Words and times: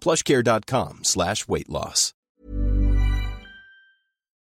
plushcare.com 0.00 1.00
slash 1.02 1.46
weight 1.48 1.68
loss. 1.68 2.14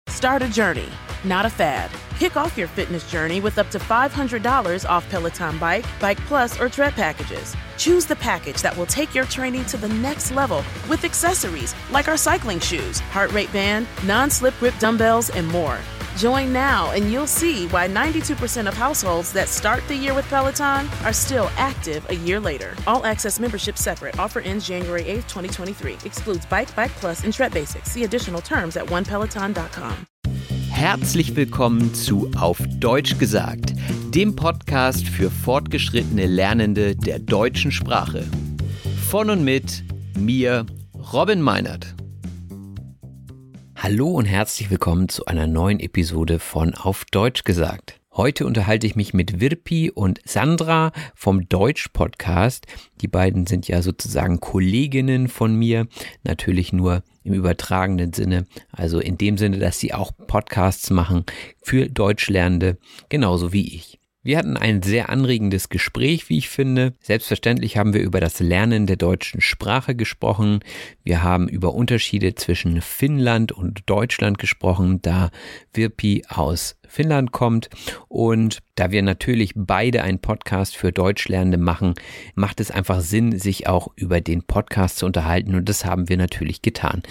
Start 0.08 0.42
a 0.42 0.48
journey, 0.48 0.88
not 1.24 1.46
a 1.46 1.50
fad. 1.50 1.90
Kick 2.18 2.36
off 2.36 2.58
your 2.58 2.68
fitness 2.68 3.10
journey 3.10 3.40
with 3.40 3.58
up 3.58 3.70
to 3.70 3.78
$500 3.78 4.88
off 4.88 5.08
Peloton 5.08 5.56
Bike, 5.58 5.86
Bike 5.98 6.18
Plus, 6.26 6.60
or 6.60 6.68
Tread 6.68 6.92
packages. 6.94 7.56
Choose 7.78 8.04
the 8.04 8.16
package 8.16 8.60
that 8.60 8.76
will 8.76 8.86
take 8.86 9.14
your 9.14 9.24
training 9.24 9.64
to 9.66 9.78
the 9.78 9.88
next 9.88 10.32
level 10.32 10.58
with 10.88 11.04
accessories 11.04 11.74
like 11.90 12.08
our 12.08 12.18
cycling 12.18 12.60
shoes, 12.60 12.98
heart 12.98 13.32
rate 13.32 13.52
band, 13.52 13.86
non 14.04 14.28
slip 14.28 14.58
grip 14.58 14.78
dumbbells, 14.78 15.30
and 15.30 15.46
more. 15.48 15.78
Join 16.16 16.53
now 16.53 16.91
and 16.92 17.11
you'll 17.12 17.27
see 17.27 17.66
why 17.69 17.89
92% 17.89 18.66
of 18.66 18.75
households 18.75 19.33
that 19.33 19.48
start 19.48 19.86
the 19.89 19.94
year 19.94 20.14
with 20.14 20.28
Peloton 20.28 20.89
are 21.05 21.12
still 21.12 21.50
active 21.56 22.05
a 22.11 22.14
year 22.14 22.41
later. 22.41 22.75
All 22.86 23.05
access 23.05 23.39
membership 23.39 23.77
separate. 23.77 24.19
Offer 24.19 24.41
ends 24.41 24.67
January 24.67 25.02
8th, 25.05 25.28
2023. 25.28 25.98
Excludes 26.05 26.47
Bike, 26.47 26.75
Bike 26.75 26.92
Plus, 27.00 27.25
and 27.25 27.33
Tread 27.33 27.52
Basics. 27.52 27.91
See 27.92 28.05
additional 28.05 28.41
terms 28.41 28.77
at 28.77 28.86
onepeloton.com. 28.91 30.06
Herzlich 30.70 31.36
willkommen 31.36 31.92
zu 31.92 32.30
Auf 32.39 32.58
Deutsch 32.78 33.19
gesagt, 33.19 33.74
dem 34.14 34.34
Podcast 34.34 35.06
für 35.06 35.30
fortgeschrittene 35.30 36.27
Lernende 36.27 36.96
der 36.96 37.18
deutschen 37.18 37.70
Sprache. 37.70 38.27
Von 39.11 39.29
und 39.29 39.45
mit 39.45 39.84
mir, 40.17 40.64
Robin 41.13 41.42
Meinert. 41.42 41.95
Hallo 43.83 44.11
und 44.11 44.27
herzlich 44.27 44.70
willkommen 44.70 45.08
zu 45.08 45.24
einer 45.24 45.46
neuen 45.46 45.80
Episode 45.80 46.39
von 46.39 46.74
Auf 46.74 47.07
Deutsch 47.07 47.45
gesagt. 47.45 47.98
Heute 48.13 48.45
unterhalte 48.45 48.86
ich 48.86 48.95
mich 48.95 49.14
mit 49.14 49.41
Wirpi 49.41 49.91
und 49.91 50.20
Sandra 50.27 50.92
vom 51.14 51.48
Deutsch-Podcast. 51.48 52.67
Die 53.01 53.08
beiden 53.08 53.46
sind 53.46 53.69
ja 53.69 53.80
sozusagen 53.80 54.39
Kolleginnen 54.39 55.29
von 55.29 55.55
mir, 55.55 55.86
natürlich 56.24 56.74
nur 56.74 57.02
im 57.24 57.33
übertragenen 57.33 58.13
Sinne, 58.13 58.45
also 58.70 59.01
in 59.01 59.17
dem 59.17 59.39
Sinne, 59.39 59.58
dass 59.58 59.79
sie 59.79 59.95
auch 59.95 60.13
Podcasts 60.27 60.90
machen 60.90 61.24
für 61.63 61.89
Deutschlernende, 61.89 62.77
genauso 63.08 63.55
wie 63.55 63.74
ich. 63.74 63.99
Wir 64.23 64.36
hatten 64.36 64.58
ein 64.58 64.83
sehr 64.83 65.08
anregendes 65.08 65.70
Gespräch, 65.70 66.29
wie 66.29 66.36
ich 66.36 66.51
finde. 66.51 66.92
Selbstverständlich 67.01 67.79
haben 67.79 67.95
wir 67.95 68.03
über 68.03 68.20
das 68.20 68.39
Lernen 68.39 68.86
der 68.86 68.97
deutschen 68.97 69.41
Sprache 69.41 69.95
gesprochen. 69.95 70.61
Wir 71.03 71.23
haben 71.23 71.48
über 71.48 71.73
Unterschiede 71.73 72.35
zwischen 72.35 72.83
Finnland 72.83 73.51
und 73.51 73.83
Deutschland 73.86 74.39
gesprochen, 74.39 75.01
da 75.01 75.31
Virpi 75.73 76.25
aus 76.29 76.77
Finnland 76.90 77.33
kommt. 77.33 77.70
Und 78.08 78.58
da 78.74 78.90
wir 78.90 79.02
natürlich 79.02 79.52
beide 79.55 80.02
einen 80.02 80.18
Podcast 80.18 80.77
für 80.77 80.92
Deutschlernende 80.92 81.58
machen, 81.58 81.95
macht 82.34 82.61
es 82.61 82.70
einfach 82.70 83.01
Sinn, 83.01 83.39
sich 83.39 83.68
auch 83.68 83.89
über 83.96 84.20
den 84.20 84.42
Podcast 84.42 84.98
zu 84.98 85.06
unterhalten. 85.06 85.55
Und 85.55 85.68
das 85.68 85.84
haben 85.84 86.08
wir 86.08 86.17
natürlich 86.17 86.62
getan. 86.62 87.02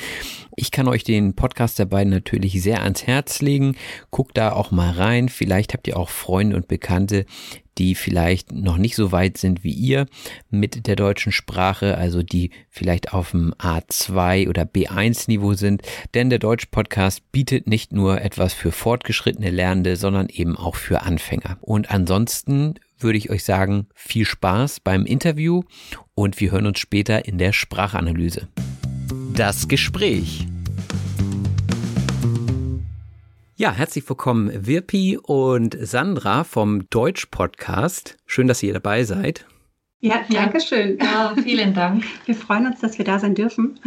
Ich 0.55 0.71
kann 0.71 0.87
euch 0.87 1.03
den 1.03 1.35
Podcast 1.35 1.79
der 1.79 1.85
beiden 1.85 2.11
natürlich 2.11 2.61
sehr 2.61 2.83
ans 2.83 3.07
Herz 3.07 3.41
legen. 3.41 3.75
Guckt 4.11 4.37
da 4.37 4.51
auch 4.51 4.71
mal 4.71 4.91
rein. 4.91 5.29
Vielleicht 5.29 5.73
habt 5.73 5.87
ihr 5.87 5.97
auch 5.97 6.09
Freunde 6.09 6.55
und 6.55 6.67
Bekannte, 6.67 7.25
die 7.79 7.95
vielleicht 7.95 8.51
noch 8.51 8.77
nicht 8.77 8.95
so 8.95 9.11
weit 9.11 9.37
sind 9.37 9.63
wie 9.63 9.71
ihr 9.71 10.05
mit 10.49 10.85
der 10.85 10.95
deutschen 10.95 11.31
Sprache, 11.31 11.97
also 11.97 12.21
die 12.21 12.51
vielleicht 12.69 13.13
auf 13.13 13.31
dem 13.31 13.53
A2 13.55 14.49
oder 14.49 14.63
B1 14.63 15.23
Niveau 15.27 15.53
sind. 15.53 15.81
Denn 16.13 16.29
der 16.29 16.39
Deutsch 16.39 16.67
Podcast 16.67 17.31
bietet 17.31 17.67
nicht 17.67 17.93
nur 17.93 18.21
etwas 18.21 18.53
für 18.53 18.71
fortgeschrittene 18.71 19.49
Lernende, 19.49 19.95
sondern 19.95 20.27
eben 20.27 20.57
auch 20.57 20.75
für 20.75 21.01
Anfänger. 21.01 21.57
Und 21.61 21.89
ansonsten 21.89 22.75
würde 22.99 23.17
ich 23.17 23.29
euch 23.29 23.45
sagen, 23.45 23.87
viel 23.95 24.25
Spaß 24.25 24.81
beim 24.81 25.05
Interview 25.05 25.63
und 26.15 26.39
wir 26.39 26.51
hören 26.51 26.67
uns 26.67 26.79
später 26.79 27.25
in 27.25 27.37
der 27.37 27.53
Sprachanalyse. 27.53 28.49
Das 29.33 29.69
Gespräch. 29.69 30.47
Ja, 33.59 33.73
herzlich 33.73 34.07
willkommen 34.07 34.67
Wirpi 34.67 35.17
und 35.21 35.75
Sandra 35.81 36.45
vom 36.45 36.89
Deutsch-Podcast. 36.89 38.15
Schön, 38.25 38.47
dass 38.47 38.63
ihr 38.63 38.71
dabei 38.71 39.03
seid. 39.03 39.45
Ja, 39.99 40.21
danke 40.29 40.61
schön. 40.61 40.97
Ja, 40.97 41.35
vielen 41.43 41.73
Dank. 41.73 42.05
Wir 42.25 42.35
freuen 42.35 42.67
uns, 42.67 42.79
dass 42.79 42.97
wir 42.97 43.03
da 43.03 43.19
sein 43.19 43.35
dürfen. 43.35 43.77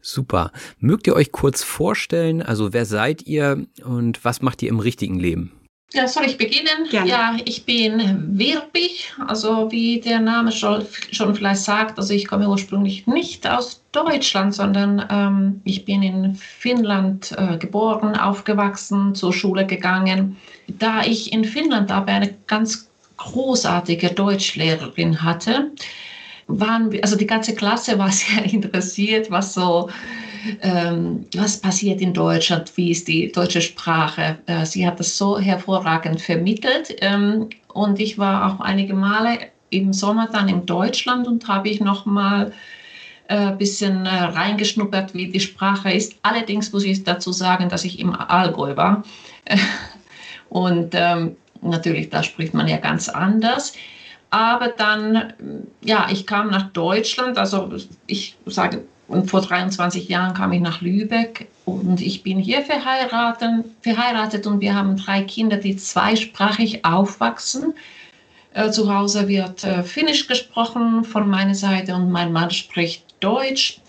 Super. 0.00 0.52
Mögt 0.78 1.08
ihr 1.08 1.16
euch 1.16 1.32
kurz 1.32 1.64
vorstellen, 1.64 2.40
also 2.40 2.72
wer 2.72 2.84
seid 2.84 3.26
ihr 3.26 3.66
und 3.84 4.24
was 4.24 4.42
macht 4.42 4.62
ihr 4.62 4.68
im 4.68 4.78
richtigen 4.78 5.18
Leben? 5.18 5.50
Ja, 5.96 6.06
soll 6.06 6.26
ich 6.26 6.36
beginnen? 6.36 6.90
Gerne. 6.90 7.08
Ja, 7.08 7.36
ich 7.46 7.64
bin 7.64 8.38
Wirbig, 8.38 9.14
also 9.26 9.72
wie 9.72 9.98
der 9.98 10.20
Name 10.20 10.52
schon, 10.52 10.84
schon 11.10 11.34
vielleicht 11.34 11.62
sagt, 11.62 11.98
also 11.98 12.12
ich 12.12 12.28
komme 12.28 12.46
ursprünglich 12.46 13.06
nicht 13.06 13.48
aus 13.48 13.80
Deutschland, 13.92 14.54
sondern 14.54 15.06
ähm, 15.10 15.62
ich 15.64 15.86
bin 15.86 16.02
in 16.02 16.34
Finnland 16.34 17.32
äh, 17.38 17.56
geboren, 17.56 18.14
aufgewachsen, 18.14 19.14
zur 19.14 19.32
Schule 19.32 19.64
gegangen. 19.64 20.36
Da 20.68 21.02
ich 21.02 21.32
in 21.32 21.46
Finnland 21.46 21.90
aber 21.90 22.12
eine 22.12 22.34
ganz 22.46 22.90
großartige 23.16 24.10
Deutschlehrerin 24.10 25.22
hatte, 25.22 25.70
waren 26.46 26.92
wir, 26.92 27.02
also 27.02 27.16
die 27.16 27.26
ganze 27.26 27.54
Klasse 27.54 27.98
war 27.98 28.12
sehr 28.12 28.44
interessiert, 28.44 29.30
was 29.30 29.54
so 29.54 29.88
ähm, 30.62 31.26
was 31.34 31.60
passiert 31.60 32.00
in 32.00 32.12
Deutschland, 32.12 32.72
wie 32.76 32.90
ist 32.90 33.08
die 33.08 33.30
deutsche 33.32 33.60
Sprache. 33.60 34.38
Äh, 34.46 34.66
sie 34.66 34.86
hat 34.86 35.00
das 35.00 35.16
so 35.16 35.38
hervorragend 35.38 36.20
vermittelt 36.20 36.96
ähm, 37.00 37.50
und 37.72 38.00
ich 38.00 38.18
war 38.18 38.52
auch 38.52 38.60
einige 38.60 38.94
Male 38.94 39.38
im 39.70 39.92
Sommer 39.92 40.28
dann 40.32 40.48
in 40.48 40.66
Deutschland 40.66 41.26
und 41.26 41.46
habe 41.48 41.68
ich 41.68 41.80
noch 41.80 42.06
mal 42.06 42.52
ein 43.28 43.52
äh, 43.52 43.56
bisschen 43.56 44.06
äh, 44.06 44.08
reingeschnuppert, 44.08 45.14
wie 45.14 45.28
die 45.28 45.40
Sprache 45.40 45.90
ist. 45.90 46.16
Allerdings 46.22 46.72
muss 46.72 46.84
ich 46.84 47.02
dazu 47.02 47.32
sagen, 47.32 47.68
dass 47.68 47.84
ich 47.84 47.98
im 47.98 48.14
Allgäu 48.14 48.76
war 48.76 49.02
und 50.48 50.94
ähm, 50.94 51.36
natürlich, 51.62 52.10
da 52.10 52.22
spricht 52.22 52.54
man 52.54 52.68
ja 52.68 52.76
ganz 52.76 53.08
anders. 53.08 53.74
Aber 54.30 54.68
dann, 54.68 55.32
ja, 55.82 56.08
ich 56.10 56.26
kam 56.26 56.50
nach 56.50 56.70
Deutschland, 56.72 57.38
also 57.38 57.70
ich 58.06 58.36
sage 58.46 58.82
und 59.08 59.30
vor 59.30 59.40
23 59.40 60.08
Jahren 60.08 60.34
kam 60.34 60.52
ich 60.52 60.60
nach 60.60 60.80
Lübeck 60.80 61.48
und 61.64 62.00
ich 62.00 62.22
bin 62.22 62.38
hier 62.38 62.62
verheiratet, 62.62 63.66
verheiratet 63.80 64.46
und 64.46 64.60
wir 64.60 64.74
haben 64.74 64.96
drei 64.96 65.22
Kinder, 65.22 65.56
die 65.56 65.76
zweisprachig 65.76 66.84
aufwachsen. 66.84 67.74
Äh, 68.52 68.70
zu 68.70 68.92
Hause 68.92 69.28
wird 69.28 69.64
äh, 69.64 69.82
Finnisch 69.82 70.26
gesprochen 70.26 71.04
von 71.04 71.28
meiner 71.28 71.54
Seite 71.54 71.94
und 71.94 72.10
mein 72.10 72.32
Mann 72.32 72.50
spricht 72.50 73.04
Deutsch. 73.20 73.80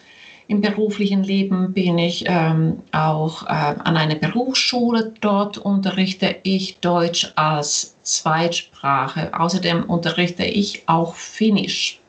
Im 0.49 0.61
beruflichen 0.61 1.23
Leben 1.23 1.73
bin 1.73 1.97
ich 1.97 2.23
ähm, 2.25 2.81
auch 2.93 3.43
äh, 3.43 3.47
an 3.47 3.97
einer 3.97 4.15
Berufsschule. 4.15 5.13
Dort 5.19 5.57
unterrichte 5.57 6.37
ich 6.43 6.79
Deutsch 6.79 7.33
als 7.35 7.97
Zweitsprache. 8.03 9.37
Außerdem 9.37 9.83
unterrichte 9.83 10.45
ich 10.45 10.83
auch 10.87 11.15
Finnisch 11.15 11.99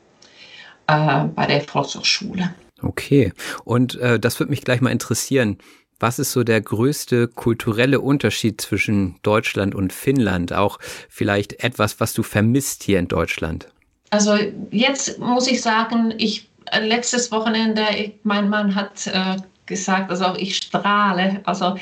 äh, 0.87 1.25
bei 1.35 1.47
der 1.47 1.61
Volkshochschule. 1.61 2.53
Okay, 2.81 3.33
und 3.65 3.95
äh, 3.95 4.19
das 4.19 4.39
würde 4.39 4.51
mich 4.51 4.61
gleich 4.61 4.81
mal 4.81 4.91
interessieren. 4.91 5.57
Was 5.99 6.17
ist 6.17 6.31
so 6.31 6.43
der 6.43 6.61
größte 6.61 7.27
kulturelle 7.27 7.99
Unterschied 7.99 8.61
zwischen 8.61 9.17
Deutschland 9.21 9.75
und 9.75 9.91
Finnland? 9.91 10.53
Auch 10.53 10.79
vielleicht 11.09 11.61
etwas, 11.61 11.99
was 11.99 12.13
du 12.13 12.23
vermisst 12.23 12.83
hier 12.83 12.99
in 12.99 13.09
Deutschland? 13.09 13.67
Also 14.09 14.37
jetzt 14.71 15.19
muss 15.19 15.47
ich 15.47 15.61
sagen, 15.61 16.13
ich 16.17 16.49
äh, 16.71 16.85
letztes 16.85 17.31
Wochenende, 17.31 17.83
ich, 17.97 18.13
mein 18.23 18.49
Mann 18.49 18.75
hat 18.75 19.07
äh, 19.07 19.37
gesagt, 19.65 20.09
also 20.09 20.35
ich 20.37 20.55
strahle. 20.55 21.41
Also 21.43 21.75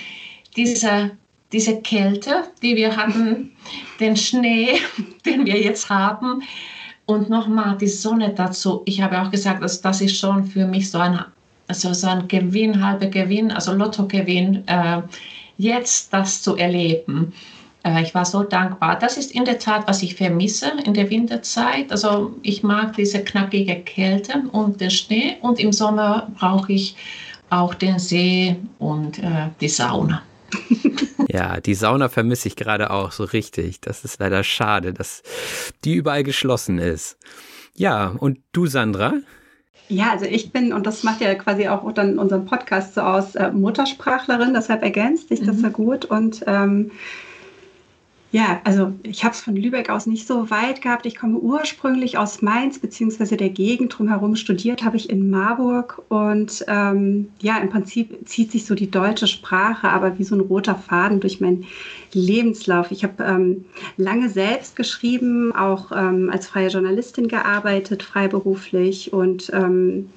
diese, 0.56 1.12
diese 1.52 1.82
Kälte, 1.82 2.46
die 2.62 2.76
wir 2.76 2.98
hatten, 2.98 3.52
den 4.00 4.18
Schnee, 4.18 4.80
den 5.26 5.46
wir 5.46 5.60
jetzt 5.60 5.90
haben 5.90 6.42
und 7.08 7.30
nochmal 7.30 7.78
die 7.78 7.88
Sonne 7.88 8.30
dazu. 8.36 8.84
Ich 8.86 9.02
habe 9.02 9.20
auch 9.20 9.32
gesagt, 9.32 9.64
dass 9.64 9.82
das 9.82 10.02
ist 10.02 10.20
schon 10.20 10.46
für 10.46 10.68
mich 10.68 10.92
so 10.92 11.00
ein 11.00 11.20
also 11.68 11.94
so 11.94 12.08
ein 12.08 12.28
Gewinn, 12.28 12.82
halber 12.86 13.08
Gewinn, 13.08 13.52
also 13.52 13.74
Lottogewinn, 13.74 14.66
äh, 14.68 15.02
jetzt 15.58 16.14
das 16.14 16.42
zu 16.42 16.56
erleben. 16.56 17.34
Äh, 17.84 18.04
ich 18.04 18.16
war 18.16 18.26
so 18.26 18.44
dankbar. 18.44 18.98
Das 18.98 19.18
ist 19.18 19.32
in 19.32 19.46
der 19.46 19.60
Tat, 19.60 19.88
was 19.88 20.02
ich 20.02 20.16
vermisse 20.16 20.72
in 20.86 20.94
der 20.94 21.10
Winterzeit. 21.10 21.92
Also 21.92 22.34
ich 22.44 22.64
mag 22.64 22.96
diese 22.96 23.24
knackige 23.24 23.76
Kälte 23.82 24.44
und 24.52 24.80
den 24.80 24.92
Schnee 24.92 25.38
und 25.42 25.60
im 25.60 25.74
Sommer 25.74 26.32
brauche 26.40 26.72
ich 26.74 26.96
auch 27.50 27.74
den 27.74 28.00
See 28.00 28.56
und 28.80 29.20
äh, 29.20 29.50
die 29.60 29.70
Sauna. 29.70 30.22
Ja, 31.30 31.60
die 31.60 31.76
Sauna 31.76 32.08
vermisse 32.08 32.48
ich 32.48 32.56
gerade 32.56 32.90
auch 32.90 33.12
so 33.12 33.26
richtig. 33.26 33.82
Das 33.82 34.06
ist 34.06 34.20
leider 34.20 34.44
schade, 34.44 34.94
dass 34.94 35.24
die 35.84 35.96
überall 35.96 36.24
geschlossen 36.24 36.80
ist. 36.80 37.18
Ja, 37.76 38.16
und 38.18 38.40
du, 38.54 38.66
Sandra? 38.66 39.14
Ja, 39.90 40.12
also 40.12 40.26
ich 40.26 40.52
bin, 40.52 40.74
und 40.74 40.88
das 40.88 41.04
macht 41.04 41.22
ja 41.22 41.34
quasi 41.36 41.68
auch 41.68 41.92
dann 41.92 42.18
unseren 42.18 42.46
Podcast 42.46 42.96
so 42.96 43.02
aus, 43.02 43.36
äh, 43.36 43.52
Muttersprachlerin, 43.52 44.54
deshalb 44.54 44.84
ergänzt 44.84 45.30
sich 45.30 45.42
das 45.42 45.58
mhm. 45.58 45.64
ja 45.64 45.70
gut. 45.70 46.06
Und 46.06 46.44
ähm, 46.48 46.92
ja, 48.32 48.60
also 48.66 48.92
ich 49.04 49.24
habe 49.24 49.34
es 49.34 49.40
von 49.40 49.56
Lübeck 49.56 49.90
aus 49.90 50.06
nicht 50.06 50.28
so 50.28 50.50
weit 50.50 50.82
gehabt. 50.82 51.06
Ich 51.06 51.16
komme 51.16 51.38
ursprünglich 51.38 52.18
aus 52.18 52.42
Mainz 52.42 52.78
beziehungsweise 52.78 53.38
der 53.38 53.50
Gegend 53.50 53.98
drumherum. 53.98 54.36
Studiert 54.36 54.84
habe 54.84 54.98
ich 54.98 55.10
in 55.10 55.30
Marburg 55.30 56.02
und 56.10 56.66
ähm, 56.68 57.30
ja, 57.42 57.58
im 57.60 57.70
Prinzip 57.70 58.28
zieht 58.28 58.52
sich 58.52 58.66
so 58.66 58.76
die 58.76 58.92
deutsche 58.92 59.28
Sprache, 59.28 59.88
aber 59.88 60.20
wie 60.20 60.26
so 60.26 60.36
ein 60.36 60.42
roter 60.42 60.76
Faden 60.76 61.22
durch 61.22 61.40
meinen 61.40 61.66
Lebenslauf. 62.12 62.92
Ich 62.92 63.06
habe 63.06 63.24
ähm, 63.24 63.64
lange 63.96 64.28
selbst 64.28 64.76
geschrieben, 64.76 65.56
auch 65.56 65.94
ähm, 65.94 66.30
als 66.30 66.48
freie 66.48 66.68
Journalistin 66.68 67.30
gearbeitet, 67.30 68.04
freiberuflich 68.04 69.14
und 69.14 69.50
ähm, 69.54 70.10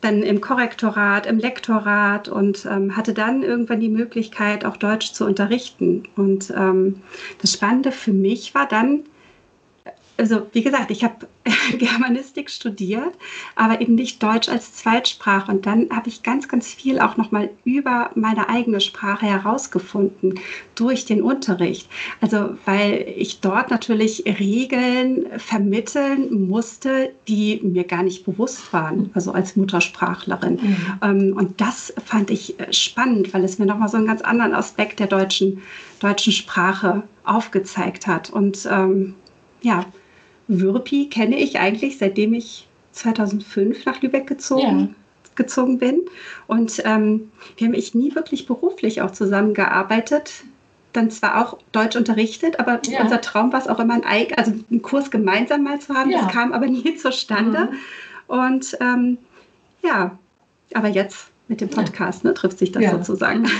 dann 0.00 0.22
im 0.22 0.40
Korrektorat, 0.40 1.26
im 1.26 1.38
Lektorat 1.38 2.28
und 2.28 2.66
ähm, 2.66 2.96
hatte 2.96 3.12
dann 3.12 3.42
irgendwann 3.42 3.80
die 3.80 3.88
Möglichkeit, 3.88 4.64
auch 4.64 4.76
Deutsch 4.76 5.12
zu 5.12 5.26
unterrichten. 5.26 6.04
Und 6.16 6.50
ähm, 6.56 7.02
das 7.40 7.52
Spannende 7.52 7.92
für 7.92 8.12
mich 8.12 8.54
war 8.54 8.66
dann, 8.66 9.04
also 10.20 10.46
wie 10.52 10.62
gesagt, 10.62 10.90
ich 10.90 11.02
habe 11.02 11.26
Germanistik 11.78 12.50
studiert, 12.50 13.14
aber 13.56 13.80
eben 13.80 13.94
nicht 13.94 14.22
Deutsch 14.22 14.48
als 14.48 14.74
Zweitsprache. 14.74 15.50
Und 15.50 15.64
dann 15.64 15.88
habe 15.90 16.08
ich 16.08 16.22
ganz, 16.22 16.46
ganz 16.46 16.68
viel 16.68 17.00
auch 17.00 17.16
nochmal 17.16 17.48
über 17.64 18.10
meine 18.14 18.50
eigene 18.50 18.80
Sprache 18.80 19.24
herausgefunden 19.24 20.38
durch 20.74 21.06
den 21.06 21.22
Unterricht. 21.22 21.88
Also 22.20 22.56
weil 22.66 23.06
ich 23.16 23.40
dort 23.40 23.70
natürlich 23.70 24.24
Regeln 24.26 25.26
vermitteln 25.38 26.48
musste, 26.48 27.12
die 27.26 27.60
mir 27.62 27.84
gar 27.84 28.02
nicht 28.02 28.26
bewusst 28.26 28.72
waren, 28.74 29.10
also 29.14 29.32
als 29.32 29.56
Muttersprachlerin. 29.56 30.58
Mhm. 30.60 30.76
Ähm, 31.02 31.36
und 31.36 31.60
das 31.62 31.94
fand 32.04 32.30
ich 32.30 32.60
äh, 32.60 32.72
spannend, 32.72 33.32
weil 33.32 33.42
es 33.44 33.58
mir 33.58 33.66
nochmal 33.66 33.88
so 33.88 33.96
einen 33.96 34.06
ganz 34.06 34.20
anderen 34.20 34.54
Aspekt 34.54 35.00
der 35.00 35.06
deutschen, 35.06 35.62
deutschen 36.00 36.34
Sprache 36.34 37.04
aufgezeigt 37.24 38.06
hat. 38.06 38.28
Und 38.28 38.68
ähm, 38.70 39.14
ja, 39.62 39.86
Würpi 40.50 41.08
kenne 41.08 41.38
ich 41.38 41.58
eigentlich, 41.60 41.98
seitdem 41.98 42.34
ich 42.34 42.66
2005 42.92 43.86
nach 43.86 44.02
Lübeck 44.02 44.26
gezogen, 44.26 44.80
ja. 44.80 45.30
gezogen 45.36 45.78
bin. 45.78 46.02
Und 46.48 46.82
ähm, 46.84 47.30
wir 47.56 47.68
haben 47.68 47.74
ich 47.74 47.94
nie 47.94 48.14
wirklich 48.14 48.46
beruflich 48.46 49.00
auch 49.00 49.12
zusammengearbeitet. 49.12 50.44
Dann 50.92 51.10
zwar 51.10 51.40
auch 51.40 51.58
Deutsch 51.70 51.94
unterrichtet, 51.94 52.58
aber 52.58 52.80
ja. 52.84 53.02
unser 53.02 53.20
Traum 53.20 53.52
war 53.52 53.60
es 53.60 53.68
auch 53.68 53.78
immer, 53.78 53.94
ein, 54.04 54.26
also 54.36 54.52
einen 54.70 54.82
Kurs 54.82 55.12
gemeinsam 55.12 55.62
mal 55.62 55.78
zu 55.78 55.94
haben. 55.94 56.10
Ja. 56.10 56.22
Das 56.22 56.32
kam 56.32 56.52
aber 56.52 56.66
nie 56.66 56.94
zustande. 56.96 57.68
Mhm. 57.70 57.78
Und 58.26 58.76
ähm, 58.80 59.18
ja, 59.84 60.18
aber 60.74 60.88
jetzt 60.88 61.30
mit 61.46 61.60
dem 61.60 61.68
Podcast 61.68 62.24
ne, 62.24 62.34
trifft 62.34 62.58
sich 62.58 62.72
das 62.72 62.82
ja. 62.82 62.90
sozusagen. 62.92 63.48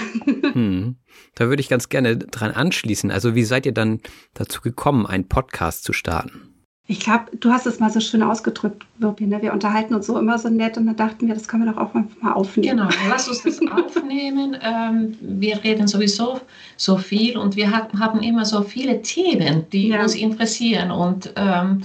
Hm. 0.53 0.97
Da 1.37 1.49
würde 1.49 1.61
ich 1.61 1.69
ganz 1.69 1.89
gerne 1.89 2.17
dran 2.17 2.51
anschließen. 2.51 3.13
Also 3.13 3.37
wie 3.37 3.45
seid 3.45 3.67
ihr 3.67 3.73
dann 3.73 4.01
dazu 4.35 4.61
gekommen, 4.61 5.07
einen 5.07 5.29
Podcast 5.29 5.85
zu 5.85 5.93
starten? 5.93 6.50
Ich 6.91 6.99
glaube, 6.99 7.27
du 7.39 7.53
hast 7.53 7.67
es 7.67 7.79
mal 7.79 7.89
so 7.89 8.01
schön 8.01 8.21
ausgedrückt, 8.21 8.85
Wirpi, 8.99 9.25
ne? 9.25 9.41
Wir 9.41 9.53
unterhalten 9.53 9.95
uns 9.95 10.09
so 10.09 10.19
immer 10.19 10.37
so 10.41 10.49
nett 10.49 10.77
und 10.77 10.87
dann 10.87 10.97
dachten 10.97 11.29
wir, 11.29 11.35
das 11.35 11.47
können 11.47 11.65
wir 11.65 11.73
doch 11.73 11.81
auch 11.81 11.95
mal 11.95 12.33
aufnehmen. 12.33 12.79
Genau, 12.79 12.89
lass 13.09 13.29
uns 13.29 13.45
das 13.45 13.61
aufnehmen. 13.71 14.57
Ähm, 14.61 15.17
wir 15.21 15.63
reden 15.63 15.87
sowieso 15.87 16.41
so 16.77 16.97
viel 16.97 17.39
und 17.39 17.55
wir 17.55 17.71
haben 17.71 18.23
immer 18.25 18.45
so 18.45 18.63
viele 18.63 19.03
Themen, 19.03 19.67
die 19.71 19.91
ja. 19.91 20.03
uns 20.03 20.17
interessieren 20.17 20.91
und 20.91 21.33
ähm, 21.37 21.83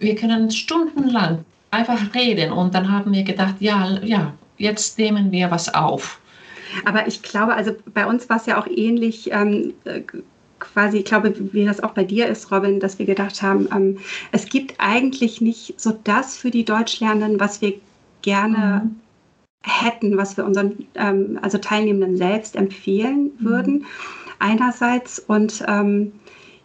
wir 0.00 0.16
können 0.16 0.50
stundenlang 0.50 1.44
einfach 1.70 2.12
reden 2.12 2.50
und 2.50 2.74
dann 2.74 2.90
haben 2.90 3.12
wir 3.12 3.22
gedacht, 3.22 3.54
ja, 3.60 4.00
ja, 4.02 4.34
jetzt 4.58 4.98
nehmen 4.98 5.30
wir 5.30 5.52
was 5.52 5.72
auf. 5.72 6.18
Aber 6.84 7.06
ich 7.06 7.22
glaube, 7.22 7.54
also 7.54 7.70
bei 7.94 8.04
uns 8.04 8.28
war 8.28 8.38
es 8.38 8.46
ja 8.46 8.60
auch 8.60 8.66
ähnlich. 8.66 9.30
Ähm, 9.30 9.74
quasi, 10.72 10.98
ich 10.98 11.04
glaube, 11.04 11.34
wie 11.52 11.64
das 11.64 11.82
auch 11.82 11.92
bei 11.92 12.04
dir 12.04 12.26
ist, 12.26 12.50
Robin, 12.50 12.80
dass 12.80 12.98
wir 12.98 13.06
gedacht 13.06 13.42
haben, 13.42 13.68
ähm, 13.72 13.98
es 14.32 14.46
gibt 14.46 14.74
eigentlich 14.78 15.40
nicht 15.40 15.80
so 15.80 15.92
das 16.04 16.36
für 16.36 16.50
die 16.50 16.64
Deutschlernenden, 16.64 17.38
was 17.40 17.60
wir 17.60 17.74
gerne 18.22 18.82
mhm. 18.84 18.96
hätten, 19.62 20.16
was 20.16 20.36
wir 20.36 20.44
unseren 20.44 20.86
ähm, 20.94 21.38
also 21.42 21.58
Teilnehmenden 21.58 22.16
selbst 22.16 22.56
empfehlen 22.56 23.32
mhm. 23.38 23.44
würden. 23.44 23.74
Mhm. 23.74 23.84
Einerseits 24.40 25.18
und 25.18 25.64
ähm, 25.68 26.12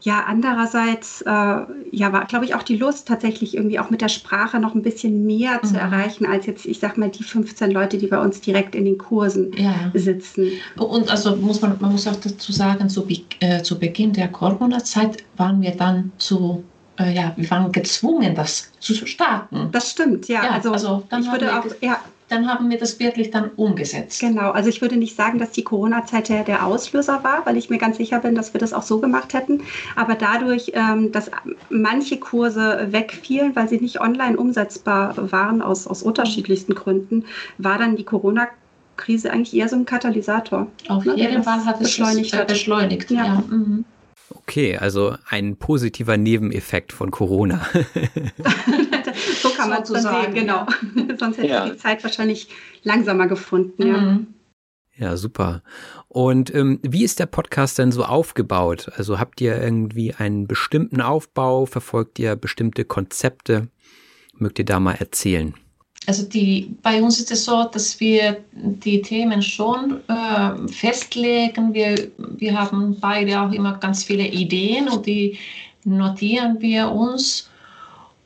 ja, 0.01 0.23
andererseits 0.27 1.21
äh, 1.21 1.27
ja, 1.27 2.13
war, 2.13 2.25
glaube 2.25 2.45
ich, 2.45 2.55
auch 2.55 2.63
die 2.63 2.77
Lust, 2.77 3.07
tatsächlich 3.07 3.55
irgendwie 3.55 3.79
auch 3.79 3.89
mit 3.89 4.01
der 4.01 4.09
Sprache 4.09 4.59
noch 4.59 4.73
ein 4.73 4.81
bisschen 4.81 5.25
mehr 5.25 5.59
mhm. 5.61 5.67
zu 5.67 5.77
erreichen, 5.77 6.25
als 6.25 6.45
jetzt, 6.45 6.65
ich 6.65 6.79
sag 6.79 6.97
mal, 6.97 7.09
die 7.09 7.23
15 7.23 7.71
Leute, 7.71 7.97
die 7.97 8.07
bei 8.07 8.19
uns 8.19 8.39
direkt 8.39 8.75
in 8.75 8.85
den 8.85 8.97
Kursen 8.97 9.51
ja. 9.57 9.91
sitzen. 9.93 10.51
Und 10.77 11.09
also 11.11 11.35
muss 11.35 11.61
man, 11.61 11.75
man 11.79 11.91
muss 11.91 12.07
auch 12.07 12.15
dazu 12.15 12.51
sagen, 12.51 12.89
zu, 12.89 13.05
äh, 13.41 13.61
zu 13.61 13.77
Beginn 13.77 14.13
der 14.13 14.29
Corona-Zeit 14.29 15.23
waren 15.35 15.61
wir 15.61 15.71
dann 15.71 16.11
zu 16.17 16.63
äh, 16.99 17.13
ja, 17.13 17.33
wir 17.35 17.49
waren 17.49 17.71
gezwungen, 17.71 18.35
das 18.35 18.71
zu 18.79 18.93
starten. 18.93 19.69
Das 19.71 19.91
stimmt, 19.91 20.27
ja. 20.27 20.43
ja 20.43 20.51
also, 20.51 20.71
also 20.71 21.03
ich 21.17 21.31
würde 21.31 21.57
auch, 21.57 21.65
ja, 21.81 21.99
dann 22.29 22.47
haben 22.47 22.69
wir 22.69 22.77
das 22.77 22.99
wirklich 22.99 23.31
dann 23.31 23.51
umgesetzt. 23.55 24.21
Genau, 24.21 24.51
also 24.51 24.69
ich 24.69 24.81
würde 24.81 24.97
nicht 24.97 25.15
sagen, 25.15 25.39
dass 25.39 25.51
die 25.51 25.63
Corona-Zeit 25.63 26.29
der, 26.29 26.43
der 26.43 26.65
Auslöser 26.65 27.23
war, 27.23 27.45
weil 27.45 27.57
ich 27.57 27.69
mir 27.69 27.79
ganz 27.79 27.97
sicher 27.97 28.19
bin, 28.19 28.35
dass 28.35 28.53
wir 28.53 28.59
das 28.59 28.71
auch 28.71 28.83
so 28.83 28.99
gemacht 28.99 29.33
hätten. 29.33 29.63
Aber 29.95 30.15
dadurch, 30.15 30.71
ähm, 30.75 31.11
dass 31.11 31.31
manche 31.69 32.17
Kurse 32.17 32.87
wegfielen, 32.91 33.55
weil 33.55 33.67
sie 33.67 33.79
nicht 33.79 33.99
online 33.99 34.37
umsetzbar 34.37 35.31
waren, 35.31 35.61
aus, 35.61 35.87
aus 35.87 36.03
unterschiedlichsten 36.03 36.75
Gründen, 36.75 37.25
war 37.57 37.77
dann 37.77 37.95
die 37.95 38.05
Corona- 38.05 38.47
Krise 38.99 39.31
eigentlich 39.31 39.55
eher 39.55 39.69
so 39.69 39.77
ein 39.77 39.85
Katalysator. 39.85 40.67
Auf 40.89 41.05
ne, 41.05 41.15
jeden 41.15 41.41
Fall 41.41 41.63
hat 41.63 41.75
es 41.75 41.83
beschleunigt. 41.83 42.33
Äh, 42.33 42.45
beschleunigt. 42.45 43.09
Ja. 43.09 43.25
ja. 43.25 43.43
Mhm. 43.49 43.85
Okay, 44.29 44.77
also 44.77 45.15
ein 45.27 45.55
positiver 45.55 46.17
Nebeneffekt 46.17 46.91
von 46.91 47.09
Corona. 47.09 47.61
so 49.41 49.49
kann 49.49 49.69
man 49.69 49.83
es 49.83 49.89
so 49.89 49.95
sehen, 49.95 50.33
genau. 50.33 50.65
Sonst 51.17 51.37
hätte 51.37 51.47
ja. 51.49 51.69
die 51.69 51.77
Zeit 51.77 52.03
wahrscheinlich 52.03 52.49
langsamer 52.83 53.27
gefunden. 53.27 53.87
Ja. 53.87 53.97
Mhm. 53.97 54.27
Ja, 54.97 55.15
super. 55.15 55.63
Und 56.09 56.53
ähm, 56.53 56.79
wie 56.83 57.05
ist 57.05 57.19
der 57.19 57.25
Podcast 57.25 57.77
denn 57.77 57.93
so 57.93 58.03
aufgebaut? 58.03 58.91
Also 58.97 59.17
habt 59.17 59.39
ihr 59.39 59.61
irgendwie 59.61 60.13
einen 60.13 60.45
bestimmten 60.45 61.01
Aufbau? 61.01 61.65
Verfolgt 61.65 62.19
ihr 62.19 62.35
bestimmte 62.35 62.83
Konzepte? 62.83 63.69
Mögt 64.33 64.59
ihr 64.59 64.65
da 64.65 64.79
mal 64.79 64.95
erzählen? 64.95 65.53
Also 66.05 66.23
die, 66.23 66.75
bei 66.81 67.01
uns 67.01 67.19
ist 67.19 67.31
es 67.31 67.45
so, 67.45 67.65
dass 67.71 67.99
wir 67.99 68.37
die 68.51 69.01
Themen 69.01 69.41
schon 69.41 70.01
äh, 70.07 70.67
festlegen. 70.67 71.73
Wir, 71.73 72.09
wir 72.17 72.59
haben 72.59 72.99
beide 72.99 73.39
auch 73.39 73.51
immer 73.51 73.77
ganz 73.77 74.03
viele 74.03 74.27
Ideen 74.27 74.89
und 74.89 75.05
die 75.05 75.37
notieren 75.83 76.59
wir 76.59 76.89
uns. 76.91 77.49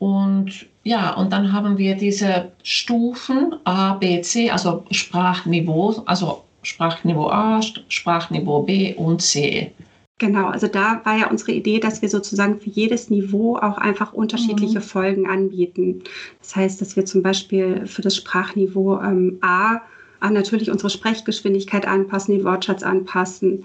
Und 0.03 0.65
ja, 0.83 1.13
und 1.13 1.31
dann 1.31 1.53
haben 1.53 1.77
wir 1.77 1.95
diese 1.95 2.51
Stufen 2.61 3.55
A, 3.63 3.93
B, 3.93 4.19
C, 4.21 4.51
also 4.51 4.83
Sprachniveau, 4.91 6.03
also 6.05 6.43
Sprachniveau 6.61 7.29
A, 7.29 7.61
Sprachniveau 7.87 8.63
B 8.63 8.93
und 8.95 9.21
C. 9.21 9.71
Genau, 10.17 10.47
also 10.47 10.67
da 10.67 10.99
war 11.05 11.17
ja 11.17 11.29
unsere 11.29 11.53
Idee, 11.53 11.79
dass 11.79 12.01
wir 12.01 12.09
sozusagen 12.09 12.59
für 12.59 12.69
jedes 12.69 13.09
Niveau 13.09 13.55
auch 13.55 13.77
einfach 13.77 14.11
unterschiedliche 14.11 14.79
mhm. 14.79 14.83
Folgen 14.83 15.29
anbieten. 15.29 16.03
Das 16.41 16.53
heißt, 16.53 16.81
dass 16.81 16.97
wir 16.97 17.05
zum 17.05 17.23
Beispiel 17.23 17.87
für 17.87 18.01
das 18.01 18.17
Sprachniveau 18.17 18.99
ähm, 18.99 19.37
A, 19.39 19.79
A 20.19 20.29
natürlich 20.29 20.69
unsere 20.69 20.89
Sprechgeschwindigkeit 20.89 21.87
anpassen, 21.87 22.35
den 22.35 22.43
Wortschatz 22.43 22.83
anpassen 22.83 23.63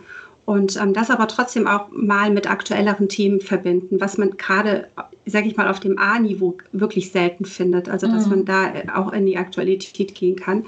und 0.48 0.80
ähm, 0.80 0.94
das 0.94 1.10
aber 1.10 1.28
trotzdem 1.28 1.66
auch 1.66 1.90
mal 1.90 2.30
mit 2.30 2.50
aktuelleren 2.50 3.10
Themen 3.10 3.42
verbinden, 3.42 4.00
was 4.00 4.16
man 4.16 4.38
gerade, 4.38 4.88
sage 5.26 5.46
ich 5.46 5.58
mal, 5.58 5.68
auf 5.68 5.78
dem 5.78 5.98
A-Niveau 5.98 6.56
wirklich 6.72 7.12
selten 7.12 7.44
findet. 7.44 7.90
Also 7.90 8.06
dass 8.06 8.24
mhm. 8.24 8.30
man 8.30 8.44
da 8.46 8.72
auch 8.94 9.12
in 9.12 9.26
die 9.26 9.36
Aktualität 9.36 10.14
gehen 10.14 10.36
kann. 10.36 10.64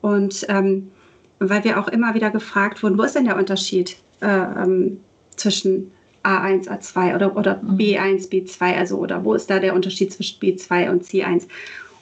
Und 0.00 0.46
ähm, 0.48 0.90
weil 1.38 1.64
wir 1.64 1.78
auch 1.78 1.88
immer 1.88 2.14
wieder 2.14 2.30
gefragt 2.30 2.82
wurden, 2.82 2.96
wo 2.96 3.02
ist 3.02 3.14
denn 3.14 3.26
der 3.26 3.36
Unterschied 3.36 3.98
äh, 4.22 4.26
ähm, 4.26 5.00
zwischen 5.36 5.90
A1, 6.24 6.68
A2 6.68 7.14
oder, 7.14 7.36
oder 7.36 7.60
mhm. 7.62 7.76
B1, 7.76 8.30
B2, 8.30 8.74
also 8.78 8.96
oder 8.96 9.22
wo 9.22 9.34
ist 9.34 9.50
da 9.50 9.58
der 9.58 9.74
Unterschied 9.74 10.14
zwischen 10.14 10.40
B2 10.40 10.88
und 10.88 11.04
C1? 11.04 11.46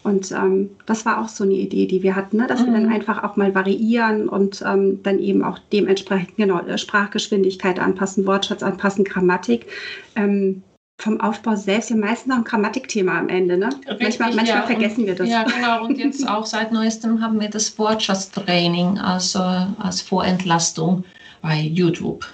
Und 0.02 0.30
ähm, 0.32 0.70
das 0.86 1.04
war 1.04 1.22
auch 1.22 1.28
so 1.28 1.44
eine 1.44 1.54
Idee, 1.54 1.86
die 1.86 2.02
wir 2.02 2.14
hatten, 2.14 2.38
ne? 2.38 2.46
dass 2.46 2.60
mhm. 2.60 2.66
wir 2.66 2.72
dann 2.74 2.86
mhm. 2.86 2.92
einfach 2.92 3.24
auch 3.24 3.36
mal 3.36 3.54
variieren 3.54 4.28
und 4.28 4.62
ähm, 4.66 5.02
dann 5.02 5.18
eben 5.18 5.42
auch 5.42 5.58
dementsprechend 5.72 6.36
genau 6.36 6.60
äh, 6.60 6.78
Sprachgeschwindigkeit 6.78 7.78
anpassen, 7.78 8.26
Wortschatz 8.26 8.62
anpassen, 8.62 9.04
Grammatik. 9.04 9.66
Ähm, 10.14 10.62
vom 11.00 11.20
Aufbau 11.20 11.54
selbst 11.54 11.90
ja 11.90 11.96
meistens 11.96 12.26
noch 12.26 12.38
ein 12.38 12.44
Grammatikthema 12.44 13.18
am 13.18 13.28
Ende. 13.28 13.56
Ne? 13.56 13.68
Richtig, 13.88 14.18
manchmal 14.18 14.34
manchmal 14.34 14.60
ja, 14.60 14.66
vergessen 14.66 15.00
und, 15.02 15.06
wir 15.06 15.14
das. 15.14 15.28
Ja, 15.28 15.44
genau. 15.44 15.84
Und 15.84 15.98
jetzt 15.98 16.28
auch 16.28 16.44
seit 16.44 16.72
neuestem 16.72 17.20
haben 17.20 17.40
wir 17.40 17.48
das 17.48 17.78
Wortschatztraining 17.78 18.98
also 18.98 19.38
als 19.38 20.02
Vorentlastung 20.02 21.04
bei 21.40 21.60
YouTube. 21.60 22.26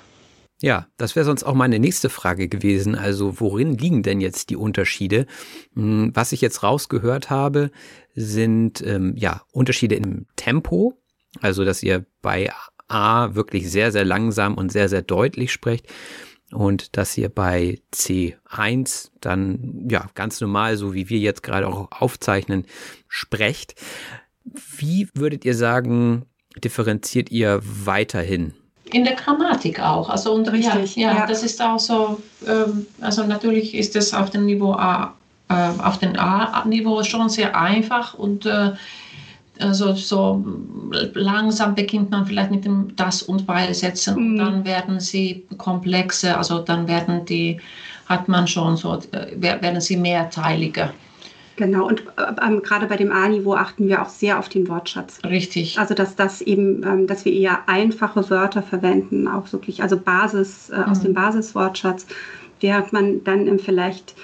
Ja, 0.65 0.87
das 0.97 1.15
wäre 1.15 1.27
sonst 1.27 1.45
auch 1.45 1.53
meine 1.53 1.79
nächste 1.79 2.09
Frage 2.09 2.49
gewesen. 2.49 2.95
Also 2.95 3.39
worin 3.39 3.77
liegen 3.77 4.03
denn 4.03 4.23
jetzt 4.23 4.49
die 4.49 4.57
Unterschiede? 4.57 5.27
Hm, 5.75 6.11
was 6.15 6.33
ich 6.33 6.41
jetzt 6.41 6.63
rausgehört 6.63 7.29
habe, 7.29 7.71
sind 8.15 8.81
ähm, 8.81 9.13
ja 9.15 9.43
Unterschiede 9.53 9.95
im 9.95 10.25
Tempo, 10.37 10.95
also 11.43 11.67
dass 11.67 11.83
ihr 11.83 12.07
bei 12.23 12.51
A 12.89 13.35
wirklich 13.35 13.71
sehr, 13.71 13.93
sehr 13.93 14.07
langsam 14.07 14.55
und 14.55 14.73
sehr, 14.73 14.89
sehr 14.89 15.03
deutlich 15.03 15.53
sprecht 15.53 15.87
und 16.51 16.97
dass 16.97 17.19
ihr 17.19 17.29
bei 17.29 17.79
C1 17.93 19.11
dann 19.21 19.87
ja 19.91 20.09
ganz 20.15 20.41
normal, 20.41 20.79
so 20.79 20.95
wie 20.95 21.11
wir 21.11 21.19
jetzt 21.19 21.43
gerade 21.43 21.69
auch 21.69 21.93
aufzeichnen, 21.93 22.65
sprecht. 23.07 23.75
Wie 24.79 25.11
würdet 25.13 25.45
ihr 25.45 25.55
sagen, 25.55 26.25
differenziert 26.57 27.31
ihr 27.31 27.61
weiterhin 27.63 28.55
in 28.93 29.05
der 29.05 29.15
Grammatik 29.15 29.81
auch. 29.81 30.09
Also 30.09 30.33
und 30.33 30.51
Richtig, 30.51 30.97
ja, 30.97 31.13
ja, 31.13 31.19
ja, 31.21 31.27
das 31.27 31.43
ist 31.43 31.61
auch 31.61 31.79
so, 31.79 32.21
ähm, 32.47 32.87
also 33.01 33.25
natürlich 33.25 33.75
ist 33.75 33.97
es 33.97 34.13
auf 34.13 34.31
dem 34.31 34.47
Niveau 34.47 34.73
A, 34.73 35.15
äh, 35.49 35.83
auf 35.83 35.99
dem 35.99 36.19
A-Niveau 36.19 37.03
schon 37.03 37.29
sehr 37.29 37.57
einfach 37.59 38.15
und 38.15 38.47
äh, 38.47 38.73
also 39.61 39.95
so 39.95 40.45
langsam 41.15 41.75
beginnt 41.75 42.11
man 42.11 42.27
vielleicht 42.27 42.51
mit 42.51 42.65
dem 42.65 42.95
das 42.97 43.23
und 43.23 43.47
weil 43.47 43.73
Sätzen 43.73 44.17
mhm. 44.17 44.31
und 44.31 44.37
dann 44.39 44.65
werden 44.65 45.01
sie 45.01 45.45
komplexe, 45.59 46.37
also 46.37 46.59
dann 46.59 46.89
werden 46.89 47.25
die, 47.25 47.61
hat 48.07 48.29
man 48.29 48.47
schon 48.47 48.77
so, 48.77 48.99
äh, 49.13 49.41
werden 49.41 49.81
sie 49.81 49.97
mehrteiliger. 49.97 50.93
Genau, 51.57 51.87
und 51.87 52.01
äh, 52.17 52.33
ähm, 52.43 52.63
gerade 52.63 52.87
bei 52.87 52.97
dem 52.97 53.13
A-Niveau 53.13 53.55
achten 53.55 53.87
wir 53.87 54.03
auch 54.03 54.09
sehr 54.09 54.39
auf 54.39 54.49
den 54.49 54.69
Wortschatz. 54.69 55.21
Richtig. 55.25 55.79
Also 55.79 55.95
dass 55.95 56.17
das 56.17 56.41
eben, 56.41 56.83
ähm, 56.83 57.07
dass 57.07 57.25
wir 57.25 57.33
eher 57.33 57.69
einfache 57.69 58.29
Wörter 58.29 58.63
verwenden, 58.63 59.29
auch 59.29 59.53
wirklich, 59.53 59.83
also 59.83 59.97
Basis 59.97 60.71
äh, 60.71 60.79
mhm. 60.79 60.85
aus 60.85 61.01
dem 61.01 61.15
Basiswortschatz, 61.15 62.07
während 62.61 62.93
man 62.93 63.23
dann 63.25 63.47
im 63.47 63.59
vielleicht 63.59 64.15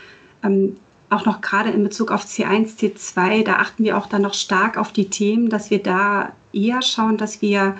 ähm, 0.42 0.76
auch 1.08 1.24
noch 1.24 1.40
gerade 1.40 1.70
in 1.70 1.82
Bezug 1.82 2.10
auf 2.10 2.24
C1, 2.24 2.78
C2, 2.78 3.44
da 3.44 3.56
achten 3.56 3.84
wir 3.84 3.96
auch 3.96 4.06
dann 4.06 4.22
noch 4.22 4.34
stark 4.34 4.76
auf 4.76 4.92
die 4.92 5.10
Themen, 5.10 5.50
dass 5.50 5.70
wir 5.70 5.82
da 5.82 6.32
eher 6.52 6.82
schauen, 6.82 7.16
dass 7.16 7.42
wir 7.42 7.76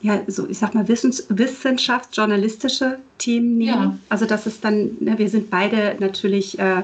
ja, 0.00 0.22
so 0.26 0.46
ich 0.48 0.58
sag 0.58 0.74
mal, 0.74 0.86
Wissens 0.88 1.26
wissenschaftsjournalistische 1.28 2.98
Themen 3.18 3.58
nehmen. 3.58 3.68
Ja. 3.68 3.98
Also 4.08 4.26
das 4.26 4.46
ist 4.46 4.64
dann, 4.64 4.96
ne, 5.00 5.18
wir 5.18 5.28
sind 5.28 5.50
beide 5.50 5.96
natürlich 5.98 6.58
äh, 6.58 6.82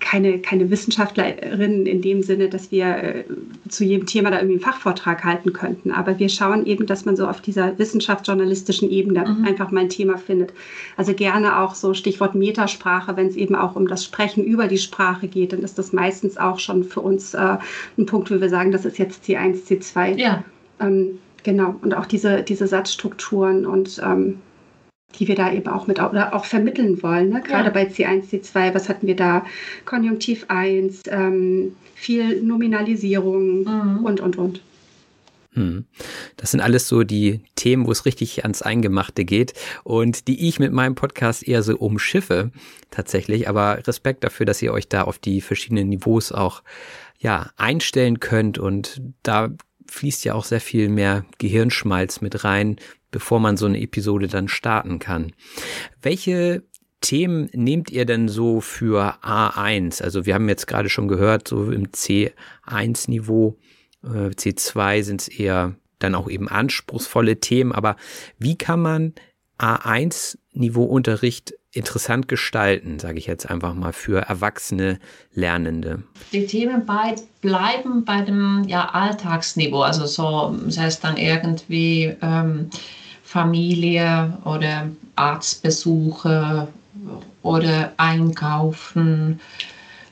keine, 0.00 0.38
keine 0.38 0.70
Wissenschaftlerinnen 0.70 1.86
in 1.86 2.02
dem 2.02 2.22
Sinne, 2.22 2.48
dass 2.48 2.70
wir 2.70 2.86
äh, 2.86 3.24
zu 3.68 3.84
jedem 3.84 4.06
Thema 4.06 4.30
da 4.30 4.36
irgendwie 4.36 4.56
einen 4.56 4.72
Fachvortrag 4.72 5.24
halten 5.24 5.52
könnten. 5.52 5.92
Aber 5.92 6.18
wir 6.18 6.28
schauen 6.28 6.66
eben, 6.66 6.86
dass 6.86 7.06
man 7.06 7.16
so 7.16 7.26
auf 7.26 7.40
dieser 7.40 7.78
wissenschaftsjournalistischen 7.78 8.90
Ebene 8.90 9.26
mhm. 9.26 9.44
einfach 9.44 9.70
mal 9.70 9.80
ein 9.80 9.88
Thema 9.88 10.18
findet. 10.18 10.52
Also 10.96 11.14
gerne 11.14 11.58
auch 11.58 11.74
so 11.74 11.94
Stichwort 11.94 12.34
Metasprache, 12.34 13.16
wenn 13.16 13.28
es 13.28 13.36
eben 13.36 13.54
auch 13.54 13.76
um 13.76 13.88
das 13.88 14.04
Sprechen 14.04 14.44
über 14.44 14.68
die 14.68 14.78
Sprache 14.78 15.26
geht, 15.26 15.54
dann 15.54 15.62
ist 15.62 15.78
das 15.78 15.92
meistens 15.92 16.36
auch 16.36 16.58
schon 16.58 16.84
für 16.84 17.00
uns 17.00 17.32
äh, 17.32 17.56
ein 17.98 18.06
Punkt, 18.06 18.30
wo 18.30 18.40
wir 18.40 18.50
sagen, 18.50 18.72
das 18.72 18.84
ist 18.84 18.98
jetzt 18.98 19.24
C1, 19.24 19.66
C2. 19.66 20.18
Ja. 20.18 20.44
Ähm, 20.80 21.18
Genau, 21.44 21.76
und 21.82 21.94
auch 21.94 22.06
diese, 22.06 22.42
diese 22.42 22.66
Satzstrukturen 22.66 23.66
und 23.66 24.00
ähm, 24.02 24.40
die 25.18 25.28
wir 25.28 25.36
da 25.36 25.52
eben 25.52 25.68
auch 25.68 25.86
mit 25.86 26.00
oder 26.00 26.34
auch 26.34 26.44
vermitteln 26.44 27.02
wollen. 27.02 27.28
Ne? 27.28 27.42
Gerade 27.42 27.66
ja. 27.66 27.70
bei 27.70 27.84
C1, 27.84 28.30
C2, 28.30 28.74
was 28.74 28.88
hatten 28.88 29.06
wir 29.06 29.14
da? 29.14 29.44
Konjunktiv 29.84 30.46
1, 30.48 31.02
ähm, 31.08 31.76
viel 31.94 32.42
Nominalisierung 32.42 33.60
mhm. 33.60 34.04
und, 34.04 34.20
und, 34.20 34.36
und. 34.36 34.60
Hm. 35.52 35.84
Das 36.36 36.50
sind 36.50 36.60
alles 36.60 36.88
so 36.88 37.04
die 37.04 37.40
Themen, 37.54 37.86
wo 37.86 37.92
es 37.92 38.06
richtig 38.06 38.42
ans 38.42 38.62
Eingemachte 38.62 39.24
geht 39.24 39.54
und 39.84 40.26
die 40.26 40.48
ich 40.48 40.58
mit 40.58 40.72
meinem 40.72 40.96
Podcast 40.96 41.46
eher 41.46 41.62
so 41.62 41.76
umschiffe 41.76 42.50
tatsächlich. 42.90 43.48
Aber 43.48 43.86
Respekt 43.86 44.24
dafür, 44.24 44.46
dass 44.46 44.60
ihr 44.62 44.72
euch 44.72 44.88
da 44.88 45.02
auf 45.02 45.18
die 45.18 45.40
verschiedenen 45.40 45.90
Niveaus 45.90 46.32
auch 46.32 46.64
ja 47.20 47.50
einstellen 47.56 48.18
könnt 48.18 48.58
und 48.58 49.00
da 49.22 49.50
fließt 49.88 50.24
ja 50.24 50.34
auch 50.34 50.44
sehr 50.44 50.60
viel 50.60 50.88
mehr 50.88 51.24
Gehirnschmalz 51.38 52.20
mit 52.20 52.44
rein, 52.44 52.76
bevor 53.10 53.40
man 53.40 53.56
so 53.56 53.66
eine 53.66 53.80
Episode 53.80 54.28
dann 54.28 54.48
starten 54.48 54.98
kann. 54.98 55.32
Welche 56.02 56.64
Themen 57.00 57.50
nehmt 57.52 57.90
ihr 57.90 58.06
denn 58.06 58.28
so 58.28 58.60
für 58.60 59.22
A1? 59.22 60.02
Also 60.02 60.26
wir 60.26 60.34
haben 60.34 60.48
jetzt 60.48 60.66
gerade 60.66 60.88
schon 60.88 61.06
gehört, 61.06 61.46
so 61.46 61.70
im 61.70 61.88
C1-Niveau, 61.88 63.58
äh, 64.02 64.30
C2 64.30 65.02
sind 65.02 65.20
es 65.20 65.28
eher 65.28 65.74
dann 65.98 66.14
auch 66.14 66.28
eben 66.28 66.48
anspruchsvolle 66.48 67.40
Themen, 67.40 67.72
aber 67.72 67.96
wie 68.38 68.56
kann 68.56 68.80
man 68.80 69.14
A1-Niveau-Unterricht 69.58 71.54
interessant 71.74 72.28
gestalten, 72.28 72.98
sage 72.98 73.18
ich 73.18 73.26
jetzt 73.26 73.50
einfach 73.50 73.74
mal, 73.74 73.92
für 73.92 74.20
erwachsene 74.20 74.98
Lernende? 75.34 76.02
Die 76.32 76.46
Themen 76.46 76.86
bei, 76.86 77.16
bleiben 77.40 78.04
bei 78.04 78.22
dem 78.22 78.64
ja, 78.66 78.88
Alltagsniveau, 78.90 79.82
also 79.82 80.06
so, 80.06 80.56
das 80.64 80.78
heißt 80.78 81.04
dann 81.04 81.16
irgendwie 81.16 82.14
ähm, 82.22 82.70
Familie 83.22 84.38
oder 84.44 84.88
Arztbesuche 85.16 86.68
oder 87.42 87.92
Einkaufen. 87.96 89.40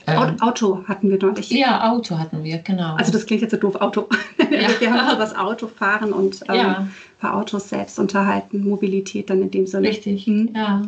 Ähm, 0.07 0.41
Auto 0.41 0.83
hatten 0.89 1.11
wir 1.11 1.19
deutlich. 1.19 1.51
Ja, 1.51 1.91
Auto 1.91 2.19
hatten 2.19 2.43
wir, 2.43 2.59
genau. 2.59 2.97
Also 2.97 3.13
das 3.13 3.25
klingt 3.25 3.43
jetzt 3.43 3.53
so 3.53 3.57
doof, 3.57 3.77
Auto. 3.77 4.09
Ja. 4.53 4.69
wir 4.81 4.93
haben 4.93 5.09
über 5.09 5.19
das 5.19 5.35
Auto 5.35 5.67
fahren 5.67 6.13
und 6.13 6.43
ähm, 6.49 6.55
ja. 6.55 6.89
paar 7.21 7.37
Autos 7.37 7.71
selbst 7.71 7.99
unterhalten, 7.99 8.69
Mobilität 8.69 9.31
dann 9.31 9.41
in 9.41 9.51
dem 9.51 9.67
Sinne. 9.67 9.89
Richtig, 9.89 10.27
mhm. 10.27 10.51
ja. 10.55 10.83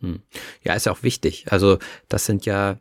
Hm. 0.00 0.20
Ja, 0.62 0.74
ist 0.74 0.86
ja 0.86 0.92
auch 0.92 1.02
wichtig. 1.02 1.46
Also 1.50 1.78
das 2.08 2.26
sind 2.26 2.46
ja 2.46 2.78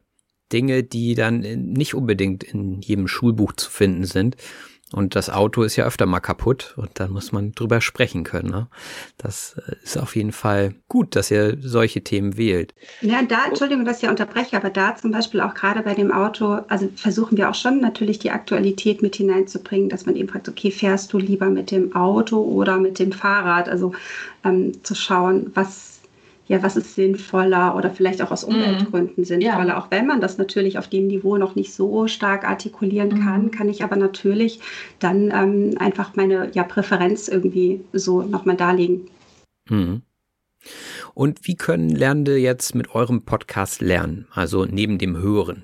Dinge, 0.52 0.84
die 0.84 1.16
dann 1.16 1.40
nicht 1.40 1.96
unbedingt 1.96 2.44
in 2.44 2.82
jedem 2.82 3.08
Schulbuch 3.08 3.54
zu 3.54 3.70
finden 3.70 4.06
sind. 4.06 4.38
Und 4.94 5.16
das 5.16 5.32
Auto 5.32 5.64
ist 5.64 5.76
ja 5.76 5.86
öfter 5.86 6.06
mal 6.06 6.20
kaputt 6.20 6.76
und 6.78 6.92
dann 6.94 7.12
muss 7.12 7.32
man 7.32 7.54
drüber 7.54 7.82
sprechen 7.82 8.24
können. 8.24 8.52
Ne? 8.52 8.68
Das 9.18 9.60
äh, 9.68 9.76
ist 9.84 9.98
auf 9.98 10.16
jeden 10.16 10.32
Fall 10.32 10.76
gut, 10.88 11.16
dass 11.16 11.32
ihr 11.32 11.58
solche 11.60 12.04
Themen 12.04 12.38
wählt. 12.38 12.76
Ja, 13.02 13.24
da, 13.24 13.48
Entschuldigung, 13.48 13.84
dass 13.84 14.04
ich 14.04 14.08
unterbreche, 14.08 14.56
aber 14.56 14.70
da 14.70 14.96
zum 14.96 15.12
Beispiel 15.12 15.42
auch 15.42 15.56
gerade 15.56 15.82
bei 15.82 15.96
dem 15.96 16.12
Auto, 16.12 16.60
also 16.68 16.88
versuchen 16.96 17.36
wir 17.36 17.50
auch 17.50 17.56
schon 17.56 17.82
natürlich 17.82 18.20
die 18.20 18.30
Aktualität 18.30 19.02
mit 19.02 19.16
hineinzubringen, 19.16 19.90
dass 19.90 20.06
man 20.06 20.16
eben 20.16 20.30
fragt, 20.30 20.48
okay, 20.48 20.70
fährst 20.70 21.12
du 21.12 21.18
lieber 21.18 21.50
mit 21.50 21.72
dem 21.72 21.96
Auto 21.96 22.38
oder 22.42 22.78
mit 22.78 23.00
dem 23.00 23.12
Fahrrad? 23.12 23.68
Also 23.68 23.92
ähm, 24.44 24.84
zu 24.84 24.94
schauen, 24.94 25.52
was 25.56 25.95
ja, 26.48 26.62
was 26.62 26.76
ist 26.76 26.96
sinnvoller 26.96 27.76
oder 27.76 27.90
vielleicht 27.90 28.22
auch 28.22 28.32
aus 28.32 28.46
mhm. 28.46 28.56
Umweltgründen 28.56 29.24
mm. 29.24 29.26
sinnvoller. 29.26 29.68
Ja. 29.68 29.80
Auch 29.80 29.90
wenn 29.90 30.06
man 30.06 30.22
das 30.22 30.38
natürlich 30.38 30.78
auf 30.78 30.88
dem 30.88 31.08
Niveau 31.08 31.38
noch 31.38 31.56
nicht 31.56 31.74
so 31.74 32.08
stark 32.08 32.48
artikulieren 32.48 33.10
mm. 33.10 33.24
kann, 33.24 33.52
kann 33.52 33.70
ich 33.70 33.84
aber 33.84 33.96
natürlich 33.96 34.60
dann 35.00 35.32
ähm, 35.32 35.76
einfach 35.80 36.16
meine 36.16 36.52
ja, 36.54 36.64
Präferenz 36.64 37.28
irgendwie 37.28 37.82
so 37.94 38.22
nochmal 38.22 38.58
darlegen. 38.58 39.08
Mm. 39.70 39.96
Und 41.14 41.48
wie 41.48 41.56
können 41.56 41.90
Lernende 41.90 42.38
jetzt 42.38 42.76
mit 42.76 42.94
eurem 42.94 43.24
Podcast 43.24 43.82
lernen? 43.82 44.28
Also 44.32 44.66
neben 44.66 44.98
dem 44.98 45.18
Hören? 45.18 45.64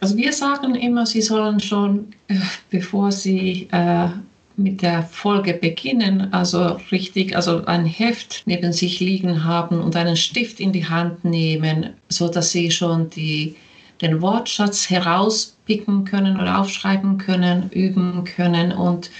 Also 0.00 0.16
wir 0.16 0.32
sagen 0.32 0.74
immer, 0.74 1.06
Sie 1.06 1.22
sollen 1.22 1.60
schon, 1.60 2.08
äh, 2.28 2.36
bevor 2.70 3.10
Sie 3.10 3.68
äh, 3.72 4.08
mit 4.56 4.82
der 4.82 5.02
Folge 5.02 5.54
beginnen, 5.54 6.32
also 6.32 6.78
richtig, 6.92 7.34
also 7.34 7.64
ein 7.66 7.86
Heft 7.86 8.42
neben 8.46 8.72
sich 8.72 9.00
liegen 9.00 9.44
haben 9.44 9.80
und 9.80 9.96
einen 9.96 10.16
Stift 10.16 10.60
in 10.60 10.72
die 10.72 10.86
Hand 10.86 11.24
nehmen, 11.24 11.90
so 12.08 12.28
dass 12.28 12.52
Sie 12.52 12.70
schon 12.70 13.10
die, 13.10 13.56
den 14.00 14.22
Wortschatz 14.22 14.88
herauspicken 14.88 16.04
können 16.04 16.40
oder 16.40 16.60
aufschreiben 16.60 17.18
können, 17.18 17.70
üben 17.70 18.24
können 18.24 18.72
und 18.72 19.10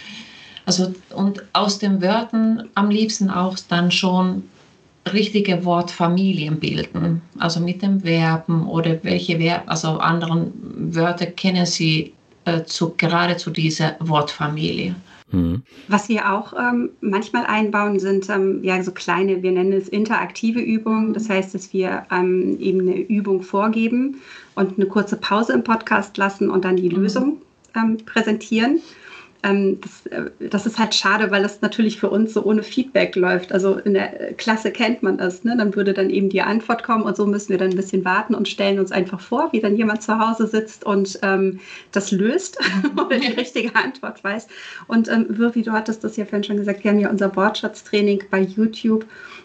also 0.66 0.94
und 1.14 1.42
aus 1.52 1.78
den 1.78 2.00
Wörtern 2.00 2.70
am 2.74 2.88
liebsten 2.88 3.28
auch 3.28 3.56
dann 3.68 3.90
schon 3.90 4.44
richtige 5.12 5.64
Wortfamilien 5.64 6.58
bilden, 6.58 7.20
also 7.38 7.60
mit 7.60 7.82
den 7.82 8.00
Verben 8.00 8.66
oder 8.66 8.98
welche 9.02 9.38
Verb, 9.38 9.64
also 9.66 9.98
anderen 9.98 10.52
Wörter 10.94 11.26
kennen 11.26 11.66
Sie 11.66 12.14
äh, 12.46 12.64
zu, 12.64 12.94
gerade 12.96 13.36
zu 13.36 13.50
dieser 13.50 13.96
Wortfamilie. 14.00 14.94
Mhm. 15.34 15.62
Was 15.88 16.08
wir 16.08 16.32
auch 16.32 16.54
ähm, 16.58 16.90
manchmal 17.00 17.46
einbauen, 17.46 17.98
sind 17.98 18.28
ähm, 18.30 18.62
ja 18.62 18.82
so 18.82 18.92
kleine, 18.92 19.42
wir 19.42 19.52
nennen 19.52 19.72
es 19.72 19.88
interaktive 19.88 20.60
Übungen. 20.60 21.12
Das 21.12 21.28
heißt, 21.28 21.54
dass 21.54 21.72
wir 21.72 22.06
ähm, 22.10 22.56
eben 22.60 22.80
eine 22.80 23.00
Übung 23.00 23.42
vorgeben 23.42 24.20
und 24.54 24.78
eine 24.78 24.86
kurze 24.86 25.16
Pause 25.16 25.52
im 25.54 25.64
Podcast 25.64 26.16
lassen 26.16 26.50
und 26.50 26.64
dann 26.64 26.76
die 26.76 26.88
mhm. 26.88 26.96
Lösung 26.96 27.42
ähm, 27.74 27.98
präsentieren 28.06 28.80
ähm, 29.44 29.78
das, 29.80 30.06
äh, 30.06 30.30
das, 30.40 30.66
ist 30.66 30.78
halt 30.78 30.94
schade, 30.94 31.30
weil 31.30 31.42
das 31.42 31.60
natürlich 31.60 32.00
für 32.00 32.08
uns 32.08 32.32
so 32.32 32.42
ohne 32.42 32.62
Feedback 32.62 33.14
läuft. 33.14 33.52
Also 33.52 33.76
in 33.76 33.94
der 33.94 34.32
Klasse 34.34 34.72
kennt 34.72 35.02
man 35.02 35.18
das. 35.18 35.44
Ne? 35.44 35.54
Dann 35.56 35.76
würde 35.76 35.92
dann 35.92 36.10
eben 36.10 36.30
die 36.30 36.40
Antwort 36.42 36.82
kommen 36.82 37.04
und 37.04 37.16
so 37.16 37.26
müssen 37.26 37.50
wir 37.50 37.58
dann 37.58 37.70
ein 37.70 37.76
bisschen 37.76 38.04
warten 38.04 38.34
und 38.34 38.48
stellen 38.48 38.78
uns 38.78 38.90
einfach 38.90 39.20
vor, 39.20 39.52
wie 39.52 39.60
dann 39.60 39.76
jemand 39.76 40.02
zu 40.02 40.18
Hause 40.18 40.46
sitzt 40.46 40.84
und 40.84 41.18
ähm, 41.22 41.60
das 41.92 42.10
löst 42.10 42.58
oder 42.96 43.18
die 43.18 43.32
richtige 43.32 43.76
Antwort 43.76 44.24
weiß. 44.24 44.48
Und 44.86 45.08
ähm, 45.08 45.26
Wirvi, 45.28 45.62
du 45.62 45.72
hattest 45.72 46.02
das 46.02 46.16
ja 46.16 46.24
vorhin 46.24 46.44
schon 46.44 46.56
gesagt, 46.56 46.82
wir 46.82 46.90
haben 46.90 47.00
ja 47.00 47.10
unser 47.10 47.36
Wortschatztraining 47.36 48.24
bei 48.30 48.40
YouTube 48.40 49.04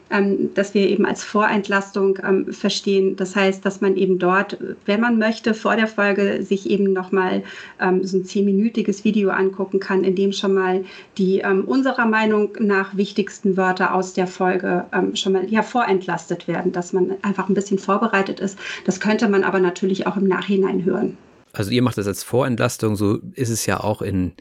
ähm, 0.09 0.53
dass 0.53 0.73
wir 0.73 0.89
eben 0.89 1.05
als 1.05 1.23
Vorentlastung 1.23 2.19
ähm, 2.23 2.51
verstehen. 2.51 3.15
Das 3.15 3.35
heißt, 3.35 3.65
dass 3.65 3.81
man 3.81 3.95
eben 3.95 4.19
dort, 4.19 4.57
wenn 4.85 5.01
man 5.01 5.17
möchte, 5.17 5.53
vor 5.53 5.75
der 5.75 5.87
Folge 5.87 6.43
sich 6.43 6.69
eben 6.69 6.93
nochmal 6.93 7.43
ähm, 7.79 8.03
so 8.03 8.17
ein 8.17 8.25
zehnminütiges 8.25 9.03
Video 9.03 9.29
angucken 9.29 9.79
kann, 9.79 10.03
in 10.03 10.15
dem 10.15 10.31
schon 10.31 10.53
mal 10.53 10.83
die 11.17 11.39
ähm, 11.39 11.65
unserer 11.65 12.05
Meinung 12.05 12.51
nach 12.59 12.95
wichtigsten 12.97 13.57
Wörter 13.57 13.93
aus 13.93 14.13
der 14.13 14.27
Folge 14.27 14.85
ähm, 14.93 15.15
schon 15.15 15.33
mal 15.33 15.45
ja, 15.49 15.61
vorentlastet 15.61 16.47
werden, 16.47 16.71
dass 16.71 16.93
man 16.93 17.15
einfach 17.21 17.49
ein 17.49 17.53
bisschen 17.53 17.79
vorbereitet 17.79 18.39
ist. 18.39 18.57
Das 18.85 18.99
könnte 18.99 19.29
man 19.29 19.43
aber 19.43 19.59
natürlich 19.59 20.07
auch 20.07 20.17
im 20.17 20.27
Nachhinein 20.27 20.85
hören. 20.85 21.17
Also 21.53 21.71
ihr 21.71 21.81
macht 21.81 21.97
das 21.97 22.07
als 22.07 22.23
Vorentlastung, 22.23 22.95
so 22.95 23.19
ist 23.33 23.49
es 23.49 23.65
ja 23.65 23.79
auch 23.79 24.01
in 24.01 24.33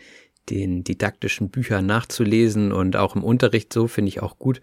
den 0.51 0.85
didaktischen 0.85 1.51
Büchern 1.51 1.87
nachzulesen 1.87 2.73
und 2.73 2.97
auch 2.97 3.17
im 3.17 3.25
Unterricht 3.25 3.73
so, 3.73 3.87
finde 3.87 4.09
ich 4.09 4.23
auch 4.23 4.39
gut. 4.39 4.61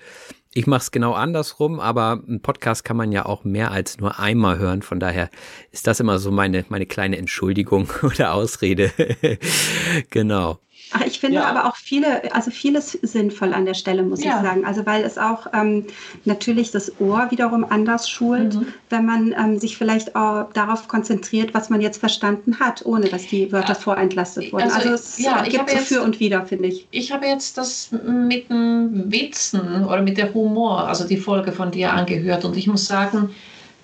Ich 0.57 0.67
mache 0.67 0.83
es 0.83 0.91
genau 0.91 1.11
andersrum, 1.11 1.81
aber 1.81 2.23
ein 2.29 2.39
Podcast 2.39 2.85
kann 2.85 2.95
man 2.95 3.11
ja 3.11 3.25
auch 3.25 3.43
mehr 3.43 3.71
als 3.71 3.97
nur 3.97 4.19
einmal 4.19 4.57
hören. 4.57 4.83
Von 4.83 5.01
daher 5.01 5.29
ist 5.73 5.85
das 5.85 5.99
immer 5.99 6.17
so 6.17 6.31
meine, 6.31 6.63
meine 6.69 6.85
kleine 6.85 7.17
Entschuldigung 7.17 7.91
oder 8.03 8.33
Ausrede. 8.33 8.89
genau. 10.11 10.61
Ach, 10.91 11.01
ich 11.01 11.19
finde 11.19 11.37
ja. 11.37 11.45
aber 11.45 11.65
auch 11.65 11.75
viele, 11.75 12.33
also 12.33 12.51
vieles 12.51 12.91
sinnvoll 13.01 13.53
an 13.53 13.65
der 13.65 13.73
Stelle, 13.73 14.03
muss 14.03 14.23
ja. 14.23 14.37
ich 14.37 14.47
sagen. 14.47 14.65
Also 14.65 14.85
weil 14.85 15.03
es 15.03 15.17
auch 15.17 15.47
ähm, 15.53 15.85
natürlich 16.25 16.71
das 16.71 16.99
Ohr 16.99 17.27
wiederum 17.31 17.65
anders 17.67 18.09
schult, 18.09 18.55
mhm. 18.55 18.67
wenn 18.89 19.05
man 19.05 19.35
ähm, 19.37 19.59
sich 19.59 19.77
vielleicht 19.77 20.15
auch 20.15 20.51
darauf 20.53 20.87
konzentriert, 20.87 21.53
was 21.53 21.69
man 21.69 21.81
jetzt 21.81 21.97
verstanden 21.97 22.59
hat, 22.59 22.85
ohne 22.85 23.07
dass 23.07 23.27
die 23.27 23.51
Wörter 23.51 23.73
ja. 23.73 23.75
vorentlastet 23.75 24.53
wurden. 24.53 24.63
Also, 24.63 24.77
also 24.77 24.93
es 24.93 25.17
ja, 25.17 25.43
gibt 25.43 25.69
so 25.69 25.77
für 25.77 26.01
und 26.01 26.19
wieder, 26.19 26.45
finde 26.45 26.67
ich. 26.67 26.87
Ich 26.91 27.11
habe 27.11 27.25
jetzt 27.25 27.57
das 27.57 27.89
mit 27.91 28.49
dem 28.49 29.11
Witzen 29.11 29.85
oder 29.85 30.01
mit 30.01 30.17
der 30.17 30.33
Humor, 30.33 30.87
also 30.87 31.07
die 31.07 31.17
Folge 31.17 31.51
von 31.51 31.71
dir 31.71 31.93
angehört 31.93 32.45
und 32.45 32.55
ich 32.55 32.67
muss 32.67 32.85
sagen, 32.85 33.31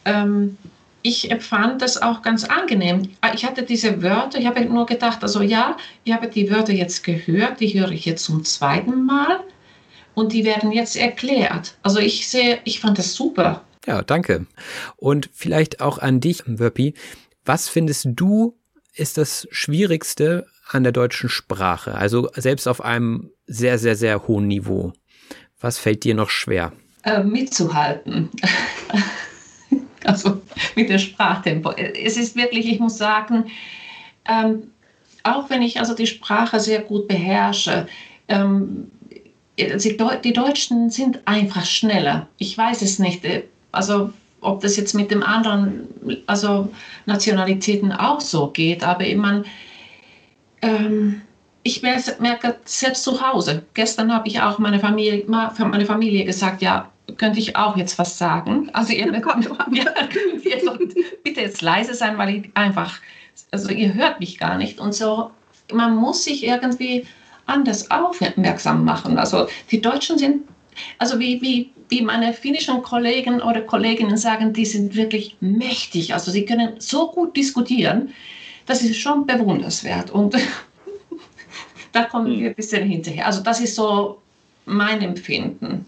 ähm, 0.05 0.57
ich 1.03 1.31
empfand 1.31 1.81
das 1.81 2.01
auch 2.01 2.21
ganz 2.21 2.43
angenehm. 2.43 3.09
Ich 3.33 3.45
hatte 3.45 3.63
diese 3.63 4.01
Wörter, 4.01 4.39
ich 4.39 4.45
habe 4.45 4.63
nur 4.65 4.85
gedacht, 4.85 5.23
also 5.23 5.41
ja, 5.41 5.77
ich 6.03 6.13
habe 6.13 6.27
die 6.27 6.49
Wörter 6.49 6.73
jetzt 6.73 7.03
gehört, 7.03 7.59
die 7.59 7.79
höre 7.79 7.91
ich 7.91 8.05
jetzt 8.05 8.23
zum 8.23 8.43
zweiten 8.43 9.05
Mal 9.05 9.41
und 10.13 10.33
die 10.33 10.45
werden 10.45 10.71
jetzt 10.71 10.95
erklärt. 10.95 11.75
Also 11.83 11.99
ich 11.99 12.27
sehe, 12.27 12.59
ich 12.63 12.79
fand 12.79 12.97
das 12.97 13.13
super. 13.13 13.63
Ja, 13.85 14.01
danke. 14.03 14.45
Und 14.97 15.29
vielleicht 15.33 15.81
auch 15.81 15.97
an 15.97 16.19
dich, 16.19 16.43
Wörpi. 16.45 16.93
Was 17.45 17.67
findest 17.67 18.07
du 18.11 18.57
ist 18.93 19.17
das 19.17 19.47
Schwierigste 19.51 20.45
an 20.69 20.83
der 20.83 20.91
deutschen 20.91 21.29
Sprache? 21.29 21.95
Also 21.95 22.29
selbst 22.35 22.67
auf 22.67 22.81
einem 22.81 23.31
sehr, 23.47 23.79
sehr, 23.79 23.95
sehr 23.95 24.27
hohen 24.27 24.47
Niveau. 24.47 24.93
Was 25.59 25.77
fällt 25.77 26.03
dir 26.03 26.13
noch 26.13 26.29
schwer? 26.29 26.73
Äh, 27.03 27.23
mitzuhalten. 27.23 28.29
also 30.05 30.41
mit 30.75 30.89
dem 30.89 30.99
Sprachtempo. 30.99 31.71
Es 31.71 32.17
ist 32.17 32.35
wirklich, 32.35 32.67
ich 32.67 32.79
muss 32.79 32.97
sagen, 32.97 33.45
ähm, 34.27 34.71
auch 35.23 35.49
wenn 35.49 35.61
ich 35.61 35.79
also 35.79 35.93
die 35.93 36.07
Sprache 36.07 36.59
sehr 36.59 36.81
gut 36.81 37.07
beherrsche, 37.07 37.87
ähm, 38.27 38.89
die 39.57 40.33
Deutschen 40.33 40.89
sind 40.89 41.19
einfach 41.25 41.65
schneller. 41.65 42.27
Ich 42.37 42.57
weiß 42.57 42.81
es 42.81 42.99
nicht. 42.99 43.23
Äh, 43.25 43.43
also 43.71 44.11
ob 44.41 44.61
das 44.61 44.75
jetzt 44.75 44.93
mit 44.93 45.11
den 45.11 45.23
anderen 45.23 45.87
also 46.25 46.69
Nationalitäten 47.05 47.91
auch 47.91 48.19
so 48.19 48.47
geht, 48.47 48.83
aber 48.83 49.05
meine, 49.15 49.43
ähm, 50.63 51.21
ich 51.63 51.83
merke 51.83 52.57
selbst 52.65 53.03
zu 53.03 53.21
Hause. 53.21 53.63
Gestern 53.75 54.11
habe 54.11 54.27
ich 54.27 54.41
auch 54.41 54.57
meine 54.57 54.79
Familie, 54.79 55.23
meine 55.27 55.85
Familie 55.85 56.25
gesagt, 56.25 56.63
ja, 56.63 56.90
könnte 57.17 57.39
ich 57.39 57.55
auch 57.55 57.77
jetzt 57.77 57.97
was 57.99 58.17
sagen. 58.17 58.69
Also 58.73 58.93
ihr 58.93 59.11
bekommt 59.11 59.45
ja, 59.73 59.85
bitte 61.23 61.41
jetzt 61.41 61.61
leise 61.61 61.93
sein, 61.93 62.17
weil 62.17 62.35
ich 62.35 62.51
einfach, 62.53 62.99
also 63.51 63.69
ihr 63.69 63.93
hört 63.93 64.19
mich 64.19 64.37
gar 64.37 64.57
nicht 64.57 64.79
und 64.79 64.93
so. 64.93 65.31
Man 65.71 65.95
muss 65.95 66.23
sich 66.23 66.43
irgendwie 66.45 67.05
anders 67.45 67.89
aufmerksam 67.91 68.85
machen. 68.85 69.17
Also 69.17 69.47
die 69.71 69.81
Deutschen 69.81 70.17
sind, 70.17 70.43
also 70.97 71.19
wie, 71.19 71.41
wie, 71.41 71.71
wie 71.89 72.01
meine 72.01 72.33
finnischen 72.33 72.81
Kollegen 72.81 73.41
oder 73.41 73.61
Kolleginnen 73.61 74.17
sagen, 74.17 74.53
die 74.53 74.65
sind 74.65 74.95
wirklich 74.95 75.37
mächtig. 75.39 76.13
Also 76.13 76.31
sie 76.31 76.45
können 76.45 76.79
so 76.79 77.11
gut 77.11 77.35
diskutieren. 77.35 78.13
Das 78.65 78.81
ist 78.83 78.97
schon 78.97 79.25
bewunderswert 79.25 80.11
und 80.11 80.35
da 81.91 82.03
kommen 82.03 82.39
wir 82.39 82.49
ein 82.49 82.55
bisschen 82.55 82.87
hinterher. 82.87 83.25
Also 83.25 83.41
das 83.41 83.59
ist 83.59 83.75
so 83.75 84.21
mein 84.65 85.01
Empfinden. 85.01 85.85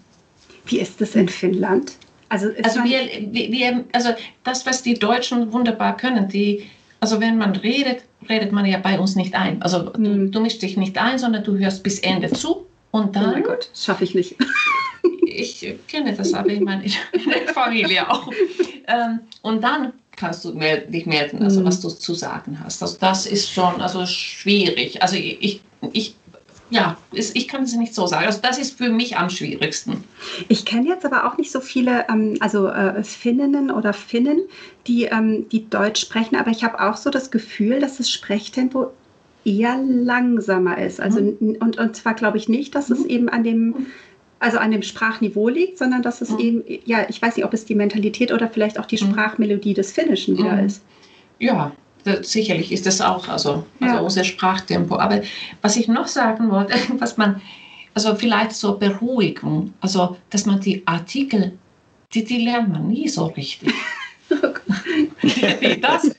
Wie 0.65 0.79
ist 0.79 1.01
das 1.01 1.15
in 1.15 1.27
Finnland? 1.29 1.93
Also, 2.29 2.49
also, 2.63 2.83
wir, 2.83 2.99
wir, 3.31 3.85
also 3.91 4.09
das, 4.43 4.65
was 4.65 4.81
die 4.81 4.95
Deutschen 4.95 5.53
wunderbar 5.53 5.95
können, 5.97 6.27
die, 6.29 6.67
also 6.99 7.19
wenn 7.21 7.37
man 7.37 7.55
redet, 7.55 8.03
redet 8.27 8.51
man 8.51 8.65
ja 8.65 8.79
bei 8.79 8.99
uns 8.99 9.15
nicht 9.15 9.35
ein. 9.35 9.61
Also 9.61 9.89
du, 9.89 9.93
hm. 9.93 10.31
du 10.31 10.39
mischst 10.39 10.61
dich 10.61 10.75
nicht 10.75 10.97
ein, 10.97 11.19
sondern 11.19 11.43
du 11.43 11.57
hörst 11.57 11.83
bis 11.83 11.99
Ende 11.99 12.31
zu 12.31 12.65
und 12.91 13.15
dann. 13.15 13.25
Oh 13.25 13.33
mein 13.33 13.43
Gott, 13.43 13.69
das 13.71 13.85
schaffe 13.85 14.03
ich 14.03 14.15
nicht. 14.15 14.35
ich 15.27 15.75
kenne 15.87 16.13
das 16.13 16.33
aber 16.33 16.49
in 16.49 16.63
meiner 16.63 16.83
Familie 17.53 18.09
auch. 18.09 18.31
Ähm, 18.87 19.19
und 19.43 19.63
dann 19.63 19.93
kannst 20.15 20.43
du 20.45 20.51
dich 20.53 21.05
melden, 21.05 21.43
also 21.43 21.63
was 21.63 21.75
hm. 21.75 21.81
du 21.83 21.89
zu 21.89 22.15
sagen 22.15 22.59
hast. 22.63 22.81
Also 22.81 22.97
das 22.99 23.25
ist 23.25 23.51
schon 23.51 23.79
also 23.79 24.05
schwierig. 24.07 25.01
Also 25.03 25.17
ich, 25.17 25.61
ich 25.91 26.15
ja, 26.73 26.97
ich 27.11 27.47
kann 27.47 27.63
es 27.63 27.75
nicht 27.75 27.93
so 27.93 28.07
sagen. 28.07 28.25
Also 28.25 28.39
das 28.41 28.57
ist 28.57 28.79
für 28.79 28.89
mich 28.89 29.15
am 29.15 29.29
schwierigsten. 29.29 30.03
Ich 30.47 30.65
kenne 30.65 30.87
jetzt 30.87 31.05
aber 31.05 31.27
auch 31.27 31.37
nicht 31.37 31.51
so 31.51 31.61
viele, 31.61 32.05
ähm, 32.09 32.35
also 32.39 32.67
äh, 32.67 33.03
Finninnen 33.03 33.69
oder 33.69 33.93
Finnen, 33.93 34.41
die, 34.87 35.03
ähm, 35.03 35.47
die 35.49 35.69
Deutsch 35.69 36.01
sprechen, 36.01 36.35
aber 36.35 36.49
ich 36.49 36.63
habe 36.63 36.81
auch 36.81 36.97
so 36.97 37.11
das 37.11 37.29
Gefühl, 37.29 37.79
dass 37.79 37.97
das 37.97 38.09
Sprechtempo 38.09 38.91
eher 39.45 39.77
langsamer 39.77 40.79
ist. 40.79 40.99
Also 40.99 41.21
mhm. 41.21 41.57
und, 41.59 41.77
und 41.77 41.95
zwar 41.95 42.15
glaube 42.15 42.39
ich 42.39 42.49
nicht, 42.49 42.73
dass 42.73 42.89
mhm. 42.89 42.95
es 42.95 43.05
eben 43.05 43.29
an 43.29 43.43
dem 43.43 43.85
also 44.39 44.57
an 44.57 44.71
dem 44.71 44.81
Sprachniveau 44.81 45.47
liegt, 45.47 45.77
sondern 45.77 46.01
dass 46.01 46.19
es 46.19 46.31
mhm. 46.31 46.39
eben, 46.39 46.63
ja, 46.83 47.05
ich 47.07 47.21
weiß 47.21 47.37
nicht, 47.37 47.45
ob 47.45 47.53
es 47.53 47.63
die 47.63 47.75
Mentalität 47.75 48.33
oder 48.33 48.49
vielleicht 48.49 48.77
auch 48.77 48.85
die 48.85 49.01
mhm. 49.01 49.11
Sprachmelodie 49.11 49.73
des 49.73 49.93
Finnischen 49.93 50.37
wieder 50.37 50.53
mhm. 50.53 50.65
ist. 50.65 50.83
Ja, 51.39 51.71
sicherlich 52.21 52.71
ist 52.71 52.85
das 52.85 53.01
auch 53.01 53.27
also, 53.27 53.65
also 53.79 53.95
ja. 53.95 53.99
unser 53.99 54.23
Sprachtempo. 54.23 54.97
Aber 54.97 55.21
was 55.61 55.75
ich 55.75 55.87
noch 55.87 56.07
sagen 56.07 56.49
wollte, 56.51 56.75
was 56.99 57.17
man, 57.17 57.41
also 57.93 58.15
vielleicht 58.15 58.53
so 58.53 58.77
Beruhigung, 58.77 59.73
also 59.81 60.17
dass 60.29 60.45
man 60.45 60.59
die 60.59 60.85
Artikel, 60.85 61.57
die, 62.13 62.23
die 62.23 62.45
lernt 62.45 62.69
man 62.69 62.87
nie 62.87 63.07
so 63.07 63.25
richtig. 63.27 63.73
das, 65.81 66.15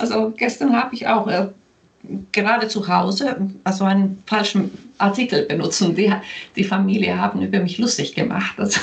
also 0.00 0.32
gestern 0.36 0.76
habe 0.76 0.94
ich 0.94 1.06
auch 1.06 1.26
äh, 1.28 1.48
gerade 2.32 2.68
zu 2.68 2.86
Hause 2.88 3.50
also 3.64 3.84
einen 3.84 4.22
falschen 4.26 4.70
Artikel 5.02 5.44
benutzen. 5.44 5.94
Die, 5.94 6.12
die 6.56 6.64
Familie 6.64 7.18
haben 7.18 7.42
über 7.42 7.60
mich 7.60 7.78
lustig 7.78 8.14
gemacht. 8.14 8.54
Also, 8.58 8.80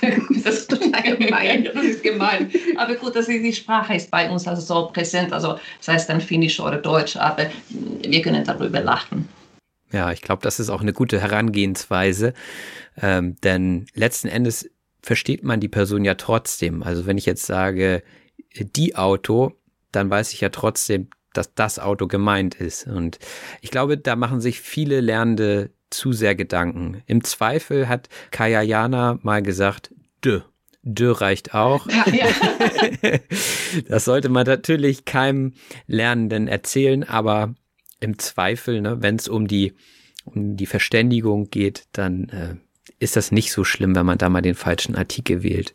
das 0.44 0.54
ist 0.54 0.70
total 0.70 1.16
gemein. 1.16 1.64
das 1.64 1.84
ist 1.84 2.02
gemein. 2.02 2.50
Aber 2.76 2.94
gut, 2.94 3.16
das 3.16 3.28
ist, 3.28 3.42
die 3.42 3.52
Sprache 3.52 3.94
ist 3.94 4.10
bei 4.10 4.30
uns 4.30 4.46
also 4.46 4.62
so 4.62 4.90
präsent. 4.92 5.32
Also 5.32 5.58
das 5.78 5.88
heißt 5.88 6.08
dann 6.08 6.20
Finnisch 6.20 6.60
oder 6.60 6.76
Deutsch, 6.76 7.16
aber 7.16 7.46
wir 7.70 8.22
können 8.22 8.44
darüber 8.44 8.80
lachen. 8.80 9.28
Ja, 9.92 10.10
ich 10.10 10.22
glaube, 10.22 10.42
das 10.42 10.58
ist 10.58 10.70
auch 10.70 10.80
eine 10.80 10.94
gute 10.94 11.20
Herangehensweise, 11.20 12.32
ähm, 13.00 13.36
denn 13.42 13.86
letzten 13.94 14.28
Endes 14.28 14.70
versteht 15.02 15.42
man 15.42 15.60
die 15.60 15.68
Person 15.68 16.04
ja 16.04 16.14
trotzdem. 16.14 16.82
Also 16.82 17.06
wenn 17.06 17.18
ich 17.18 17.26
jetzt 17.26 17.44
sage, 17.44 18.02
die 18.54 18.96
Auto, 18.96 19.52
dann 19.90 20.08
weiß 20.08 20.32
ich 20.32 20.40
ja 20.40 20.48
trotzdem, 20.48 21.08
dass 21.32 21.54
das 21.54 21.78
Auto 21.78 22.06
gemeint 22.06 22.54
ist. 22.54 22.86
Und 22.86 23.18
ich 23.60 23.70
glaube, 23.70 23.98
da 23.98 24.16
machen 24.16 24.40
sich 24.40 24.60
viele 24.60 25.00
Lernende 25.00 25.70
zu 25.90 26.12
sehr 26.12 26.34
Gedanken. 26.34 27.02
Im 27.06 27.22
Zweifel 27.24 27.88
hat 27.88 28.08
Kaya 28.30 28.62
Jana 28.62 29.18
mal 29.22 29.42
gesagt, 29.42 29.94
dö. 30.24 30.40
Dö 30.84 31.12
reicht 31.12 31.54
auch. 31.54 31.86
Ja, 31.86 32.04
ja. 32.10 33.18
das 33.88 34.04
sollte 34.04 34.28
man 34.28 34.46
natürlich 34.46 35.04
keinem 35.04 35.52
Lernenden 35.86 36.48
erzählen, 36.48 37.04
aber 37.04 37.54
im 38.00 38.18
Zweifel, 38.18 38.80
ne, 38.80 39.00
wenn 39.00 39.14
es 39.14 39.28
um 39.28 39.46
die, 39.46 39.74
um 40.24 40.56
die 40.56 40.66
Verständigung 40.66 41.50
geht, 41.50 41.84
dann 41.92 42.28
äh, 42.30 42.56
ist 42.98 43.16
das 43.16 43.30
nicht 43.30 43.52
so 43.52 43.62
schlimm, 43.62 43.94
wenn 43.94 44.06
man 44.06 44.18
da 44.18 44.28
mal 44.28 44.42
den 44.42 44.56
falschen 44.56 44.96
Artikel 44.96 45.42
wählt. 45.42 45.74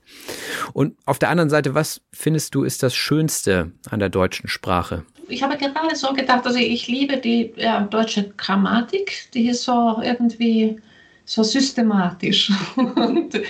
Und 0.74 0.98
auf 1.06 1.20
der 1.20 1.30
anderen 1.30 1.50
Seite, 1.50 1.74
was 1.74 2.02
findest 2.12 2.54
du 2.56 2.64
ist 2.64 2.84
das 2.84 2.96
Schönste 2.96 3.72
an 3.90 4.00
der 4.00 4.10
deutschen 4.10 4.50
Sprache? 4.50 5.06
Ich 5.30 5.44
habe 5.44 5.58
gerade 5.58 5.96
so 5.96 6.14
gedacht, 6.14 6.46
also 6.46 6.58
ich 6.58 6.88
liebe 6.88 7.18
die 7.18 7.52
ja, 7.56 7.82
deutsche 7.82 8.30
Grammatik, 8.38 9.30
die 9.34 9.50
ist 9.50 9.64
so 9.64 10.00
irgendwie 10.04 10.80
so 11.26 11.44
systematisch. 11.44 12.52
Und, 12.76 13.42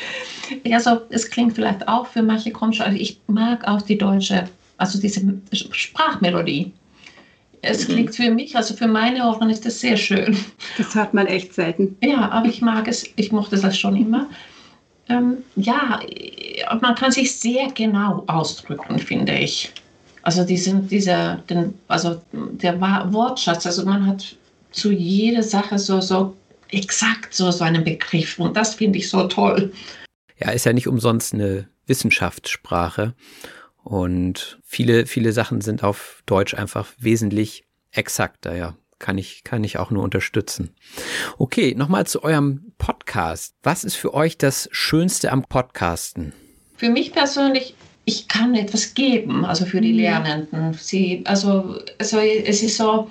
also 0.72 1.02
es 1.10 1.30
klingt 1.30 1.54
vielleicht 1.54 1.88
auch 1.88 2.08
für 2.08 2.24
manche 2.24 2.52
komisch, 2.52 2.82
aber 2.82 2.94
ich 2.94 3.20
mag 3.28 3.68
auch 3.68 3.82
die 3.82 3.98
deutsche, 3.98 4.50
also 4.78 5.00
diese 5.00 5.22
Sprachmelodie. 5.54 6.74
Es 7.62 7.88
mhm. 7.88 7.94
klingt 7.94 8.16
für 8.16 8.32
mich, 8.32 8.56
also 8.56 8.74
für 8.74 8.88
meine 8.88 9.24
Ohren 9.26 9.50
ist 9.50 9.66
das 9.66 9.80
sehr 9.80 9.98
schön. 9.98 10.38
Das 10.78 10.94
hört 10.96 11.14
man 11.14 11.28
echt 11.28 11.54
selten. 11.54 11.96
Ja, 12.02 12.30
aber 12.30 12.48
ich 12.48 12.62
mag 12.62 12.88
es, 12.88 13.06
ich 13.16 13.32
mochte 13.32 13.58
das 13.58 13.78
schon 13.78 13.96
immer. 13.96 14.28
Ähm, 15.10 15.38
ja, 15.56 16.00
man 16.82 16.96
kann 16.96 17.12
sich 17.12 17.34
sehr 17.36 17.72
genau 17.72 18.24
ausdrücken, 18.28 19.00
finde 19.00 19.34
ich. 19.34 19.72
Also, 20.28 20.44
diesen, 20.44 20.90
dieser, 20.90 21.38
den, 21.50 21.76
also 21.88 22.22
der 22.34 22.82
Wortschatz, 22.82 23.66
also 23.66 23.86
man 23.86 24.06
hat 24.06 24.36
zu 24.72 24.92
jeder 24.92 25.42
Sache 25.42 25.80
so, 25.80 26.02
so 26.02 26.36
exakt 26.68 27.34
so, 27.34 27.50
so 27.50 27.64
einen 27.64 27.86
Begriff 27.86 28.38
und 28.38 28.58
das 28.58 28.76
finde 28.76 29.00
ich 29.00 29.10
so 29.10 29.26
toll. 29.30 29.72
Ja, 30.38 30.52
ist 30.52 30.66
ja 30.66 30.74
nicht 30.74 30.90
umsonst 30.90 31.34
eine 31.34 31.70
Wissenschaftssprache. 31.86 33.14
Und 33.86 34.60
viele, 34.66 35.06
viele 35.06 35.32
Sachen 35.32 35.62
sind 35.62 35.82
auf 35.82 36.22
Deutsch 36.26 36.56
einfach 36.56 36.90
wesentlich 36.98 37.64
exakter, 37.92 38.54
ja. 38.54 38.76
Kann 39.00 39.18
ich, 39.18 39.46
kann 39.46 39.64
ich 39.64 39.80
auch 39.80 39.92
nur 39.92 40.04
unterstützen. 40.04 40.76
Okay, 41.38 41.74
nochmal 41.74 42.06
zu 42.06 42.22
eurem 42.22 42.74
Podcast. 42.78 43.56
Was 43.64 43.86
ist 43.86 43.96
für 43.96 44.14
euch 44.14 44.38
das 44.38 44.68
Schönste 44.74 45.32
am 45.32 45.44
Podcasten? 45.44 46.34
Für 46.76 46.90
mich 46.90 47.14
persönlich, 47.14 47.76
ich 48.08 48.30
kann 48.30 48.56
etwas 48.56 48.94
geben, 48.94 49.44
also 49.44 49.66
für 49.66 49.82
die 49.82 49.92
mhm. 49.92 50.00
Lernenden. 50.00 50.74
Sie, 50.74 51.22
also, 51.26 51.76
also 52.00 52.20
es 52.20 52.64
ist 52.64 52.78
so, 52.78 53.10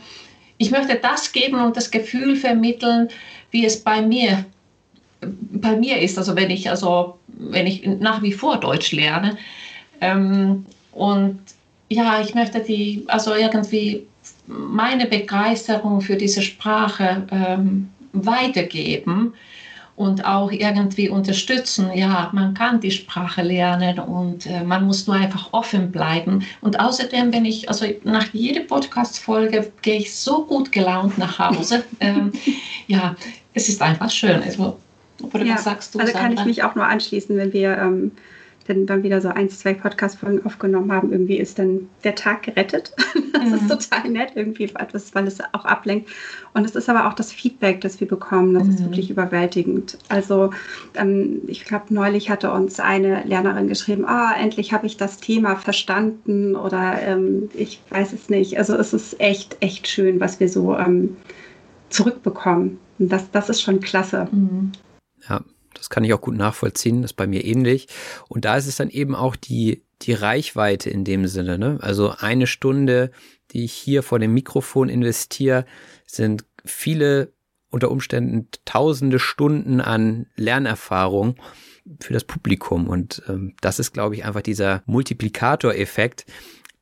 ich 0.56 0.70
möchte 0.70 0.96
das 0.96 1.32
geben 1.32 1.60
und 1.60 1.76
das 1.76 1.90
Gefühl 1.90 2.34
vermitteln, 2.34 3.08
wie 3.50 3.66
es 3.66 3.78
bei 3.78 4.00
mir 4.00 4.44
bei 5.20 5.76
mir 5.76 6.00
ist, 6.00 6.18
also 6.18 6.36
wenn 6.36 6.50
ich 6.50 6.70
also 6.70 7.18
wenn 7.28 7.66
ich 7.66 7.86
nach 7.86 8.22
wie 8.22 8.32
vor 8.32 8.58
Deutsch 8.58 8.92
lerne, 8.92 9.36
ähm, 10.00 10.64
und 10.92 11.40
ja, 11.88 12.20
ich 12.20 12.34
möchte 12.34 12.60
die, 12.60 13.04
also 13.08 13.34
irgendwie 13.34 14.06
meine 14.46 15.06
Begeisterung 15.06 16.00
für 16.00 16.16
diese 16.16 16.40
Sprache 16.40 17.26
ähm, 17.30 17.90
weitergeben 18.12 19.34
und 19.96 20.26
auch 20.26 20.52
irgendwie 20.52 21.08
unterstützen. 21.08 21.90
Ja, 21.94 22.30
man 22.32 22.52
kann 22.52 22.80
die 22.80 22.90
Sprache 22.90 23.42
lernen 23.42 23.98
und 23.98 24.46
äh, 24.46 24.62
man 24.62 24.84
muss 24.84 25.06
nur 25.06 25.16
einfach 25.16 25.48
offen 25.52 25.90
bleiben. 25.90 26.44
Und 26.60 26.78
außerdem 26.78 27.30
bin 27.30 27.46
ich, 27.46 27.68
also 27.68 27.86
nach 28.04 28.26
jeder 28.32 28.60
Podcast-Folge 28.60 29.72
gehe 29.80 30.00
ich 30.00 30.14
so 30.14 30.44
gut 30.44 30.70
gelaunt 30.70 31.16
nach 31.16 31.38
Hause. 31.38 31.82
ähm, 32.00 32.32
ja, 32.86 33.16
es 33.54 33.70
ist 33.70 33.80
einfach 33.80 34.10
schön. 34.10 34.42
Also, 34.42 34.76
oder 35.32 35.44
ja, 35.44 35.54
was 35.54 35.64
sagst 35.64 35.94
du? 35.94 35.98
Also 35.98 36.12
kann 36.12 36.22
Sandra? 36.24 36.42
ich 36.42 36.46
mich 36.46 36.62
auch 36.62 36.74
nur 36.74 36.86
anschließen, 36.86 37.34
wenn 37.38 37.54
wir 37.54 37.78
ähm, 37.78 38.12
dann, 38.66 38.86
dann 38.86 39.02
wieder 39.02 39.20
so 39.20 39.28
ein, 39.28 39.48
zwei 39.48 39.74
Podcast-Folgen 39.74 40.44
aufgenommen 40.44 40.92
haben, 40.92 41.12
irgendwie 41.12 41.38
ist 41.38 41.58
dann 41.58 41.88
der 42.04 42.14
Tag 42.14 42.42
gerettet. 42.42 42.92
das 43.32 43.44
mhm. 43.44 43.54
ist 43.54 43.68
total 43.68 44.10
nett, 44.10 44.32
irgendwie 44.34 44.64
etwas, 44.64 45.14
weil 45.14 45.26
es 45.26 45.40
auch 45.52 45.64
ablenkt. 45.64 46.10
Und 46.54 46.64
es 46.64 46.74
ist 46.74 46.88
aber 46.88 47.06
auch 47.06 47.14
das 47.14 47.32
Feedback, 47.32 47.80
das 47.80 48.00
wir 48.00 48.08
bekommen, 48.08 48.54
das 48.54 48.64
mhm. 48.64 48.70
ist 48.70 48.84
wirklich 48.84 49.10
überwältigend. 49.10 49.98
Also 50.08 50.50
ähm, 50.94 51.42
ich 51.46 51.64
glaube, 51.64 51.86
neulich 51.90 52.30
hatte 52.30 52.52
uns 52.52 52.80
eine 52.80 53.22
Lernerin 53.24 53.68
geschrieben, 53.68 54.04
ah, 54.06 54.34
endlich 54.38 54.72
habe 54.72 54.86
ich 54.86 54.96
das 54.96 55.18
Thema 55.18 55.56
verstanden 55.56 56.56
oder 56.56 57.00
ähm, 57.02 57.48
ich 57.54 57.80
weiß 57.90 58.12
es 58.12 58.28
nicht. 58.28 58.58
Also 58.58 58.76
es 58.76 58.92
ist 58.92 59.20
echt, 59.20 59.56
echt 59.60 59.88
schön, 59.88 60.20
was 60.20 60.40
wir 60.40 60.48
so 60.48 60.76
ähm, 60.76 61.16
zurückbekommen. 61.90 62.78
Und 62.98 63.12
das, 63.12 63.30
das 63.30 63.48
ist 63.48 63.62
schon 63.62 63.80
klasse. 63.80 64.28
Mhm. 64.30 64.72
Ja, 65.28 65.40
das 65.86 65.90
kann 65.90 66.02
ich 66.02 66.12
auch 66.12 66.20
gut 66.20 66.34
nachvollziehen, 66.36 67.02
das 67.02 67.12
ist 67.12 67.16
bei 67.16 67.28
mir 67.28 67.44
ähnlich. 67.44 67.86
Und 68.28 68.44
da 68.44 68.56
ist 68.56 68.66
es 68.66 68.74
dann 68.74 68.90
eben 68.90 69.14
auch 69.14 69.36
die, 69.36 69.84
die 70.02 70.14
Reichweite 70.14 70.90
in 70.90 71.04
dem 71.04 71.28
Sinne. 71.28 71.58
Ne? 71.58 71.78
Also 71.80 72.12
eine 72.18 72.48
Stunde, 72.48 73.12
die 73.52 73.64
ich 73.64 73.72
hier 73.72 74.02
vor 74.02 74.18
dem 74.18 74.34
Mikrofon 74.34 74.88
investiere, 74.88 75.64
sind 76.04 76.44
viele 76.64 77.32
unter 77.70 77.92
Umständen 77.92 78.48
tausende 78.64 79.20
Stunden 79.20 79.80
an 79.80 80.26
Lernerfahrung 80.34 81.36
für 82.00 82.12
das 82.12 82.24
Publikum. 82.24 82.88
Und 82.88 83.22
ähm, 83.28 83.54
das 83.60 83.78
ist, 83.78 83.92
glaube 83.92 84.16
ich, 84.16 84.24
einfach 84.24 84.42
dieser 84.42 84.82
Multiplikatoreffekt, 84.86 86.26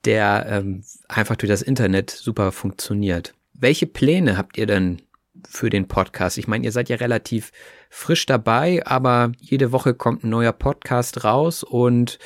der 0.06 0.46
ähm, 0.48 0.82
einfach 1.08 1.36
durch 1.36 1.50
das 1.50 1.60
Internet 1.60 2.10
super 2.10 2.52
funktioniert. 2.52 3.34
Welche 3.52 3.86
Pläne 3.86 4.38
habt 4.38 4.56
ihr 4.56 4.66
denn 4.66 5.02
für 5.48 5.70
den 5.70 5.88
Podcast? 5.88 6.38
Ich 6.38 6.48
meine, 6.48 6.64
ihr 6.64 6.72
seid 6.72 6.88
ja 6.88 6.96
relativ 6.96 7.52
frisch 7.90 8.26
dabei, 8.26 8.85
aber 8.87 9.33
jede 9.40 9.72
Woche 9.72 9.94
kommt 9.94 10.24
ein 10.24 10.30
neuer 10.30 10.52
Podcast 10.52 11.24
raus 11.24 11.62
und 11.62 12.18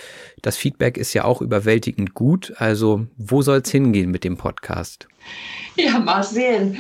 das 0.43 0.57
Feedback 0.57 0.97
ist 0.97 1.15
ja 1.15 1.25
auch 1.25 1.43
überwältigend 1.43 2.15
gut. 2.15 2.55
Also, 2.57 3.07
wo 3.17 3.43
soll 3.43 3.59
es 3.59 3.71
hingehen 3.71 4.11
mit 4.11 4.25
dem 4.25 4.37
Podcast? 4.37 5.09
Ja, 5.77 5.99
mal 5.99 6.23
sehen. 6.23 6.79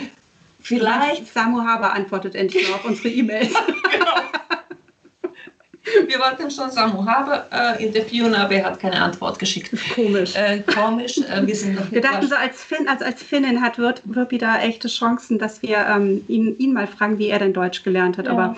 Vielleicht 0.61 1.33
Samu 1.33 1.61
Haber 1.61 1.93
antwortet 1.93 2.35
endlich 2.35 2.73
auf 2.73 2.85
unsere 2.85 3.09
E-Mails. 3.09 3.53
genau. 3.93 4.15
Wir 6.07 6.19
wollten 6.19 6.51
schon 6.51 6.71
Samu 6.71 7.05
Haber 7.07 7.47
äh, 7.53 7.85
interviewen, 7.85 8.35
aber 8.35 8.55
er 8.55 8.65
hat 8.65 8.81
keine 8.81 9.01
Antwort 9.01 9.39
geschickt. 9.39 9.75
Komisch. 9.95 10.35
Äh, 10.35 10.61
komisch. 10.61 11.19
Äh, 11.19 11.47
wir, 11.47 11.55
sind 11.55 11.75
noch 11.75 11.91
wir 11.91 12.01
dachten 12.01 12.29
so, 12.29 12.35
als, 12.35 12.63
Finn, 12.63 12.89
als, 12.89 13.03
als 13.03 13.23
Finnin 13.23 13.61
hat 13.61 13.79
wird, 13.79 14.03
wird 14.05 14.31
wieder 14.31 14.61
echte 14.63 14.89
Chancen, 14.89 15.39
dass 15.39 15.63
wir 15.63 15.79
ähm, 15.79 16.25
ihn, 16.29 16.57
ihn 16.59 16.73
mal 16.73 16.87
fragen, 16.87 17.19
wie 17.19 17.29
er 17.29 17.39
denn 17.39 17.53
Deutsch 17.53 17.83
gelernt 17.83 18.19
hat. 18.19 18.27
Ja. 18.27 18.33
Aber 18.33 18.57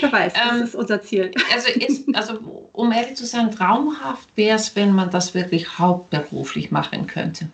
wer 0.00 0.12
weiß, 0.12 0.32
das 0.32 0.52
ähm, 0.52 0.62
ist 0.62 0.74
unser 0.74 1.02
Ziel. 1.02 1.30
Also, 1.52 1.68
jetzt, 1.78 2.04
also 2.14 2.68
um 2.72 2.92
ehrlich 2.92 3.16
zu 3.16 3.26
sein, 3.26 3.50
traumhaft 3.50 4.28
wäre 4.36 4.56
es, 4.56 4.74
wenn 4.76 4.92
man 4.92 5.10
das 5.10 5.34
wirklich 5.34 5.78
hauptberuflich 5.78 6.70
machen 6.70 7.06
könnte. 7.06 7.48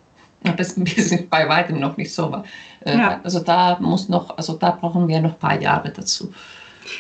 Aber 0.45 0.57
das 0.57 0.73
ist 0.73 1.31
bei 1.31 1.49
weitem 1.49 1.81
noch 1.81 1.97
nicht 1.97 2.15
so. 2.15 2.43
Äh, 2.85 2.97
ja. 2.97 3.21
Also 3.23 3.41
da 3.41 3.79
muss 3.81 4.09
noch, 4.09 4.37
also 4.37 4.55
da 4.55 4.71
brauchen 4.71 5.07
wir 5.07 5.21
noch 5.21 5.33
ein 5.33 5.39
paar 5.39 5.61
Jahre 5.61 5.91
dazu. 5.91 6.33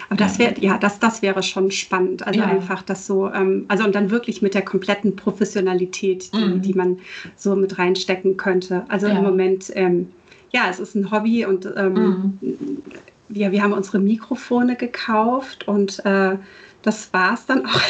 Aber 0.08 0.16
das 0.16 0.38
wäre, 0.38 0.54
ja, 0.60 0.78
das, 0.78 0.98
das 0.98 1.22
wäre 1.22 1.42
schon 1.42 1.70
spannend. 1.70 2.26
Also 2.26 2.40
ja. 2.40 2.46
einfach 2.46 2.82
das 2.82 3.06
so, 3.06 3.30
ähm, 3.32 3.64
also 3.68 3.84
und 3.84 3.94
dann 3.94 4.10
wirklich 4.10 4.42
mit 4.42 4.54
der 4.54 4.62
kompletten 4.62 5.16
Professionalität, 5.16 6.32
die, 6.34 6.44
mhm. 6.44 6.62
die 6.62 6.74
man 6.74 6.98
so 7.36 7.56
mit 7.56 7.78
reinstecken 7.78 8.36
könnte. 8.36 8.84
Also 8.88 9.06
ja. 9.06 9.18
im 9.18 9.24
Moment, 9.24 9.70
ähm, 9.74 10.10
ja, 10.52 10.68
es 10.68 10.80
ist 10.80 10.94
ein 10.94 11.10
Hobby 11.10 11.44
und 11.44 11.68
ähm, 11.76 11.94
mhm. 12.40 12.82
wir, 13.28 13.52
wir 13.52 13.62
haben 13.62 13.72
unsere 13.72 13.98
Mikrofone 13.98 14.76
gekauft 14.76 15.68
und 15.68 16.04
äh, 16.04 16.36
das 16.82 17.12
war 17.12 17.34
es 17.34 17.46
dann 17.46 17.66
auch 17.66 17.80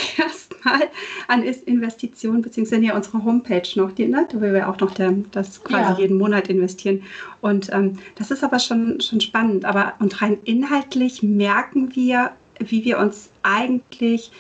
erstmal 0.61 0.89
an 1.29 1.43
Investitionen, 1.43 2.43
beziehungsweise 2.43 2.83
ja 2.83 2.97
unsere 2.97 3.25
Homepage 3.25 3.69
noch, 3.77 3.93
die, 3.93 4.07
ne, 4.07 4.27
wo 4.33 4.41
wir 4.41 4.69
auch 4.69 4.79
noch 4.79 4.93
der, 4.93 5.13
das 5.33 5.63
quasi 5.63 5.93
ja. 5.93 5.99
jeden 5.99 6.19
Monat 6.19 6.49
investieren. 6.49 7.03
Und 7.41 7.73
ähm, 7.73 7.99
das 8.17 8.31
ist 8.31 8.45
aber 8.45 8.59
schon, 8.59 9.01
schon 9.01 9.21
spannend. 9.21 9.65
Aber 9.65 9.95
und 9.99 10.21
rein 10.23 10.39
inhaltlich 10.45 11.23
merken 11.23 11.95
wir, 11.95 12.33
wie 12.59 12.85
wir 12.85 12.99
uns 12.99 13.31
eigentlich 13.43 14.31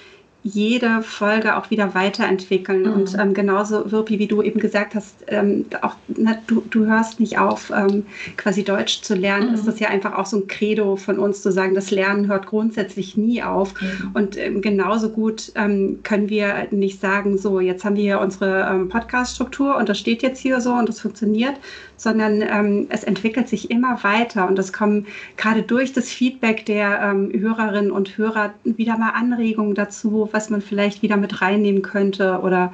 jede 0.42 1.02
Folge 1.02 1.56
auch 1.56 1.70
wieder 1.70 1.94
weiterentwickeln. 1.94 2.82
Mhm. 2.82 2.92
Und 2.92 3.18
ähm, 3.18 3.34
genauso, 3.34 3.90
Wirpi, 3.90 4.18
wie 4.18 4.26
du 4.26 4.42
eben 4.42 4.58
gesagt 4.58 4.94
hast, 4.94 5.16
ähm, 5.26 5.66
auch 5.82 5.96
na, 6.08 6.36
du, 6.46 6.62
du 6.70 6.86
hörst 6.86 7.20
nicht 7.20 7.38
auf, 7.38 7.70
ähm, 7.70 8.06
quasi 8.36 8.64
Deutsch 8.64 9.02
zu 9.02 9.14
lernen. 9.14 9.48
Mhm. 9.48 9.54
Ist 9.54 9.66
das 9.66 9.78
ja 9.80 9.88
einfach 9.88 10.16
auch 10.16 10.26
so 10.26 10.38
ein 10.38 10.46
Credo 10.46 10.96
von 10.96 11.18
uns 11.18 11.42
zu 11.42 11.52
sagen, 11.52 11.74
das 11.74 11.90
Lernen 11.90 12.28
hört 12.28 12.46
grundsätzlich 12.46 13.16
nie 13.16 13.42
auf. 13.42 13.74
Mhm. 13.80 14.10
Und 14.14 14.36
ähm, 14.38 14.62
genauso 14.62 15.10
gut 15.10 15.52
ähm, 15.56 16.00
können 16.04 16.30
wir 16.30 16.68
nicht 16.70 17.00
sagen, 17.00 17.36
so, 17.36 17.60
jetzt 17.60 17.84
haben 17.84 17.96
wir 17.96 18.02
hier 18.02 18.20
unsere 18.20 18.66
ähm, 18.70 18.88
Podcast-Struktur 18.88 19.76
und 19.76 19.88
das 19.88 19.98
steht 19.98 20.22
jetzt 20.22 20.40
hier 20.40 20.60
so 20.60 20.72
und 20.72 20.88
das 20.88 21.00
funktioniert, 21.00 21.54
sondern 22.00 22.40
ähm, 22.40 22.86
es 22.88 23.04
entwickelt 23.04 23.46
sich 23.46 23.70
immer 23.70 24.02
weiter 24.02 24.48
und 24.48 24.58
es 24.58 24.72
kommen 24.72 25.06
gerade 25.36 25.62
durch 25.62 25.92
das 25.92 26.08
Feedback 26.08 26.64
der 26.64 26.98
ähm, 27.02 27.30
Hörerinnen 27.30 27.90
und 27.90 28.16
Hörer 28.16 28.54
wieder 28.64 28.96
mal 28.96 29.10
Anregungen 29.10 29.74
dazu, 29.74 30.30
was 30.32 30.48
man 30.48 30.62
vielleicht 30.62 31.02
wieder 31.02 31.18
mit 31.18 31.42
reinnehmen 31.42 31.82
könnte 31.82 32.40
oder 32.42 32.72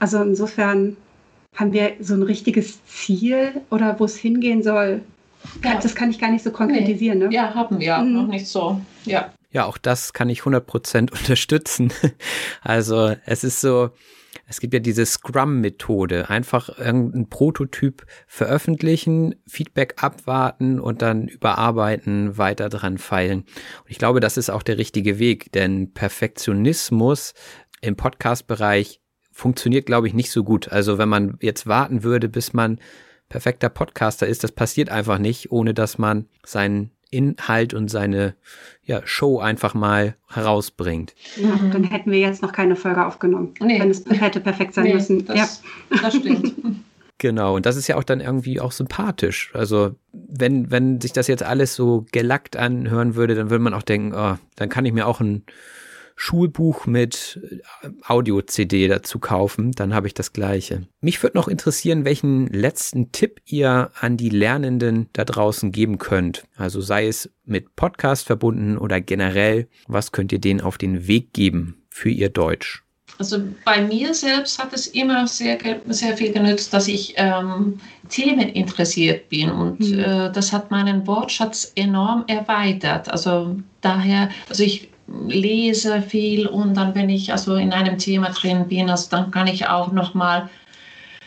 also 0.00 0.20
insofern 0.20 0.96
haben 1.54 1.72
wir 1.72 1.92
so 2.00 2.14
ein 2.14 2.24
richtiges 2.24 2.84
Ziel 2.86 3.60
oder 3.70 4.00
wo 4.00 4.04
es 4.04 4.16
hingehen 4.16 4.64
soll. 4.64 5.02
Ja. 5.62 5.78
Das 5.80 5.94
kann 5.94 6.10
ich 6.10 6.18
gar 6.18 6.32
nicht 6.32 6.42
so 6.42 6.50
konkretisieren. 6.50 7.18
Nee. 7.18 7.26
Ne? 7.26 7.32
Ja, 7.32 7.54
haben 7.54 7.78
wir 7.78 7.98
mhm. 7.98 8.14
noch 8.14 8.26
nicht 8.26 8.48
so. 8.48 8.80
Ja. 9.04 9.32
Ja, 9.52 9.66
auch 9.66 9.78
das 9.78 10.12
kann 10.12 10.28
ich 10.28 10.40
100% 10.40 11.12
unterstützen. 11.16 11.92
Also 12.62 13.14
es 13.26 13.44
ist 13.44 13.60
so, 13.60 13.90
es 14.46 14.60
gibt 14.60 14.74
ja 14.74 14.80
diese 14.80 15.06
Scrum-Methode. 15.06 16.28
Einfach 16.28 16.78
irgendein 16.78 17.28
Prototyp 17.28 18.06
veröffentlichen, 18.26 19.34
Feedback 19.46 20.02
abwarten 20.02 20.80
und 20.80 21.02
dann 21.02 21.28
überarbeiten, 21.28 22.36
weiter 22.36 22.68
dran 22.68 22.98
feilen. 22.98 23.40
Und 23.40 23.90
ich 23.90 23.98
glaube, 23.98 24.20
das 24.20 24.36
ist 24.36 24.50
auch 24.50 24.62
der 24.62 24.78
richtige 24.78 25.18
Weg, 25.18 25.52
denn 25.52 25.92
Perfektionismus 25.92 27.34
im 27.80 27.96
Podcast-Bereich 27.96 29.00
funktioniert, 29.32 29.86
glaube 29.86 30.06
ich, 30.06 30.14
nicht 30.14 30.30
so 30.30 30.44
gut. 30.44 30.70
Also 30.70 30.98
wenn 30.98 31.08
man 31.08 31.38
jetzt 31.40 31.66
warten 31.66 32.02
würde, 32.02 32.28
bis 32.28 32.52
man 32.52 32.78
perfekter 33.28 33.68
Podcaster 33.68 34.26
ist, 34.26 34.44
das 34.44 34.52
passiert 34.52 34.90
einfach 34.90 35.18
nicht, 35.18 35.50
ohne 35.50 35.74
dass 35.74 35.98
man 35.98 36.28
seinen 36.44 36.92
Inhalt 37.14 37.74
und 37.74 37.88
seine 37.88 38.34
ja, 38.84 39.00
Show 39.04 39.38
einfach 39.38 39.74
mal 39.74 40.16
herausbringt. 40.28 41.14
Ja, 41.36 41.58
dann 41.72 41.84
hätten 41.84 42.10
wir 42.10 42.18
jetzt 42.18 42.42
noch 42.42 42.52
keine 42.52 42.76
Folge 42.76 43.06
aufgenommen, 43.06 43.54
nee. 43.60 43.80
wenn 43.80 43.90
es 43.90 44.04
hätte 44.08 44.40
perfekt 44.40 44.74
sein 44.74 44.84
nee, 44.84 44.94
müssen. 44.94 45.24
Das, 45.26 45.36
ja. 45.90 45.98
das 46.02 46.16
stimmt. 46.16 46.54
Genau, 47.18 47.54
und 47.54 47.64
das 47.64 47.76
ist 47.76 47.86
ja 47.86 47.96
auch 47.96 48.02
dann 48.02 48.20
irgendwie 48.20 48.60
auch 48.60 48.72
sympathisch. 48.72 49.52
Also, 49.54 49.94
wenn, 50.12 50.70
wenn 50.72 51.00
sich 51.00 51.12
das 51.12 51.28
jetzt 51.28 51.44
alles 51.44 51.74
so 51.74 52.04
gelackt 52.10 52.56
anhören 52.56 53.14
würde, 53.14 53.36
dann 53.36 53.50
würde 53.50 53.62
man 53.62 53.72
auch 53.72 53.82
denken, 53.82 54.12
oh, 54.14 54.36
dann 54.56 54.68
kann 54.68 54.84
ich 54.84 54.92
mir 54.92 55.06
auch 55.06 55.20
ein 55.20 55.44
Schulbuch 56.16 56.86
mit 56.86 57.40
äh, 57.82 57.88
Audio-CD 58.06 58.88
dazu 58.88 59.18
kaufen, 59.18 59.72
dann 59.72 59.94
habe 59.94 60.06
ich 60.06 60.14
das 60.14 60.32
gleiche. 60.32 60.86
Mich 61.00 61.22
würde 61.22 61.36
noch 61.36 61.48
interessieren, 61.48 62.04
welchen 62.04 62.46
letzten 62.48 63.12
Tipp 63.12 63.40
ihr 63.46 63.90
an 64.00 64.16
die 64.16 64.30
Lernenden 64.30 65.08
da 65.12 65.24
draußen 65.24 65.72
geben 65.72 65.98
könnt. 65.98 66.44
Also 66.56 66.80
sei 66.80 67.06
es 67.06 67.30
mit 67.44 67.76
Podcast 67.76 68.26
verbunden 68.26 68.78
oder 68.78 69.00
generell, 69.00 69.68
was 69.86 70.12
könnt 70.12 70.32
ihr 70.32 70.40
denen 70.40 70.60
auf 70.60 70.78
den 70.78 71.06
Weg 71.06 71.32
geben 71.32 71.82
für 71.90 72.10
ihr 72.10 72.28
Deutsch? 72.28 72.84
Also 73.18 73.38
bei 73.64 73.80
mir 73.80 74.12
selbst 74.12 74.58
hat 74.58 74.72
es 74.72 74.88
immer 74.88 75.26
sehr, 75.28 75.58
sehr 75.86 76.16
viel 76.16 76.32
genützt, 76.32 76.72
dass 76.72 76.88
ich 76.88 77.14
ähm, 77.16 77.78
Themen 78.08 78.48
interessiert 78.48 79.28
bin 79.28 79.50
und 79.50 79.80
mhm. 79.80 79.98
äh, 80.00 80.32
das 80.32 80.52
hat 80.52 80.70
meinen 80.72 81.06
Wortschatz 81.06 81.72
enorm 81.76 82.24
erweitert. 82.26 83.08
Also 83.08 83.56
daher, 83.80 84.30
also 84.48 84.64
ich 84.64 84.88
lese 85.06 86.02
viel 86.02 86.46
und 86.46 86.74
dann, 86.74 86.94
wenn 86.94 87.08
ich 87.08 87.32
also 87.32 87.56
in 87.56 87.72
einem 87.72 87.98
Thema 87.98 88.30
drin 88.30 88.68
bin, 88.68 88.90
also 88.90 89.08
dann 89.10 89.30
kann 89.30 89.46
ich 89.46 89.68
auch 89.68 89.92
noch 89.92 90.14
mal 90.14 90.48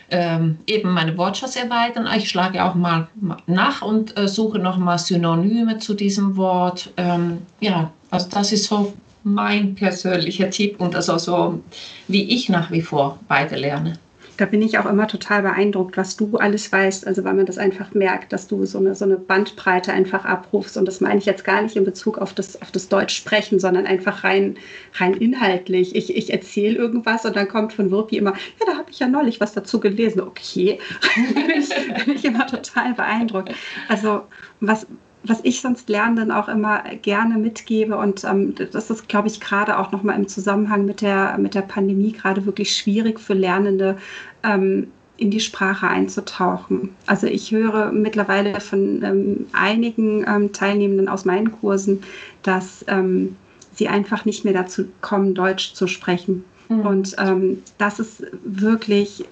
ähm, 0.09 0.57
eben 0.67 0.91
meine 0.91 1.17
Wortschatz 1.17 1.55
erweitern. 1.55 2.07
Ich 2.15 2.29
schlage 2.29 2.63
auch 2.63 2.75
mal 2.75 3.07
nach 3.45 3.81
und 3.81 4.17
äh, 4.17 4.27
suche 4.27 4.59
noch 4.59 4.77
mal 4.77 4.97
Synonyme 4.97 5.79
zu 5.79 5.93
diesem 5.93 6.37
Wort. 6.37 6.91
Ähm, 6.97 7.39
ja, 7.59 7.91
also 8.09 8.29
das 8.29 8.51
ist 8.51 8.65
so 8.65 8.93
mein 9.23 9.75
persönlicher 9.75 10.49
Tipp 10.49 10.79
und 10.79 10.95
also 10.95 11.17
so, 11.17 11.61
wie 12.07 12.23
ich 12.23 12.47
nach 12.47 12.71
wie 12.71 12.81
vor 12.81 13.19
weiter 13.27 13.57
lerne 13.57 13.99
da 14.38 14.45
bin 14.45 14.62
ich 14.62 14.78
auch 14.78 14.86
immer 14.86 15.08
total 15.08 15.41
beeindruckt, 15.41 15.97
was 15.97 16.15
du 16.15 16.38
alles 16.38 16.71
weißt. 16.71 17.08
Also 17.08 17.23
weil 17.23 17.34
man 17.34 17.47
das 17.47 17.58
einfach 17.58 17.93
merkt, 17.93 18.32
dass 18.32 18.47
du 18.47 18.65
so 18.65 18.78
eine, 18.78 18.93
so 18.93 19.06
eine 19.06 19.17
Bandbreite 19.17 19.91
einfach 19.91 20.26
abrufst. 20.26 20.78
Und 20.78 20.86
das 20.86 21.02
meine 21.02 21.19
ich 21.19 21.26
jetzt 21.26 21.43
gar 21.43 21.62
nicht 21.62 21.76
in 21.76 21.84
Bezug 21.84 22.19
auf 22.19 22.34
das, 22.34 22.62
auf 22.62 22.71
das 22.71 22.88
Deutsch 22.88 23.15
sprechen, 23.15 23.60
sondern 23.60 23.88
einfach 23.88 24.23
rein, 24.23 24.58
rein 24.93 25.15
inhaltlich. 25.15 25.95
Ich, 25.95 26.15
ich 26.15 26.32
erzähle 26.32 26.78
irgendwas 26.78 27.26
und 27.26 27.36
dann 27.36 27.47
kommt 27.47 27.73
von 27.73 27.89
Wirpi 27.89 28.17
immer, 28.17 28.34
ja, 28.60 28.65
da 28.67 28.78
habe 28.78 28.91
ich 28.91 29.00
ja 29.00 29.08
neulich 29.08 29.41
was 29.41 29.54
dazu 29.54 29.80
gelesen. 29.80 30.21
Okay, 30.21 30.80
bin, 31.15 31.50
ich, 31.50 32.06
bin 32.06 32.15
ich 32.15 32.23
immer 32.23 32.45
total 32.45 32.93
beeindruckt. 32.93 33.54
Also 33.89 34.23
was, 34.60 34.86
was 35.27 35.39
ich 35.43 35.61
sonst 35.61 35.89
Lernenden 35.89 36.31
auch 36.31 36.47
immer 36.47 36.83
gerne 37.01 37.37
mitgebe 37.37 37.97
und 37.97 38.23
ähm, 38.23 38.55
das 38.71 38.89
ist, 38.89 39.07
glaube 39.07 39.27
ich, 39.27 39.39
gerade 39.39 39.77
auch 39.77 39.91
nochmal 39.91 40.15
im 40.15 40.27
Zusammenhang 40.27 40.85
mit 40.85 41.01
der, 41.01 41.37
mit 41.37 41.55
der 41.55 41.61
Pandemie 41.61 42.11
gerade 42.11 42.45
wirklich 42.45 42.75
schwierig 42.75 43.19
für 43.19 43.33
Lernende, 43.33 43.97
ähm, 44.43 44.87
in 45.17 45.31
die 45.31 45.39
Sprache 45.39 45.87
einzutauchen. 45.87 46.95
Also 47.07 47.27
ich 47.27 47.51
höre 47.51 47.91
mittlerweile 47.91 48.59
von 48.61 49.03
ähm, 49.03 49.47
einigen 49.51 50.25
ähm, 50.27 50.53
Teilnehmenden 50.53 51.09
aus 51.09 51.25
meinen 51.25 51.51
Kursen, 51.51 52.03
dass 52.43 52.85
ähm, 52.87 53.35
sie 53.73 53.87
einfach 53.87 54.25
nicht 54.25 54.45
mehr 54.45 54.53
dazu 54.53 54.85
kommen, 55.01 55.33
Deutsch 55.33 55.73
zu 55.73 55.87
sprechen. 55.87 56.43
Mhm. 56.69 56.79
Und 56.81 57.15
ähm, 57.17 57.63
das 57.77 57.99
ist 57.99 58.23
wirklich 58.43 59.25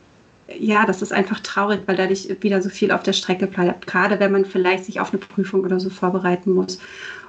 ja, 0.60 0.86
das 0.86 1.02
ist 1.02 1.12
einfach 1.12 1.40
traurig, 1.40 1.82
weil 1.86 1.96
dadurch 1.96 2.30
wieder 2.42 2.62
so 2.62 2.70
viel 2.70 2.92
auf 2.92 3.04
der 3.04 3.14
Strecke 3.14 3.48
bleibt, 3.48 3.88
gerade 3.88 4.20
wenn 4.20 4.32
man 4.32 4.46
vielleicht 4.46 4.86
sich 4.86 5.00
auf 5.00 5.12
eine 5.12 5.20
Prüfung 5.20 5.62
oder 5.62 5.80
so 5.80 5.90
vorbereiten 5.90 6.54
muss. 6.54 6.80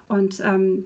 Und 0.09 0.41
ähm, 0.41 0.85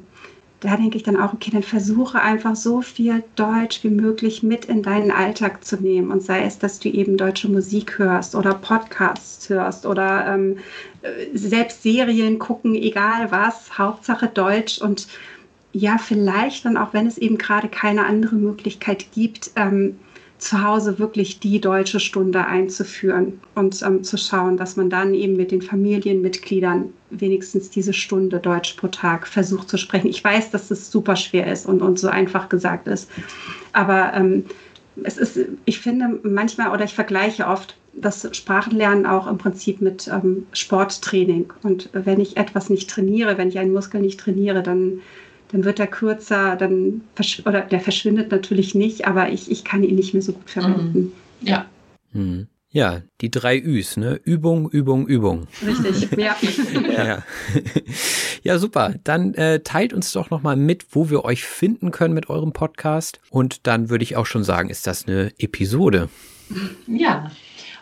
da 0.61 0.77
denke 0.77 0.97
ich 0.97 1.03
dann 1.03 1.17
auch, 1.17 1.33
okay, 1.33 1.51
dann 1.51 1.63
versuche 1.63 2.21
einfach 2.21 2.55
so 2.55 2.83
viel 2.83 3.25
Deutsch 3.35 3.83
wie 3.83 3.91
möglich 3.91 4.43
mit 4.43 4.67
in 4.67 4.83
deinen 4.83 5.11
Alltag 5.11 5.65
zu 5.65 5.77
nehmen. 5.77 6.11
Und 6.11 6.23
sei 6.23 6.45
es, 6.45 6.59
dass 6.59 6.79
du 6.79 6.89
eben 6.89 7.17
deutsche 7.17 7.49
Musik 7.49 7.99
hörst 7.99 8.35
oder 8.35 8.55
Podcasts 8.55 9.49
hörst 9.49 9.87
oder 9.87 10.27
ähm, 10.27 10.59
selbst 11.33 11.83
Serien 11.83 12.39
gucken, 12.39 12.75
egal 12.75 13.31
was, 13.31 13.79
Hauptsache 13.79 14.29
Deutsch 14.29 14.81
und 14.81 15.09
ja, 15.73 15.99
vielleicht 15.99 16.65
dann 16.65 16.77
auch, 16.77 16.93
wenn 16.93 17.07
es 17.07 17.17
eben 17.17 17.39
gerade 17.39 17.69
keine 17.69 18.05
andere 18.05 18.35
Möglichkeit 18.35 19.13
gibt, 19.13 19.53
ähm, 19.57 19.99
zu 20.41 20.65
Hause 20.65 20.99
wirklich 20.99 21.39
die 21.39 21.61
deutsche 21.61 22.01
Stunde 22.01 22.47
einzuführen 22.47 23.41
und 23.55 23.83
ähm, 23.83 24.03
zu 24.03 24.17
schauen, 24.17 24.57
dass 24.57 24.77
man 24.77 24.91
dann 24.91 25.15
eben 25.15 25.37
mit 25.37 25.53
den 25.53 25.63
Familienmitgliedern 25.63 26.93
wenigstens 27.11 27.71
diese 27.71 27.93
Stunde 27.93 28.39
Deutsch 28.39 28.75
pro 28.75 28.89
Tag 28.89 29.27
versucht 29.27 29.69
zu 29.69 29.77
sprechen. 29.77 30.09
Ich 30.09 30.25
weiß, 30.25 30.51
dass 30.51 30.71
es 30.71 30.91
super 30.91 31.17
schwer 31.17 31.53
ist 31.53 31.67
und, 31.67 31.83
und 31.83 31.99
so 31.99 32.09
einfach 32.09 32.49
gesagt 32.49 32.89
ist. 32.89 33.11
Aber 33.73 34.13
ähm, 34.15 34.45
es 35.05 35.19
ist, 35.19 35.39
ich 35.67 35.79
finde 35.79 36.21
manchmal 36.23 36.73
oder 36.73 36.85
ich 36.85 36.95
vergleiche 36.95 37.47
oft 37.47 37.77
das 37.93 38.29
Sprachenlernen 38.33 39.07
auch 39.07 39.27
im 39.27 39.39
Prinzip 39.39 39.81
mit 39.81 40.09
ähm, 40.09 40.47
Sporttraining. 40.53 41.53
Und 41.63 41.91
wenn 41.93 42.21
ich 42.21 42.37
etwas 42.37 42.71
nicht 42.71 42.89
trainiere, 42.89 43.37
wenn 43.37 43.49
ich 43.49 43.59
einen 43.59 43.73
Muskel 43.73 44.01
nicht 44.01 44.21
trainiere, 44.21 44.63
dann 44.63 45.01
dann 45.53 45.65
wird 45.65 45.81
er 45.81 45.87
kürzer, 45.87 46.57
dann 46.57 47.03
oder 47.45 47.63
der 47.63 47.81
verschwindet 47.81 48.31
natürlich 48.31 48.75
nicht, 48.75 49.07
aber 49.07 49.31
ich, 49.31 49.51
ich 49.51 49.65
kann 49.65 49.83
ihn 49.83 49.97
nicht 49.97 50.15
mehr 50.15 50.23
so 50.23 50.33
gut 50.33 50.49
verwenden. 50.49 51.13
Mhm. 51.41 51.49
Ja. 51.49 51.67
Mhm. 52.13 52.49
Ja, 52.73 53.03
die 53.21 53.33
drei 53.33 53.59
Üs, 53.59 53.97
ne? 53.97 54.21
Übung, 54.23 54.71
Übung, 54.71 55.09
Übung. 55.09 55.49
Richtig, 55.67 56.09
ja. 56.17 56.37
ja, 56.89 57.05
ja. 57.05 57.23
ja, 58.45 58.59
super. 58.59 58.95
Dann 59.03 59.35
äh, 59.35 59.59
teilt 59.61 59.93
uns 59.93 60.13
doch 60.13 60.31
nochmal 60.31 60.55
mit, 60.55 60.87
wo 60.93 61.11
wir 61.11 61.25
euch 61.25 61.45
finden 61.45 61.91
können 61.91 62.15
mit 62.15 62.31
eurem 62.31 62.53
Podcast. 62.53 63.19
Und 63.31 63.67
dann 63.67 63.91
würde 63.91 64.05
ich 64.05 64.15
auch 64.15 64.27
schon 64.27 64.45
sagen, 64.45 64.71
ist 64.71 64.87
das 64.87 65.09
eine 65.09 65.33
Episode? 65.39 66.09
Ja, 66.87 67.33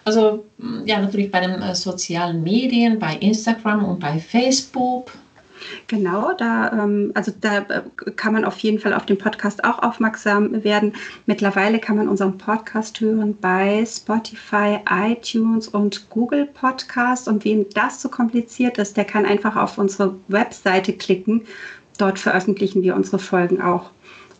also 0.04 0.46
ja, 0.87 1.00
natürlich 1.02 1.31
bei 1.31 1.40
den 1.40 1.61
äh, 1.61 1.74
sozialen 1.74 2.42
Medien, 2.42 2.98
bei 2.98 3.14
Instagram 3.16 3.85
und 3.85 4.00
bei 4.00 4.18
Facebook 4.18 5.12
Genau, 5.87 6.33
da, 6.37 6.73
ähm, 6.73 7.12
also 7.14 7.33
da 7.40 7.59
äh, 7.59 7.83
kann 8.16 8.33
man 8.33 8.44
auf 8.44 8.59
jeden 8.59 8.79
Fall 8.79 8.92
auf 8.92 9.07
den 9.07 9.18
Podcast 9.18 9.64
auch 9.64 9.83
aufmerksam 9.83 10.64
werden. 10.64 10.92
Mittlerweile 11.27 11.79
kann 11.79 11.97
man 11.97 12.09
unseren 12.09 12.38
Podcast 12.38 13.01
hören 13.01 13.37
bei 13.40 13.85
Spotify, 13.87 14.79
iTunes 14.90 15.68
und 15.68 16.09
Google 16.11 16.47
Podcast. 16.47 17.29
Und 17.29 17.44
wem 17.44 17.66
das 17.75 18.01
zu 18.01 18.09
so 18.09 18.14
kompliziert 18.14 18.79
ist, 18.79 18.97
der 18.97 19.05
kann 19.05 19.27
einfach 19.27 19.57
auf 19.57 19.79
unsere 19.79 20.14
Webseite 20.29 20.92
klicken. 20.92 21.42
Dort 21.99 22.18
veröffentlichen 22.18 22.83
wir 22.83 22.94
unsere 22.94 23.18
Folgen 23.18 23.61
auch. 23.61 23.90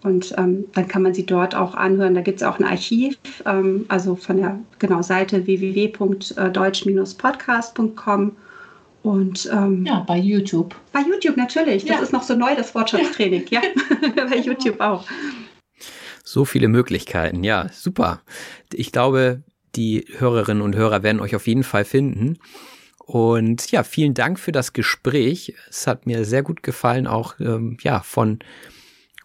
Und 0.03 0.35
ähm, 0.39 0.65
dann 0.75 0.87
kann 0.87 1.03
man 1.03 1.15
sie 1.15 1.27
dort 1.27 1.55
auch 1.55 1.75
anhören. 1.75 2.15
Da 2.15 2.21
gibt 2.21 2.41
es 2.41 2.47
auch 2.47 2.59
ein 2.59 2.65
Archiv, 2.65 3.17
ähm, 3.47 3.87
also 3.89 4.15
von 4.15 4.37
der 4.37 4.59
genau 4.79 5.03
Seite 5.03 5.47
www.deutsch-podcast.com. 5.47 8.37
Und 9.03 9.49
ähm, 9.53 9.87
ja, 9.87 10.01
bei 10.01 10.19
YouTube. 10.19 10.75
Bei 10.93 11.01
YouTube 11.01 11.37
natürlich. 11.37 11.85
Das 11.85 11.97
ja. 11.97 12.03
ist 12.03 12.13
noch 12.13 12.23
so 12.23 12.35
neu, 12.35 12.55
das 12.57 12.75
Wortschatztraining. 12.75 13.47
Ja, 13.51 13.63
ja. 13.63 14.25
bei 14.29 14.39
YouTube 14.39 14.81
auch. 14.81 15.05
So 16.25 16.45
viele 16.45 16.69
Möglichkeiten. 16.69 17.45
Ja, 17.45 17.69
super. 17.73 18.21
Ich 18.73 18.93
glaube, 18.93 19.43
die 19.77 20.05
Hörerinnen 20.19 20.63
und 20.63 20.77
Hörer 20.77 21.03
werden 21.03 21.21
euch 21.21 21.35
auf 21.37 21.47
jeden 21.47 21.63
Fall 21.63 21.85
finden. 21.85 22.39
Und 22.99 23.71
ja, 23.71 23.85
vielen 23.85 24.13
Dank 24.13 24.39
für 24.39 24.53
das 24.53 24.75
Gespräch. 24.75 25.55
Es 25.71 25.87
hat 25.87 26.05
mir 26.05 26.27
sehr 26.27 26.43
gut 26.43 26.63
gefallen, 26.63 27.07
auch 27.07 27.41
ähm, 27.41 27.79
ja 27.81 28.01
von 28.01 28.41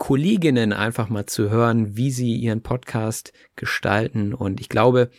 Kolleginnen 0.04 0.74
einfach 0.74 1.08
mal 1.08 1.28
zu 1.28 1.50
hören, 1.50 1.96
wie 1.96 2.12
sie 2.12 2.36
ihren 2.36 2.62
Podcast 2.62 3.32
gestalten. 3.56 4.34
Und 4.34 4.60
ich 4.60 4.68
glaube, 4.68 5.10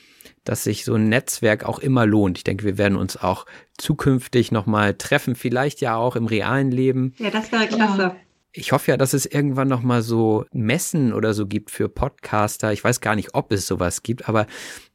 dass 0.45 0.65
sich 0.65 0.85
so 0.85 0.93
ein 0.93 1.09
Netzwerk 1.09 1.65
auch 1.65 1.79
immer 1.79 2.05
lohnt. 2.05 2.37
Ich 2.37 2.45
denke, 2.45 2.67
wir 2.67 2.77
werden 2.77 2.99
uns 2.99 3.17
auch 3.17 3.47
zukünftig 3.79 4.53
nochmal 4.53 4.93
treffen, 4.93 5.37
vielleicht 5.37 5.81
ja 5.81 5.97
auch 5.97 6.17
im 6.17 6.27
realen 6.27 6.71
Leben. 6.71 7.15
Ja, 7.17 7.31
das 7.31 7.51
wäre 7.51 7.67
klasse. 7.67 8.03
Ja. 8.03 8.17
Ich 8.53 8.73
hoffe 8.73 8.91
ja, 8.91 8.99
dass 8.99 9.15
es 9.15 9.25
irgendwann 9.25 9.69
nochmal 9.69 10.03
so 10.03 10.45
Messen 10.53 11.15
oder 11.15 11.33
so 11.33 11.47
gibt 11.47 11.71
für 11.71 11.89
Podcaster. 11.89 12.71
Ich 12.75 12.85
weiß 12.85 13.01
gar 13.01 13.17
nicht, 13.17 13.35
ob 13.35 13.53
es 13.53 13.67
sowas 13.67 14.03
gibt, 14.03 14.29
aber 14.29 14.47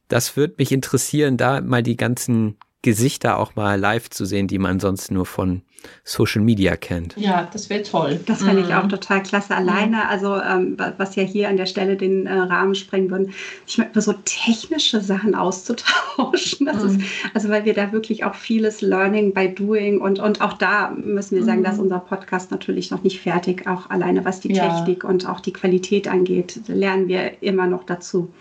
das 0.06 0.36
würde 0.36 0.54
mich 0.58 0.70
interessieren, 0.70 1.36
da 1.36 1.60
mal 1.60 1.82
die 1.82 1.96
ganzen 1.96 2.58
Gesichter 2.82 3.38
auch 3.38 3.56
mal 3.56 3.78
live 3.78 4.08
zu 4.08 4.24
sehen, 4.24 4.46
die 4.46 4.60
man 4.60 4.78
sonst 4.78 5.10
nur 5.10 5.26
von 5.26 5.62
Social 6.04 6.42
Media 6.42 6.76
kennt. 6.76 7.16
Ja, 7.16 7.48
das 7.52 7.70
wäre 7.70 7.82
toll. 7.82 8.20
Das 8.26 8.42
fände 8.42 8.62
ich 8.62 8.74
auch 8.74 8.84
mhm. 8.84 8.90
total 8.90 9.22
klasse. 9.22 9.54
Alleine, 9.54 9.96
mhm. 9.96 10.08
also 10.08 10.36
ähm, 10.36 10.76
was 10.96 11.16
ja 11.16 11.22
hier 11.22 11.48
an 11.48 11.56
der 11.56 11.66
Stelle 11.66 11.96
den 11.96 12.26
äh, 12.26 12.32
Rahmen 12.32 12.74
sprengen 12.74 13.10
würden, 13.10 13.32
ich 13.66 13.78
meine, 13.78 13.90
so 14.00 14.12
technische 14.24 15.00
Sachen 15.00 15.34
auszutauschen. 15.34 16.66
Das 16.66 16.82
mhm. 16.82 17.00
ist, 17.00 17.10
also 17.34 17.48
weil 17.48 17.64
wir 17.64 17.74
da 17.74 17.92
wirklich 17.92 18.24
auch 18.24 18.34
vieles 18.34 18.80
Learning 18.80 19.32
by 19.32 19.54
Doing 19.54 20.00
und, 20.00 20.18
und 20.18 20.40
auch 20.40 20.54
da 20.54 20.90
müssen 20.90 21.36
wir 21.36 21.44
sagen, 21.44 21.60
mhm. 21.60 21.64
dass 21.64 21.78
unser 21.78 22.00
Podcast 22.00 22.50
natürlich 22.50 22.90
noch 22.90 23.02
nicht 23.02 23.20
fertig, 23.20 23.66
auch 23.66 23.90
alleine 23.90 24.24
was 24.24 24.40
die 24.40 24.52
ja. 24.52 24.68
Technik 24.68 25.04
und 25.04 25.28
auch 25.28 25.40
die 25.40 25.52
Qualität 25.52 26.08
angeht, 26.08 26.60
lernen 26.66 27.08
wir 27.08 27.42
immer 27.42 27.66
noch 27.66 27.84
dazu. 27.84 28.32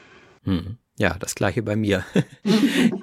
Mhm. 0.43 0.77
Ja, 0.97 1.15
das 1.19 1.35
gleiche 1.35 1.63
bei 1.63 1.75
mir. 1.75 2.03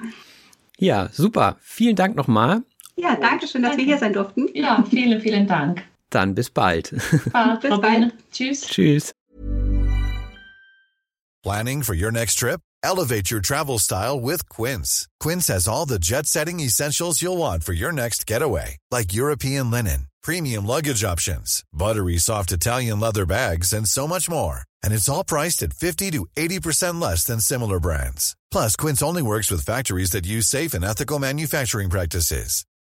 Ja, 0.79 1.09
super. 1.11 1.57
Vielen 1.61 1.96
Dank 1.96 2.16
nochmal. 2.16 2.62
Ja, 2.98 3.16
danke 3.16 3.46
schön, 3.46 3.62
dass 3.62 3.72
danke. 3.72 3.85
wir 3.85 3.85
hier 3.85 3.98
sein 3.98 4.12
durften. 4.12 4.48
Ja, 4.54 4.82
vielen, 4.88 5.20
vielen 5.20 5.46
Dank. 5.46 5.82
Dann 6.11 6.35
bis 6.35 6.50
bald. 6.50 6.90
Bis 7.61 7.80
bald. 7.80 8.12
Tschüss. 8.32 8.66
Tschüss. 8.66 9.12
Planning 11.42 11.82
for 11.82 11.94
your 11.94 12.11
next 12.11 12.37
trip? 12.38 12.61
Elevate 12.82 13.30
your 13.30 13.40
travel 13.40 13.78
style 13.78 14.18
with 14.20 14.48
Quince. 14.48 15.09
Quince 15.20 15.48
has 15.48 15.68
all 15.68 15.87
the 15.87 15.98
jet-setting 15.98 16.61
essentials 16.61 17.20
you'll 17.20 17.37
want 17.37 17.64
for 17.64 17.72
your 17.72 17.92
next 17.92 18.26
getaway, 18.26 18.76
like 18.90 19.12
European 19.14 19.70
linen, 19.70 20.06
premium 20.22 20.66
luggage 20.66 21.04
options, 21.04 21.62
buttery 21.72 22.18
soft 22.18 22.52
Italian 22.52 23.00
leather 23.00 23.26
bags, 23.26 23.72
and 23.72 23.88
so 23.88 24.06
much 24.06 24.28
more. 24.30 24.61
And 24.82 24.92
it's 24.94 25.09
all 25.09 25.24
priced 25.24 25.62
at 25.62 25.72
50 25.72 26.12
to 26.12 26.26
80% 26.37 27.00
less 27.00 27.24
than 27.24 27.40
similar 27.40 27.80
brands. 27.80 28.37
Plus, 28.50 28.76
Quince 28.76 29.02
only 29.02 29.22
works 29.22 29.50
with 29.50 29.64
factories 29.64 30.11
that 30.11 30.26
use 30.26 30.46
safe 30.46 30.74
and 30.74 30.85
ethical 30.85 31.18
manufacturing 31.18 31.90
practices. 31.90 32.64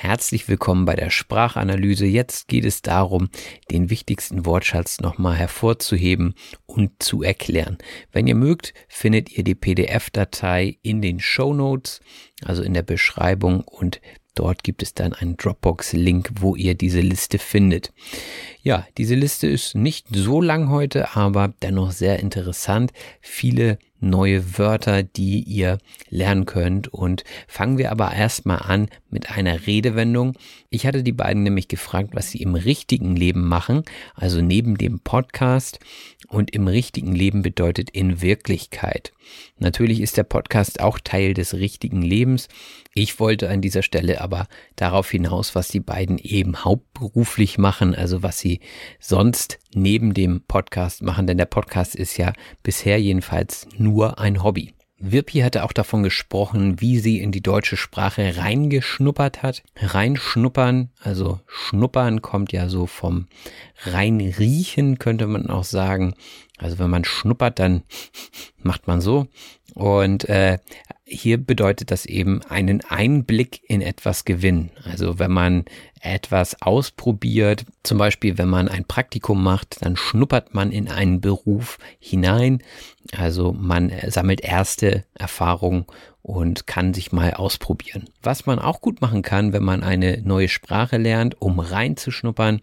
Herzlich 0.00 0.46
willkommen 0.46 0.84
bei 0.84 0.94
der 0.94 1.10
Sprachanalyse. 1.10 2.06
Jetzt 2.06 2.46
geht 2.46 2.64
es 2.64 2.82
darum, 2.82 3.30
den 3.72 3.90
wichtigsten 3.90 4.46
Wortschatz 4.46 5.00
nochmal 5.00 5.34
hervorzuheben 5.34 6.34
und 6.66 7.02
zu 7.02 7.24
erklären. 7.24 7.78
Wenn 8.12 8.28
ihr 8.28 8.36
mögt, 8.36 8.74
findet 8.86 9.36
ihr 9.36 9.42
die 9.42 9.56
PDF-Datei 9.56 10.78
in 10.82 11.02
den 11.02 11.18
Show 11.18 11.52
Notes, 11.52 11.98
also 12.44 12.62
in 12.62 12.74
der 12.74 12.84
Beschreibung 12.84 13.62
und 13.62 14.00
Dort 14.36 14.62
gibt 14.62 14.84
es 14.84 14.94
dann 14.94 15.14
einen 15.14 15.36
Dropbox-Link, 15.36 16.30
wo 16.38 16.54
ihr 16.54 16.76
diese 16.76 17.00
Liste 17.00 17.40
findet. 17.40 17.92
Ja, 18.62 18.86
diese 18.96 19.16
Liste 19.16 19.48
ist 19.48 19.74
nicht 19.74 20.06
so 20.12 20.40
lang 20.40 20.68
heute, 20.68 21.16
aber 21.16 21.52
dennoch 21.60 21.90
sehr 21.90 22.20
interessant. 22.20 22.92
Viele 23.20 23.80
neue 24.00 24.58
Wörter, 24.58 25.02
die 25.02 25.42
ihr 25.42 25.78
lernen 26.08 26.46
könnt. 26.46 26.88
Und 26.88 27.24
fangen 27.46 27.78
wir 27.78 27.90
aber 27.90 28.12
erstmal 28.12 28.58
an 28.58 28.88
mit 29.10 29.30
einer 29.30 29.66
Redewendung. 29.66 30.34
Ich 30.70 30.86
hatte 30.86 31.02
die 31.02 31.12
beiden 31.12 31.42
nämlich 31.42 31.68
gefragt, 31.68 32.10
was 32.12 32.30
sie 32.30 32.42
im 32.42 32.54
richtigen 32.54 33.16
Leben 33.16 33.46
machen, 33.46 33.82
also 34.14 34.40
neben 34.40 34.76
dem 34.76 35.00
Podcast. 35.00 35.78
Und 36.28 36.54
im 36.54 36.68
richtigen 36.68 37.12
Leben 37.14 37.40
bedeutet 37.40 37.88
in 37.90 38.20
Wirklichkeit. 38.20 39.12
Natürlich 39.58 40.00
ist 40.00 40.18
der 40.18 40.24
Podcast 40.24 40.80
auch 40.80 40.98
Teil 40.98 41.32
des 41.32 41.54
richtigen 41.54 42.02
Lebens. 42.02 42.48
Ich 42.94 43.18
wollte 43.18 43.48
an 43.48 43.62
dieser 43.62 43.82
Stelle 43.82 44.20
aber 44.20 44.46
darauf 44.76 45.10
hinaus, 45.10 45.54
was 45.54 45.68
die 45.68 45.80
beiden 45.80 46.18
eben 46.18 46.64
hauptberuflich 46.64 47.56
machen, 47.56 47.94
also 47.94 48.22
was 48.22 48.38
sie 48.38 48.60
sonst 49.00 49.58
neben 49.74 50.12
dem 50.12 50.42
Podcast 50.42 51.02
machen, 51.02 51.26
denn 51.26 51.38
der 51.38 51.46
Podcast 51.46 51.94
ist 51.94 52.18
ja 52.18 52.34
bisher 52.62 53.00
jedenfalls 53.00 53.66
nur 53.78 54.18
ein 54.18 54.42
Hobby. 54.42 54.74
Wirpi 55.00 55.40
hatte 55.40 55.64
auch 55.64 55.72
davon 55.72 56.02
gesprochen, 56.02 56.80
wie 56.80 56.98
sie 56.98 57.20
in 57.20 57.30
die 57.30 57.40
deutsche 57.40 57.76
Sprache 57.76 58.36
reingeschnuppert 58.36 59.42
hat. 59.42 59.62
Reinschnuppern, 59.76 60.90
also 61.00 61.40
schnuppern 61.46 62.20
kommt 62.20 62.52
ja 62.52 62.68
so 62.68 62.86
vom 62.86 63.28
reinriechen, 63.84 64.98
könnte 64.98 65.26
man 65.26 65.48
auch 65.48 65.64
sagen. 65.64 66.14
Also 66.58 66.78
wenn 66.80 66.90
man 66.90 67.04
schnuppert, 67.04 67.60
dann 67.60 67.82
macht 68.62 68.88
man 68.88 69.00
so. 69.00 69.28
Und 69.74 70.28
äh, 70.28 70.58
hier 71.08 71.38
bedeutet 71.38 71.90
das 71.90 72.06
eben 72.06 72.42
einen 72.42 72.82
Einblick 72.84 73.62
in 73.68 73.80
etwas 73.80 74.24
gewinnen. 74.24 74.70
Also 74.84 75.18
wenn 75.18 75.30
man 75.30 75.64
etwas 76.00 76.60
ausprobiert, 76.60 77.64
zum 77.82 77.98
Beispiel 77.98 78.38
wenn 78.38 78.48
man 78.48 78.68
ein 78.68 78.84
Praktikum 78.84 79.42
macht, 79.42 79.84
dann 79.84 79.96
schnuppert 79.96 80.54
man 80.54 80.70
in 80.70 80.88
einen 80.88 81.20
Beruf 81.20 81.78
hinein. 81.98 82.62
Also 83.16 83.52
man 83.52 83.90
sammelt 84.08 84.42
erste 84.42 85.04
Erfahrungen 85.14 85.86
und 86.22 86.66
kann 86.66 86.92
sich 86.92 87.10
mal 87.10 87.32
ausprobieren. 87.32 88.10
Was 88.22 88.44
man 88.44 88.58
auch 88.58 88.82
gut 88.82 89.00
machen 89.00 89.22
kann, 89.22 89.54
wenn 89.54 89.64
man 89.64 89.82
eine 89.82 90.20
neue 90.22 90.48
Sprache 90.48 90.98
lernt, 90.98 91.40
um 91.40 91.58
reinzuschnuppern, 91.58 92.60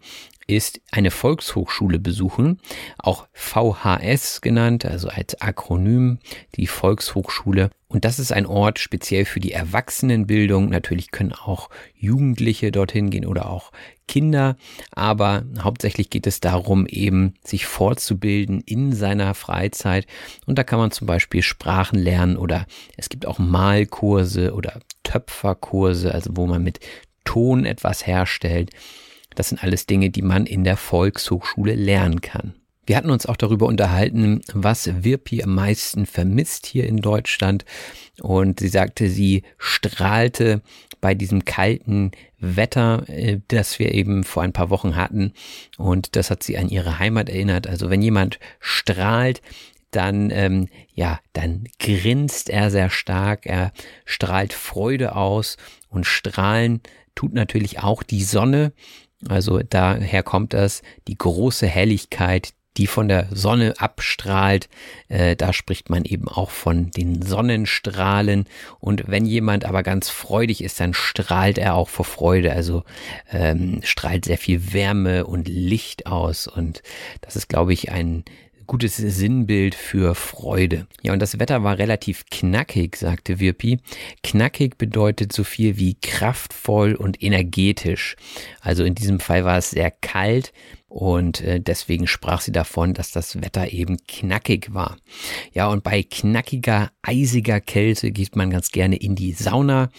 ist 0.47 0.79
eine 0.91 1.11
Volkshochschule 1.11 1.99
besuchen, 1.99 2.59
auch 2.97 3.27
VHS 3.33 4.41
genannt, 4.41 4.85
also 4.85 5.09
als 5.09 5.41
Akronym 5.41 6.19
die 6.55 6.67
Volkshochschule. 6.67 7.71
Und 7.87 8.05
das 8.05 8.19
ist 8.19 8.31
ein 8.31 8.45
Ort 8.45 8.79
speziell 8.79 9.25
für 9.25 9.39
die 9.39 9.53
Erwachsenenbildung. 9.53 10.69
Natürlich 10.69 11.11
können 11.11 11.33
auch 11.33 11.69
Jugendliche 11.95 12.71
dorthin 12.71 13.09
gehen 13.09 13.25
oder 13.25 13.49
auch 13.49 13.71
Kinder, 14.07 14.55
aber 14.91 15.45
hauptsächlich 15.59 16.11
geht 16.11 16.27
es 16.27 16.39
darum, 16.39 16.85
eben 16.85 17.35
sich 17.43 17.65
fortzubilden 17.65 18.61
in 18.61 18.93
seiner 18.93 19.33
Freizeit. 19.33 20.05
Und 20.45 20.59
da 20.59 20.63
kann 20.63 20.77
man 20.77 20.91
zum 20.91 21.07
Beispiel 21.07 21.41
Sprachen 21.41 21.97
lernen 21.97 22.37
oder 22.37 22.67
es 22.97 23.09
gibt 23.09 23.25
auch 23.25 23.39
Malkurse 23.39 24.53
oder 24.53 24.79
Töpferkurse, 25.03 26.13
also 26.13 26.31
wo 26.35 26.45
man 26.45 26.63
mit 26.63 26.79
Ton 27.23 27.65
etwas 27.65 28.05
herstellt. 28.05 28.69
Das 29.35 29.49
sind 29.49 29.63
alles 29.63 29.85
Dinge, 29.85 30.09
die 30.09 30.21
man 30.21 30.45
in 30.45 30.63
der 30.63 30.77
Volkshochschule 30.77 31.75
lernen 31.75 32.21
kann. 32.21 32.55
Wir 32.87 32.97
hatten 32.97 33.09
uns 33.09 33.25
auch 33.25 33.35
darüber 33.35 33.65
unterhalten, 33.65 34.41
was 34.53 35.03
Wirpi 35.03 35.41
am 35.41 35.55
meisten 35.55 36.05
vermisst 36.05 36.67
hier 36.67 36.85
in 36.87 36.97
Deutschland. 36.97 37.65
Und 38.21 38.59
sie 38.59 38.67
sagte, 38.67 39.09
sie 39.09 39.43
strahlte 39.57 40.61
bei 41.01 41.15
diesem 41.15 41.45
kalten 41.45 42.11
Wetter, 42.39 43.03
äh, 43.07 43.39
das 43.47 43.79
wir 43.79 43.93
eben 43.93 44.23
vor 44.23 44.43
ein 44.43 44.53
paar 44.53 44.69
Wochen 44.69 44.95
hatten. 44.95 45.33
Und 45.77 46.15
das 46.15 46.29
hat 46.29 46.43
sie 46.43 46.57
an 46.57 46.69
ihre 46.69 46.99
Heimat 46.99 47.29
erinnert. 47.29 47.67
Also 47.67 47.89
wenn 47.89 48.01
jemand 48.01 48.39
strahlt, 48.59 49.41
dann 49.91 50.29
ähm, 50.31 50.67
ja, 50.93 51.19
dann 51.33 51.65
grinst 51.79 52.49
er 52.49 52.69
sehr 52.69 52.89
stark, 52.89 53.45
er 53.45 53.71
strahlt 54.03 54.53
Freude 54.53 55.15
aus 55.15 55.57
und 55.89 56.05
strahlen 56.05 56.81
tut 57.15 57.33
natürlich 57.33 57.79
auch 57.79 58.03
die 58.03 58.23
Sonne 58.23 58.73
also 59.27 59.59
daher 59.59 60.23
kommt 60.23 60.53
das, 60.53 60.81
die 61.07 61.17
große 61.17 61.67
Helligkeit, 61.67 62.53
die 62.77 62.87
von 62.87 63.07
der 63.07 63.27
Sonne 63.31 63.73
abstrahlt. 63.77 64.67
Äh, 65.07 65.35
da 65.35 65.53
spricht 65.53 65.89
man 65.89 66.03
eben 66.03 66.27
auch 66.27 66.49
von 66.49 66.91
den 66.91 67.21
Sonnenstrahlen. 67.21 68.45
Und 68.79 69.05
wenn 69.07 69.25
jemand 69.25 69.65
aber 69.65 69.83
ganz 69.83 70.09
freudig 70.09 70.63
ist, 70.63 70.79
dann 70.79 70.93
strahlt 70.93 71.57
er 71.57 71.75
auch 71.75 71.89
vor 71.89 72.05
Freude. 72.05 72.51
Also 72.51 72.83
ähm, 73.31 73.79
strahlt 73.83 74.25
sehr 74.25 74.37
viel 74.37 74.73
Wärme 74.73 75.25
und 75.25 75.47
Licht 75.47 76.05
aus. 76.07 76.47
Und 76.47 76.83
das 77.21 77.35
ist, 77.35 77.47
glaube 77.47 77.73
ich, 77.73 77.91
ein 77.91 78.25
gutes 78.67 78.97
Sinnbild 78.97 79.75
für 79.75 80.15
Freude. 80.15 80.87
Ja, 81.01 81.13
und 81.13 81.19
das 81.19 81.39
Wetter 81.39 81.63
war 81.63 81.77
relativ 81.77 82.25
knackig, 82.31 82.95
sagte 82.95 83.39
Wirpi. 83.39 83.79
Knackig 84.23 84.77
bedeutet 84.77 85.31
so 85.33 85.43
viel 85.43 85.77
wie 85.77 85.95
kraftvoll 86.01 86.95
und 86.95 87.21
energetisch. 87.21 88.15
Also 88.61 88.83
in 88.83 88.95
diesem 88.95 89.19
Fall 89.19 89.45
war 89.45 89.57
es 89.57 89.71
sehr 89.71 89.91
kalt, 89.91 90.51
und 90.95 91.41
äh, 91.41 91.59
deswegen 91.59 92.07
sprach 92.07 92.39
sie 92.39 92.53
davon, 92.53 92.93
dass 92.93 93.11
das 93.11 93.41
Wetter 93.41 93.73
eben 93.73 93.97
knackig 94.07 94.73
war. 94.73 94.95
Ja, 95.51 95.67
und 95.67 95.83
bei 95.83 96.03
knackiger, 96.03 96.89
eisiger 97.01 97.59
Kälte 97.59 98.11
geht 98.11 98.37
man 98.37 98.49
ganz 98.49 98.71
gerne 98.71 98.95
in 98.95 99.13
die 99.13 99.33
Sauna. 99.33 99.89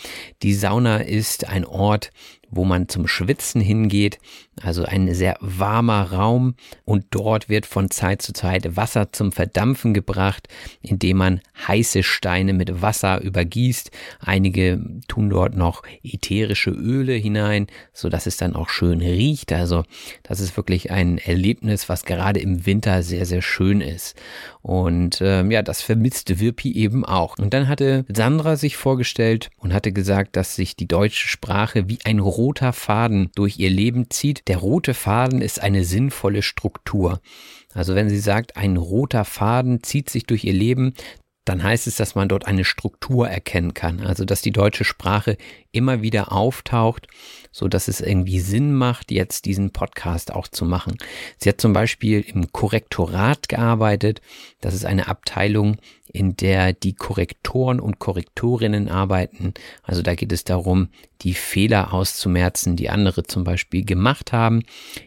Die 0.42 0.54
Sauna 0.54 0.96
ist 0.96 1.46
ein 1.48 1.66
Ort, 1.66 2.12
wo 2.50 2.64
man 2.64 2.88
zum 2.88 3.06
Schwitzen 3.06 3.60
hingeht, 3.60 4.18
also 4.62 4.84
ein 4.84 5.12
sehr 5.14 5.36
warmer 5.40 6.12
Raum 6.12 6.54
und 6.84 7.06
dort 7.10 7.48
wird 7.48 7.66
von 7.66 7.90
Zeit 7.90 8.22
zu 8.22 8.32
Zeit 8.32 8.76
Wasser 8.76 9.12
zum 9.12 9.32
Verdampfen 9.32 9.92
gebracht, 9.92 10.48
indem 10.80 11.18
man 11.18 11.40
heiße 11.66 12.02
Steine 12.02 12.52
mit 12.52 12.80
Wasser 12.80 13.20
übergießt. 13.20 13.90
Einige 14.20 14.80
tun 15.08 15.30
dort 15.30 15.56
noch 15.56 15.82
ätherische 16.02 16.70
Öle 16.70 17.12
hinein, 17.14 17.66
so 17.92 18.08
dass 18.08 18.26
es 18.26 18.36
dann 18.36 18.54
auch 18.54 18.68
schön 18.68 19.00
riecht. 19.00 19.52
Also 19.52 19.84
das 20.22 20.40
ist 20.40 20.56
wirklich 20.56 20.90
ein 20.90 21.18
Erlebnis, 21.18 21.88
was 21.88 22.04
gerade 22.04 22.40
im 22.40 22.66
Winter 22.66 23.02
sehr, 23.02 23.26
sehr 23.26 23.42
schön 23.42 23.80
ist. 23.80 24.16
Und 24.66 25.20
ähm, 25.20 25.52
ja, 25.52 25.62
das 25.62 25.80
vermisste 25.80 26.40
Wirpi 26.40 26.72
eben 26.72 27.04
auch. 27.04 27.38
Und 27.38 27.54
dann 27.54 27.68
hatte 27.68 28.04
Sandra 28.12 28.56
sich 28.56 28.76
vorgestellt 28.76 29.48
und 29.58 29.72
hatte 29.72 29.92
gesagt, 29.92 30.34
dass 30.34 30.56
sich 30.56 30.74
die 30.74 30.88
deutsche 30.88 31.28
Sprache 31.28 31.88
wie 31.88 32.00
ein 32.02 32.18
roter 32.18 32.72
Faden 32.72 33.30
durch 33.36 33.60
ihr 33.60 33.70
Leben 33.70 34.10
zieht. 34.10 34.48
Der 34.48 34.56
rote 34.56 34.92
Faden 34.92 35.40
ist 35.40 35.62
eine 35.62 35.84
sinnvolle 35.84 36.42
Struktur. 36.42 37.20
Also 37.74 37.94
wenn 37.94 38.08
sie 38.08 38.18
sagt, 38.18 38.56
ein 38.56 38.76
roter 38.76 39.24
Faden 39.24 39.84
zieht 39.84 40.10
sich 40.10 40.26
durch 40.26 40.42
ihr 40.42 40.54
Leben, 40.54 40.94
dann 41.46 41.62
heißt 41.62 41.86
es, 41.86 41.96
dass 41.96 42.14
man 42.14 42.28
dort 42.28 42.46
eine 42.46 42.64
Struktur 42.64 43.28
erkennen 43.28 43.72
kann. 43.72 44.00
Also, 44.00 44.24
dass 44.24 44.42
die 44.42 44.52
deutsche 44.52 44.84
Sprache 44.84 45.38
immer 45.70 46.02
wieder 46.02 46.32
auftaucht, 46.32 47.06
so 47.52 47.68
dass 47.68 47.88
es 47.88 48.00
irgendwie 48.00 48.40
Sinn 48.40 48.74
macht, 48.74 49.12
jetzt 49.12 49.44
diesen 49.44 49.70
Podcast 49.70 50.32
auch 50.32 50.48
zu 50.48 50.64
machen. 50.64 50.96
Sie 51.38 51.48
hat 51.48 51.60
zum 51.60 51.72
Beispiel 51.72 52.20
im 52.20 52.52
Korrektorat 52.52 53.48
gearbeitet. 53.48 54.20
Das 54.60 54.74
ist 54.74 54.84
eine 54.84 55.06
Abteilung, 55.06 55.76
in 56.12 56.36
der 56.36 56.72
die 56.72 56.94
Korrektoren 56.94 57.78
und 57.78 58.00
Korrektorinnen 58.00 58.88
arbeiten. 58.88 59.54
Also 59.82 60.02
da 60.02 60.14
geht 60.14 60.32
es 60.32 60.44
darum, 60.44 60.88
die 61.22 61.34
Fehler 61.34 61.92
auszumerzen, 61.92 62.74
die 62.74 62.90
andere 62.90 63.22
zum 63.22 63.44
Beispiel 63.44 63.84
gemacht 63.84 64.32
haben. 64.32 64.62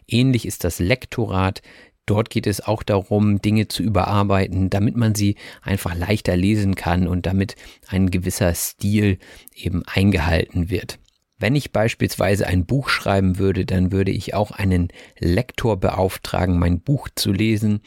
Ähnlich 0.07 0.45
ist 0.45 0.63
das 0.63 0.79
Lektorat. 0.79 1.61
Dort 2.09 2.31
geht 2.31 2.47
es 2.47 2.59
auch 2.59 2.81
darum, 2.81 3.39
Dinge 3.39 3.67
zu 3.67 3.83
überarbeiten, 3.83 4.71
damit 4.71 4.97
man 4.97 5.13
sie 5.13 5.35
einfach 5.61 5.93
leichter 5.93 6.35
lesen 6.35 6.73
kann 6.73 7.07
und 7.07 7.27
damit 7.27 7.55
ein 7.87 8.09
gewisser 8.09 8.55
Stil 8.55 9.19
eben 9.53 9.83
eingehalten 9.85 10.71
wird. 10.71 10.97
Wenn 11.37 11.55
ich 11.55 11.71
beispielsweise 11.71 12.47
ein 12.47 12.65
Buch 12.65 12.89
schreiben 12.89 13.37
würde, 13.37 13.63
dann 13.63 13.91
würde 13.91 14.09
ich 14.09 14.33
auch 14.33 14.49
einen 14.49 14.87
Lektor 15.19 15.77
beauftragen, 15.79 16.57
mein 16.57 16.81
Buch 16.81 17.09
zu 17.13 17.31
lesen 17.31 17.81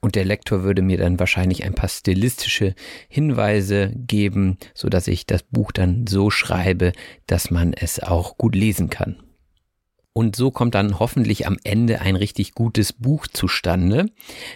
und 0.00 0.16
der 0.16 0.24
Lektor 0.24 0.64
würde 0.64 0.82
mir 0.82 0.98
dann 0.98 1.20
wahrscheinlich 1.20 1.62
ein 1.62 1.74
paar 1.74 1.88
stilistische 1.88 2.74
Hinweise 3.08 3.92
geben, 3.94 4.58
so 4.74 4.88
dass 4.88 5.06
ich 5.06 5.24
das 5.24 5.44
Buch 5.44 5.70
dann 5.70 6.08
so 6.08 6.30
schreibe, 6.30 6.90
dass 7.28 7.52
man 7.52 7.74
es 7.74 8.00
auch 8.00 8.36
gut 8.36 8.56
lesen 8.56 8.90
kann. 8.90 9.22
Und 10.12 10.36
so 10.36 10.50
kommt 10.50 10.74
dann 10.74 10.98
hoffentlich 10.98 11.46
am 11.46 11.56
Ende 11.64 12.00
ein 12.00 12.16
richtig 12.16 12.52
gutes 12.52 12.92
Buch 12.92 13.26
zustande. 13.26 14.06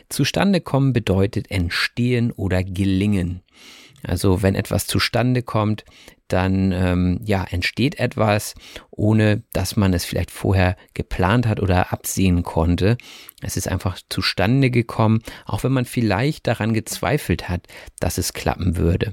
Zustande 0.09 0.61
kommen 0.61 0.93
bedeutet 0.93 1.51
entstehen 1.51 2.31
oder 2.33 2.63
gelingen. 2.63 3.43
Also 4.03 4.43
wenn 4.43 4.55
etwas 4.55 4.87
zustande 4.87 5.43
kommt, 5.43 5.85
dann 6.29 6.73
ähm, 6.73 7.21
ja 7.25 7.45
entsteht 7.45 7.99
etwas, 7.99 8.55
ohne 8.91 9.43
dass 9.53 9.77
man 9.77 9.95
es 9.95 10.05
vielleicht 10.05 10.31
vorher 10.31 10.77
geplant 10.95 11.47
hat 11.47 11.61
oder 11.61 11.93
absehen 11.93 12.43
konnte. 12.43 12.99
Es 13.43 13.57
ist 13.57 13.69
einfach 13.69 13.99
zustande 14.09 14.71
gekommen, 14.71 15.23
auch 15.45 15.65
wenn 15.65 15.73
man 15.73 15.85
vielleicht 15.85 16.47
daran 16.47 16.73
gezweifelt 16.73 17.49
hat, 17.49 17.67
dass 18.01 18.19
es 18.19 18.33
klappen 18.33 18.77
würde. 18.77 19.13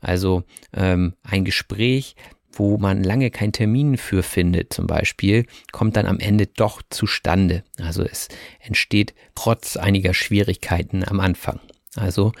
Also 0.00 0.44
ähm, 0.72 1.14
ein 1.22 1.44
Gespräch, 1.44 2.16
wo 2.52 2.78
man 2.78 3.02
lange 3.02 3.30
keinen 3.30 3.52
Termin 3.52 3.96
für 3.96 4.22
findet, 4.22 4.72
zum 4.72 4.86
Beispiel, 4.86 5.46
kommt 5.72 5.96
dann 5.96 6.06
am 6.06 6.18
Ende 6.18 6.46
doch 6.46 6.82
zustande. 6.90 7.64
Also 7.78 8.02
es 8.04 8.28
entsteht 8.60 9.14
trotz 9.34 9.76
einiger 9.76 10.14
Schwierigkeiten 10.14 11.04
am 11.04 11.20
Anfang. 11.20 11.60
Also 11.96 12.32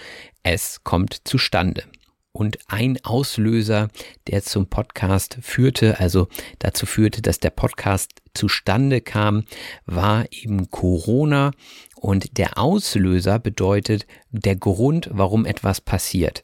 es 0.42 0.82
kommt 0.84 1.22
zustande. 1.24 1.84
Und 2.32 2.58
ein 2.66 2.98
Auslöser, 3.04 3.88
der 4.26 4.42
zum 4.42 4.66
Podcast 4.66 5.36
führte, 5.42 6.00
also 6.00 6.28
dazu 6.58 6.86
führte, 6.86 7.20
dass 7.20 7.40
der 7.40 7.50
Podcast 7.50 8.22
zustande 8.32 9.02
kam, 9.02 9.44
war 9.84 10.24
eben 10.30 10.70
Corona. 10.70 11.50
Und 11.94 12.38
der 12.38 12.56
Auslöser 12.56 13.38
bedeutet 13.38 14.06
der 14.30 14.56
Grund, 14.56 15.10
warum 15.12 15.44
etwas 15.44 15.82
passiert. 15.82 16.42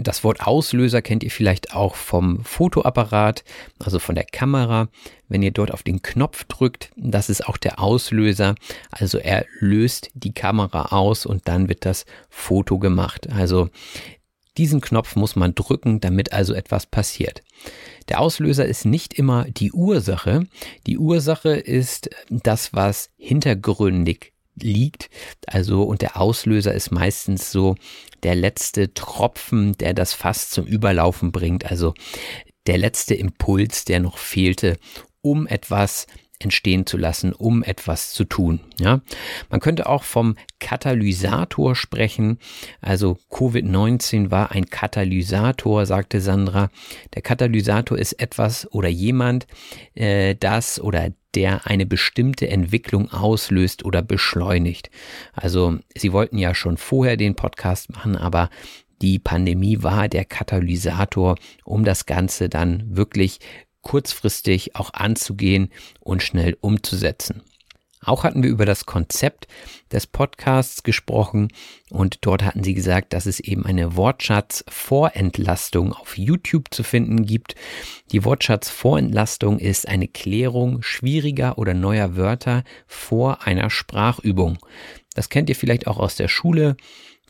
Das 0.00 0.24
Wort 0.24 0.46
Auslöser 0.46 1.02
kennt 1.02 1.22
ihr 1.22 1.30
vielleicht 1.30 1.74
auch 1.74 1.94
vom 1.94 2.42
Fotoapparat, 2.42 3.44
also 3.78 3.98
von 3.98 4.14
der 4.14 4.24
Kamera. 4.24 4.88
Wenn 5.28 5.42
ihr 5.42 5.50
dort 5.50 5.72
auf 5.72 5.82
den 5.82 6.00
Knopf 6.00 6.44
drückt, 6.44 6.90
das 6.96 7.28
ist 7.28 7.46
auch 7.46 7.58
der 7.58 7.80
Auslöser. 7.80 8.54
Also 8.90 9.18
er 9.18 9.44
löst 9.58 10.10
die 10.14 10.32
Kamera 10.32 10.86
aus 10.86 11.26
und 11.26 11.46
dann 11.48 11.68
wird 11.68 11.84
das 11.84 12.06
Foto 12.30 12.78
gemacht. 12.78 13.28
Also 13.30 13.68
diesen 14.56 14.80
Knopf 14.80 15.16
muss 15.16 15.36
man 15.36 15.54
drücken, 15.54 16.00
damit 16.00 16.32
also 16.32 16.54
etwas 16.54 16.86
passiert. 16.86 17.42
Der 18.08 18.20
Auslöser 18.20 18.64
ist 18.64 18.86
nicht 18.86 19.12
immer 19.12 19.44
die 19.44 19.70
Ursache. 19.70 20.46
Die 20.86 20.96
Ursache 20.96 21.50
ist 21.50 22.08
das, 22.30 22.72
was 22.72 23.10
hintergründig 23.18 24.32
liegt. 24.56 25.10
Also, 25.46 25.82
und 25.82 26.02
der 26.02 26.20
Auslöser 26.20 26.74
ist 26.74 26.90
meistens 26.90 27.52
so 27.52 27.76
der 28.22 28.34
letzte 28.34 28.94
Tropfen, 28.94 29.76
der 29.78 29.94
das 29.94 30.12
Fass 30.12 30.50
zum 30.50 30.66
Überlaufen 30.66 31.32
bringt. 31.32 31.70
Also 31.70 31.94
der 32.66 32.78
letzte 32.78 33.14
Impuls, 33.14 33.84
der 33.84 34.00
noch 34.00 34.18
fehlte, 34.18 34.76
um 35.22 35.46
etwas 35.46 36.06
entstehen 36.40 36.86
zu 36.86 36.96
lassen, 36.96 37.32
um 37.32 37.62
etwas 37.62 38.12
zu 38.12 38.24
tun. 38.24 38.60
Ja, 38.78 39.00
man 39.50 39.60
könnte 39.60 39.88
auch 39.88 40.02
vom 40.02 40.36
Katalysator 40.58 41.76
sprechen. 41.76 42.38
Also 42.80 43.18
Covid-19 43.30 44.30
war 44.30 44.50
ein 44.50 44.66
Katalysator, 44.66 45.86
sagte 45.86 46.20
Sandra. 46.20 46.70
Der 47.14 47.22
Katalysator 47.22 47.98
ist 47.98 48.14
etwas 48.14 48.70
oder 48.72 48.88
jemand, 48.88 49.46
äh, 49.94 50.34
das 50.34 50.80
oder 50.80 51.12
der 51.34 51.66
eine 51.66 51.86
bestimmte 51.86 52.48
Entwicklung 52.48 53.12
auslöst 53.12 53.84
oder 53.84 54.02
beschleunigt. 54.02 54.90
Also 55.32 55.78
Sie 55.94 56.12
wollten 56.12 56.38
ja 56.38 56.54
schon 56.54 56.76
vorher 56.76 57.16
den 57.16 57.36
Podcast 57.36 57.90
machen, 57.90 58.16
aber 58.16 58.50
die 59.02 59.18
Pandemie 59.18 59.82
war 59.82 60.08
der 60.08 60.24
Katalysator, 60.24 61.36
um 61.64 61.84
das 61.84 62.06
Ganze 62.06 62.48
dann 62.48 62.84
wirklich 62.96 63.38
kurzfristig 63.82 64.76
auch 64.76 64.92
anzugehen 64.94 65.70
und 66.00 66.22
schnell 66.22 66.56
umzusetzen. 66.60 67.42
Auch 68.02 68.24
hatten 68.24 68.42
wir 68.42 68.48
über 68.48 68.64
das 68.64 68.86
Konzept 68.86 69.46
des 69.92 70.06
Podcasts 70.06 70.82
gesprochen 70.82 71.48
und 71.90 72.18
dort 72.22 72.42
hatten 72.42 72.64
sie 72.64 72.72
gesagt, 72.72 73.12
dass 73.12 73.26
es 73.26 73.40
eben 73.40 73.66
eine 73.66 73.94
Wortschatz-Vorentlastung 73.94 75.92
auf 75.92 76.16
YouTube 76.16 76.68
zu 76.70 76.82
finden 76.82 77.26
gibt. 77.26 77.56
Die 78.10 78.24
Wortschatz-Vorentlastung 78.24 79.58
ist 79.58 79.86
eine 79.86 80.08
Klärung 80.08 80.80
schwieriger 80.80 81.58
oder 81.58 81.74
neuer 81.74 82.16
Wörter 82.16 82.64
vor 82.86 83.46
einer 83.46 83.68
Sprachübung. 83.68 84.56
Das 85.14 85.28
kennt 85.28 85.50
ihr 85.50 85.56
vielleicht 85.56 85.86
auch 85.86 85.98
aus 85.98 86.14
der 86.14 86.28
Schule 86.28 86.78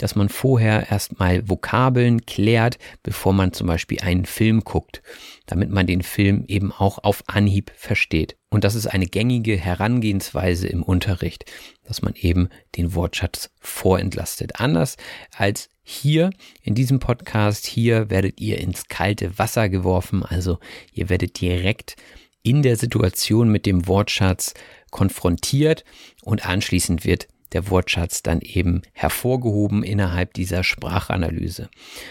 dass 0.01 0.17
man 0.17 0.31
vorher 0.31 0.91
erstmal 0.91 1.47
Vokabeln 1.49 2.25
klärt, 2.25 2.79
bevor 3.03 3.35
man 3.35 3.53
zum 3.53 3.67
Beispiel 3.67 4.01
einen 4.01 4.25
Film 4.25 4.61
guckt, 4.63 5.03
damit 5.45 5.71
man 5.71 5.87
den 5.87 6.03
Film 6.03 6.45
eben 6.49 6.73
auch 6.73 6.99
auf 7.05 7.23
Anhieb 7.27 7.71
versteht. 7.77 8.37
Und 8.49 8.65
das 8.65 8.75
ist 8.75 8.87
eine 8.87 9.07
gängige 9.07 9.59
Herangehensweise 9.59 10.69
im 10.69 10.83
Unterricht, 10.83 11.45
dass 11.85 12.01
man 12.01 12.15
eben 12.15 12.49
den 12.77 12.95
Wortschatz 12.95 13.51
vorentlastet. 13.61 14.59
Anders 14.59 14.97
als 15.37 15.69
hier 15.83 16.31
in 16.63 16.75
diesem 16.75 16.99
Podcast, 16.99 17.67
hier 17.67 18.09
werdet 18.09 18.41
ihr 18.41 18.59
ins 18.59 18.89
kalte 18.89 19.39
Wasser 19.39 19.69
geworfen, 19.69 20.25
also 20.25 20.59
ihr 20.93 21.11
werdet 21.11 21.41
direkt 21.41 21.97
in 22.43 22.63
der 22.63 22.77
Situation 22.77 23.51
mit 23.51 23.67
dem 23.67 23.87
Wortschatz 23.87 24.55
konfrontiert 24.91 25.85
und 26.23 26.47
anschließend 26.47 27.05
wird 27.05 27.29
der 27.53 27.69
Wortschatz 27.71 28.23
dann 28.23 28.41
eben 28.41 28.83
hervorgehoben 28.93 29.83
innerhalb 29.83 30.35
dieser 30.35 30.65
Sprachanalyse. 30.65 31.69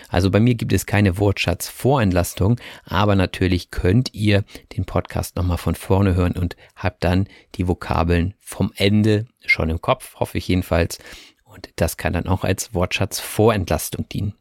Also 0.09 0.31
bei 0.31 0.39
mir 0.39 0.55
gibt 0.55 0.73
es 0.73 0.85
keine 0.85 1.17
Wortschatzvorentlastung, 1.17 2.59
aber 2.85 3.15
natürlich 3.15 3.71
könnt 3.71 4.13
ihr 4.13 4.43
den 4.75 4.85
Podcast 4.85 5.35
nochmal 5.35 5.57
von 5.57 5.75
vorne 5.75 6.15
hören 6.15 6.33
und 6.33 6.55
habt 6.75 7.03
dann 7.03 7.27
die 7.55 7.67
Vokabeln 7.67 8.33
vom 8.39 8.71
Ende 8.75 9.27
schon 9.45 9.69
im 9.69 9.81
Kopf, 9.81 10.15
hoffe 10.15 10.37
ich 10.37 10.47
jedenfalls. 10.47 10.99
Und 11.43 11.69
das 11.77 11.97
kann 11.97 12.13
dann 12.13 12.27
auch 12.27 12.43
als 12.43 12.73
Wortschatzvorentlastung 12.73 14.07
dienen. 14.09 14.33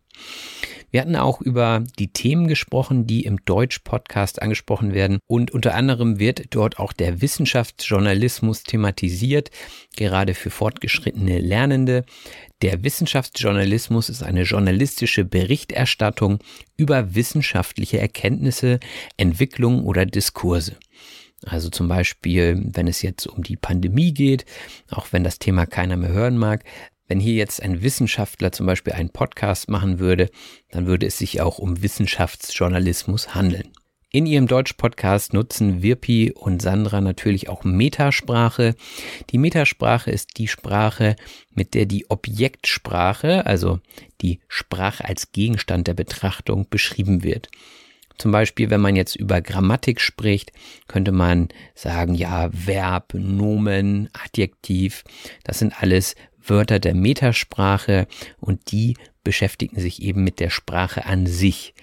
Wir 0.90 1.02
hatten 1.02 1.16
auch 1.16 1.40
über 1.40 1.84
die 1.98 2.12
Themen 2.12 2.48
gesprochen, 2.48 3.06
die 3.06 3.24
im 3.24 3.44
Deutsch-Podcast 3.44 4.40
angesprochen 4.40 4.94
werden. 4.94 5.18
Und 5.26 5.50
unter 5.50 5.74
anderem 5.74 6.18
wird 6.18 6.54
dort 6.54 6.78
auch 6.78 6.92
der 6.92 7.20
Wissenschaftsjournalismus 7.20 8.62
thematisiert, 8.62 9.50
gerade 9.96 10.34
für 10.34 10.50
fortgeschrittene 10.50 11.40
Lernende. 11.40 12.04
Der 12.62 12.82
Wissenschaftsjournalismus 12.82 14.08
ist 14.08 14.22
eine 14.22 14.42
journalistische 14.42 15.24
Berichterstattung 15.24 16.38
über 16.76 17.14
wissenschaftliche 17.14 17.98
Erkenntnisse, 17.98 18.80
Entwicklungen 19.16 19.84
oder 19.84 20.06
Diskurse. 20.06 20.76
Also 21.46 21.68
zum 21.68 21.86
Beispiel, 21.86 22.60
wenn 22.72 22.88
es 22.88 23.02
jetzt 23.02 23.26
um 23.26 23.44
die 23.44 23.56
Pandemie 23.56 24.12
geht, 24.12 24.44
auch 24.90 25.08
wenn 25.12 25.22
das 25.22 25.38
Thema 25.38 25.66
keiner 25.66 25.96
mehr 25.96 26.10
hören 26.10 26.36
mag, 26.36 26.64
wenn 27.08 27.20
hier 27.20 27.34
jetzt 27.34 27.62
ein 27.62 27.82
Wissenschaftler 27.82 28.52
zum 28.52 28.66
Beispiel 28.66 28.92
einen 28.92 29.10
Podcast 29.10 29.68
machen 29.68 29.98
würde, 29.98 30.30
dann 30.70 30.86
würde 30.86 31.06
es 31.06 31.18
sich 31.18 31.40
auch 31.40 31.58
um 31.58 31.82
Wissenschaftsjournalismus 31.82 33.34
handeln. 33.34 33.72
In 34.10 34.24
ihrem 34.24 34.46
Deutsch-Podcast 34.46 35.34
nutzen 35.34 35.82
Wirpi 35.82 36.32
und 36.34 36.62
Sandra 36.62 37.02
natürlich 37.02 37.50
auch 37.50 37.64
Metasprache. 37.64 38.74
Die 39.30 39.36
Metasprache 39.36 40.10
ist 40.10 40.38
die 40.38 40.48
Sprache, 40.48 41.14
mit 41.52 41.74
der 41.74 41.84
die 41.84 42.08
Objektsprache, 42.08 43.44
also 43.44 43.80
die 44.22 44.40
Sprache 44.48 45.04
als 45.04 45.32
Gegenstand 45.32 45.88
der 45.88 45.94
Betrachtung, 45.94 46.66
beschrieben 46.70 47.22
wird. 47.22 47.48
Zum 48.18 48.32
Beispiel, 48.32 48.70
wenn 48.70 48.80
man 48.80 48.96
jetzt 48.96 49.14
über 49.14 49.40
Grammatik 49.40 50.00
spricht, 50.00 50.52
könnte 50.88 51.12
man 51.12 51.48
sagen, 51.74 52.14
ja, 52.14 52.48
Verb, 52.52 53.14
Nomen, 53.14 54.08
Adjektiv, 54.12 55.04
das 55.44 55.60
sind 55.60 55.80
alles 55.82 56.16
Wörter 56.44 56.78
der 56.78 56.94
Metasprache 56.94 58.06
und 58.38 58.70
die 58.72 58.96
beschäftigen 59.24 59.78
sich 59.80 60.02
eben 60.02 60.24
mit 60.24 60.40
der 60.40 60.50
Sprache 60.50 61.04
an 61.04 61.26
sich. 61.26 61.74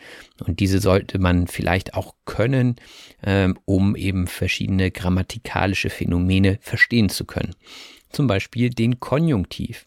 Und 0.46 0.60
diese 0.60 0.80
sollte 0.80 1.20
man 1.20 1.48
vielleicht 1.48 1.94
auch 1.94 2.16
können, 2.26 2.78
ähm, 3.24 3.60
um 3.66 3.96
eben 3.96 4.28
verschiedene 4.28 4.90
grammatikalische 4.90 5.90
Phänomene 5.90 6.58
verstehen 6.62 7.10
zu 7.10 7.26
können 7.26 7.56
zum 8.16 8.28
Beispiel 8.28 8.70
den 8.70 9.00
Konjunktiv. 9.00 9.86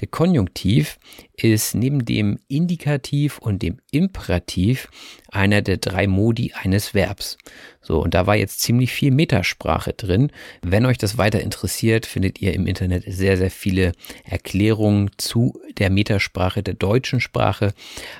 Der 0.00 0.08
Konjunktiv 0.08 0.98
ist 1.34 1.74
neben 1.74 2.04
dem 2.04 2.38
Indikativ 2.48 3.38
und 3.38 3.62
dem 3.62 3.78
Imperativ 3.90 4.88
einer 5.30 5.62
der 5.62 5.76
drei 5.76 6.06
Modi 6.06 6.52
eines 6.54 6.94
Verbs. 6.94 7.38
So, 7.80 8.02
und 8.02 8.14
da 8.14 8.26
war 8.26 8.36
jetzt 8.36 8.60
ziemlich 8.60 8.92
viel 8.92 9.12
Metasprache 9.12 9.92
drin. 9.92 10.32
Wenn 10.62 10.86
euch 10.86 10.98
das 10.98 11.16
weiter 11.16 11.40
interessiert, 11.40 12.06
findet 12.06 12.40
ihr 12.40 12.52
im 12.54 12.66
Internet 12.66 13.04
sehr, 13.06 13.36
sehr 13.36 13.50
viele 13.50 13.92
Erklärungen 14.24 15.10
zu 15.16 15.60
der 15.78 15.90
Metasprache 15.90 16.62
der 16.62 16.74
deutschen 16.74 17.20
Sprache. 17.20 17.72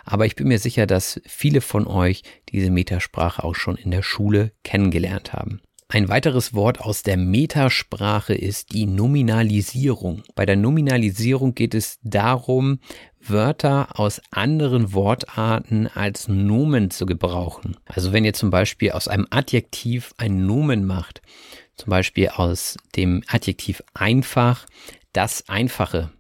Aber 0.05 0.27
ich 0.27 0.37
bin 0.37 0.49
mir 0.49 0.59
sicher, 0.59 0.87
dass 0.87 1.21
viele 1.27 1.61
von 1.61 1.87
euch 1.87 2.23
diese 2.51 2.71
Metasprache 2.71 3.43
auch 3.43 3.55
schon 3.55 3.77
in 3.77 3.91
der 3.91 4.03
Schule 4.03 4.53
kennengelernt 4.63 5.33
haben. 5.33 5.61
Ein 5.91 6.11
weiteres 6.11 6.53
Wort 6.53 6.83
aus 6.83 7.03
der 7.03 7.17
Metasprache 7.17 8.35
ist 8.35 8.75
die 8.75 8.85
Nominalisierung. 8.85 10.23
Bei 10.35 10.45
der 10.45 10.57
Nominalisierung 10.57 11.55
geht 11.55 11.75
es 11.75 11.99
darum, 12.03 12.81
Wörter 13.19 13.99
aus 13.99 14.21
anderen 14.31 14.93
Wortarten 14.93 15.87
als 15.87 16.29
Nomen 16.29 16.91
zu 16.91 17.07
gebrauchen. 17.07 17.79
Also 17.87 18.13
wenn 18.13 18.27
ihr 18.27 18.35
zum 18.35 18.51
Beispiel 18.51 18.91
aus 18.91 19.09
einem 19.09 19.27
Adjektiv 19.31 20.13
ein 20.19 20.45
Nomen 20.45 20.85
macht, 20.85 21.23
zum 21.75 21.89
Beispiel 21.89 22.29
aus 22.29 22.77
dem 22.95 23.23
Adjektiv 23.27 23.83
einfach 23.95 24.67
das 25.15 25.49
Einfache, 25.49 26.13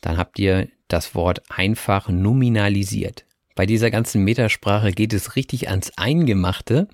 dann 0.00 0.16
habt 0.16 0.38
ihr 0.38 0.68
das 0.86 1.16
Wort 1.16 1.42
einfach 1.50 2.08
nominalisiert. 2.08 3.24
Bei 3.54 3.66
dieser 3.66 3.90
ganzen 3.90 4.24
Metasprache 4.24 4.92
geht 4.92 5.12
es 5.12 5.36
richtig 5.36 5.68
ans 5.68 5.92
Eingemachte. 5.96 6.88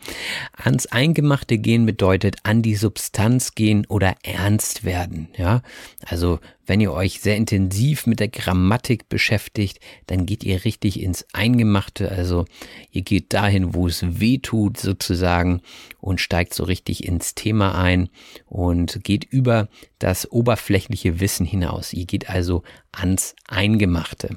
Ans 0.53 0.87
Eingemachte 0.87 1.59
gehen 1.59 1.87
bedeutet 1.87 2.37
an 2.43 2.63
die 2.63 2.75
Substanz 2.75 3.55
gehen 3.55 3.87
oder 3.87 4.17
ernst 4.23 4.85
werden. 4.85 5.29
Ja, 5.37 5.63
also 6.05 6.41
wenn 6.67 6.81
ihr 6.81 6.93
euch 6.93 7.21
sehr 7.21 7.37
intensiv 7.37 8.07
mit 8.07 8.21
der 8.21 8.29
Grammatik 8.29 9.09
beschäftigt, 9.09 9.81
dann 10.07 10.27
geht 10.27 10.45
ihr 10.45 10.65
richtig 10.65 11.01
ins 11.01 11.25
Eingemachte. 11.33 12.11
Also 12.11 12.45
ihr 12.91 13.03
geht 13.03 13.33
dahin, 13.33 13.75
wo 13.75 13.87
es 13.87 14.21
weh 14.21 14.39
tut 14.39 14.79
sozusagen 14.79 15.63
und 16.01 16.21
steigt 16.21 16.55
so 16.55 16.65
richtig 16.65 17.05
ins 17.07 17.35
Thema 17.35 17.81
ein 17.81 18.11
und 18.47 19.03
geht 19.05 19.25
über 19.25 19.69
das 19.99 20.31
oberflächliche 20.31 21.21
Wissen 21.21 21.47
hinaus. 21.47 21.93
Ihr 21.93 22.05
geht 22.05 22.29
also 22.29 22.63
ans 22.93 23.35
Eingemachte. 23.47 24.37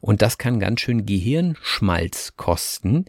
Und 0.00 0.22
das 0.22 0.38
kann 0.38 0.60
ganz 0.60 0.80
schön 0.80 1.06
Gehirnschmalz 1.06 2.34
kosten. 2.36 3.04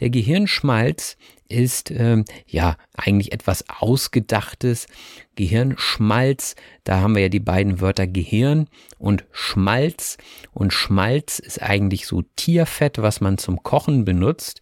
Der 0.00 0.10
Gehirnschmalz 0.10 1.16
ist 1.48 1.90
ähm, 1.90 2.24
ja 2.46 2.76
eigentlich 2.94 3.32
etwas 3.32 3.64
Ausgedachtes. 3.68 4.86
Gehirnschmalz, 5.34 6.56
da 6.84 7.00
haben 7.00 7.14
wir 7.14 7.22
ja 7.22 7.28
die 7.28 7.40
beiden 7.40 7.80
Wörter 7.80 8.06
Gehirn 8.06 8.68
und 8.98 9.24
Schmalz. 9.32 10.18
Und 10.52 10.72
Schmalz 10.72 11.38
ist 11.38 11.62
eigentlich 11.62 12.06
so 12.06 12.22
Tierfett, 12.36 12.98
was 12.98 13.20
man 13.20 13.38
zum 13.38 13.62
Kochen 13.62 14.04
benutzt. 14.04 14.60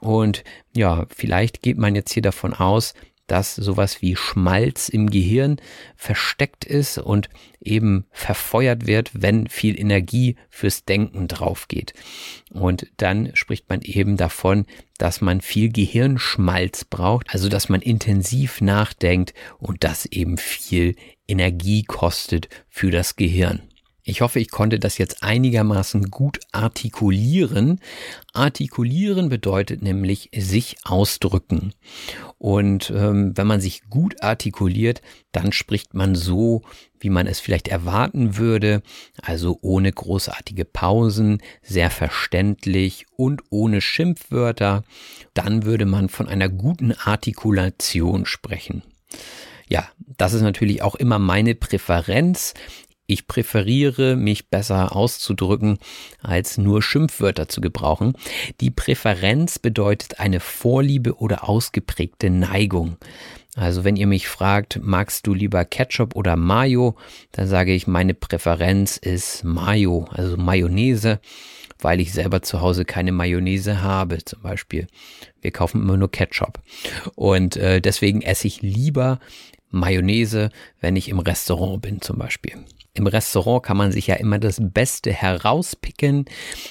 Und 0.00 0.44
ja, 0.74 1.06
vielleicht 1.14 1.62
geht 1.62 1.78
man 1.78 1.94
jetzt 1.94 2.12
hier 2.12 2.22
davon 2.22 2.54
aus, 2.54 2.94
dass 3.26 3.54
sowas 3.54 4.02
wie 4.02 4.16
Schmalz 4.16 4.88
im 4.88 5.10
Gehirn 5.10 5.56
versteckt 5.96 6.64
ist 6.64 6.98
und 6.98 7.28
eben 7.60 8.06
verfeuert 8.10 8.86
wird, 8.86 9.10
wenn 9.14 9.48
viel 9.48 9.78
Energie 9.78 10.36
fürs 10.48 10.84
Denken 10.84 11.28
drauf 11.28 11.68
geht. 11.68 11.92
Und 12.50 12.86
dann 12.96 13.30
spricht 13.34 13.68
man 13.68 13.82
eben 13.82 14.16
davon, 14.16 14.66
dass 14.98 15.20
man 15.20 15.40
viel 15.40 15.70
Gehirnschmalz 15.70 16.84
braucht, 16.84 17.30
also 17.30 17.48
dass 17.48 17.68
man 17.68 17.82
intensiv 17.82 18.60
nachdenkt 18.60 19.34
und 19.58 19.84
das 19.84 20.06
eben 20.06 20.38
viel 20.38 20.94
Energie 21.28 21.82
kostet 21.82 22.48
für 22.68 22.90
das 22.90 23.16
Gehirn. 23.16 23.62
Ich 24.08 24.20
hoffe, 24.20 24.38
ich 24.38 24.52
konnte 24.52 24.78
das 24.78 24.98
jetzt 24.98 25.24
einigermaßen 25.24 26.12
gut 26.12 26.38
artikulieren. 26.52 27.80
Artikulieren 28.32 29.28
bedeutet 29.28 29.82
nämlich 29.82 30.30
sich 30.32 30.76
ausdrücken. 30.84 31.72
Und 32.38 32.92
ähm, 32.94 33.36
wenn 33.36 33.48
man 33.48 33.60
sich 33.60 33.82
gut 33.90 34.22
artikuliert, 34.22 35.02
dann 35.32 35.50
spricht 35.50 35.94
man 35.94 36.14
so, 36.14 36.62
wie 37.00 37.10
man 37.10 37.26
es 37.26 37.40
vielleicht 37.40 37.66
erwarten 37.66 38.36
würde, 38.36 38.80
also 39.20 39.58
ohne 39.60 39.90
großartige 39.90 40.64
Pausen, 40.64 41.42
sehr 41.62 41.90
verständlich 41.90 43.06
und 43.16 43.42
ohne 43.50 43.80
Schimpfwörter. 43.80 44.84
Dann 45.34 45.64
würde 45.64 45.84
man 45.84 46.10
von 46.10 46.28
einer 46.28 46.48
guten 46.48 46.92
Artikulation 46.92 48.24
sprechen. 48.24 48.84
Ja, 49.68 49.88
das 50.16 50.32
ist 50.32 50.42
natürlich 50.42 50.82
auch 50.82 50.94
immer 50.94 51.18
meine 51.18 51.56
Präferenz. 51.56 52.54
Ich 53.06 53.28
präferiere, 53.28 54.16
mich 54.16 54.50
besser 54.50 54.94
auszudrücken, 54.96 55.78
als 56.22 56.58
nur 56.58 56.82
Schimpfwörter 56.82 57.48
zu 57.48 57.60
gebrauchen. 57.60 58.14
Die 58.60 58.70
Präferenz 58.70 59.58
bedeutet 59.60 60.18
eine 60.18 60.40
Vorliebe 60.40 61.14
oder 61.14 61.48
ausgeprägte 61.48 62.30
Neigung. 62.30 62.96
Also 63.56 63.84
wenn 63.84 63.96
ihr 63.96 64.06
mich 64.06 64.28
fragt, 64.28 64.80
magst 64.82 65.26
du 65.26 65.32
lieber 65.32 65.64
Ketchup 65.64 66.14
oder 66.14 66.36
Mayo, 66.36 66.96
dann 67.32 67.48
sage 67.48 67.72
ich, 67.72 67.86
meine 67.86 68.12
Präferenz 68.12 68.98
ist 68.98 69.44
Mayo, 69.44 70.06
also 70.10 70.36
Mayonnaise, 70.36 71.20
weil 71.78 72.00
ich 72.00 72.12
selber 72.12 72.42
zu 72.42 72.60
Hause 72.60 72.84
keine 72.84 73.12
Mayonnaise 73.12 73.82
habe 73.82 74.18
zum 74.24 74.42
Beispiel. 74.42 74.88
Wir 75.40 75.52
kaufen 75.52 75.80
immer 75.80 75.96
nur 75.96 76.10
Ketchup. 76.10 76.60
Und 77.14 77.56
äh, 77.56 77.80
deswegen 77.80 78.20
esse 78.20 78.46
ich 78.46 78.60
lieber 78.60 79.20
Mayonnaise, 79.70 80.50
wenn 80.80 80.96
ich 80.96 81.08
im 81.08 81.18
Restaurant 81.18 81.80
bin 81.80 82.02
zum 82.02 82.18
Beispiel. 82.18 82.56
Im 82.96 83.06
Restaurant 83.06 83.62
kann 83.62 83.76
man 83.76 83.92
sich 83.92 84.06
ja 84.06 84.14
immer 84.14 84.38
das 84.38 84.56
Beste 84.58 85.12
herauspicken. 85.12 86.24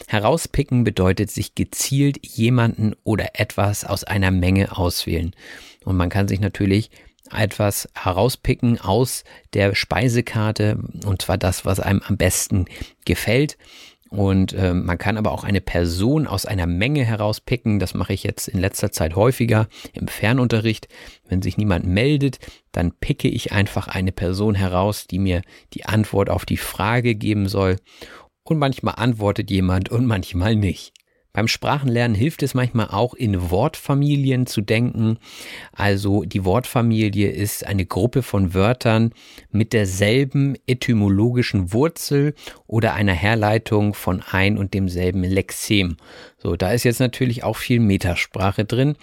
Herauspicken 0.08 0.84
bedeutet 0.84 1.30
sich 1.30 1.54
gezielt 1.54 2.26
jemanden 2.26 2.96
oder 3.04 3.40
etwas 3.40 3.86
aus 3.86 4.04
einer 4.04 4.32
Menge 4.32 4.76
auswählen. 4.76 5.36
Und 5.84 5.98
man 5.98 6.10
kann 6.10 6.28
sich 6.28 6.40
natürlich 6.40 6.90
etwas 7.32 7.88
herauspicken 7.94 8.80
aus 8.82 9.24
der 9.54 9.76
Speisekarte 9.76 10.80
und 11.06 11.22
zwar 11.22 11.38
das, 11.38 11.64
was 11.64 11.80
einem 11.80 12.02
am 12.08 12.18
besten 12.18 12.66
gefällt. 13.06 13.58
Und 14.16 14.54
äh, 14.54 14.74
man 14.74 14.98
kann 14.98 15.18
aber 15.18 15.32
auch 15.32 15.44
eine 15.44 15.60
Person 15.60 16.26
aus 16.26 16.46
einer 16.46 16.68
Menge 16.68 17.04
herauspicken. 17.04 17.80
Das 17.80 17.94
mache 17.94 18.14
ich 18.14 18.24
jetzt 18.24 18.48
in 18.48 18.60
letzter 18.60 18.92
Zeit 18.92 19.16
häufiger 19.16 19.68
im 19.94 20.08
Fernunterricht. 20.08 20.88
Wenn 21.28 21.42
sich 21.42 21.58
niemand 21.58 21.86
meldet, 21.86 22.40
dann 22.72 22.94
picke 22.94 23.28
ich 23.28 23.52
einfach 23.52 23.90
eine 23.90 24.14
Person 24.14 24.56
heraus, 24.56 25.08
die 25.08 25.20
mir 25.20 25.42
die 25.74 25.86
Antwort 25.86 26.30
auf 26.30 26.46
die 26.46 26.58
Frage 26.58 27.16
geben 27.16 27.50
soll. 27.50 27.76
Und 28.44 28.58
manchmal 28.58 28.96
antwortet 28.98 29.52
jemand 29.52 29.90
und 29.90 30.06
manchmal 30.06 30.56
nicht. 30.56 30.95
Beim 31.36 31.50
Sprachenlernen 31.50 32.16
hilft 32.16 32.44
es 32.44 32.54
manchmal 32.54 32.88
auch 32.92 33.14
in 33.14 33.52
Wortfamilien 33.52 34.48
zu 34.48 34.62
denken. 34.62 35.18
Also 35.74 36.24
die 36.24 36.46
Wortfamilie 36.46 37.30
ist 37.30 37.66
eine 37.66 37.86
Gruppe 37.86 38.24
von 38.24 38.54
Wörtern 38.54 39.12
mit 39.52 39.74
derselben 39.74 40.56
etymologischen 40.66 41.74
Wurzel 41.74 42.36
oder 42.68 42.94
einer 42.94 43.12
Herleitung 43.12 43.94
von 43.94 44.22
ein 44.22 44.58
und 44.58 44.74
demselben 44.74 45.24
Lexem. 45.24 45.98
So, 46.38 46.56
da 46.56 46.72
ist 46.72 46.86
jetzt 46.86 47.02
natürlich 47.02 47.44
auch 47.44 47.58
viel 47.58 47.82
Metasprache 47.82 48.64
drin. 48.64 48.96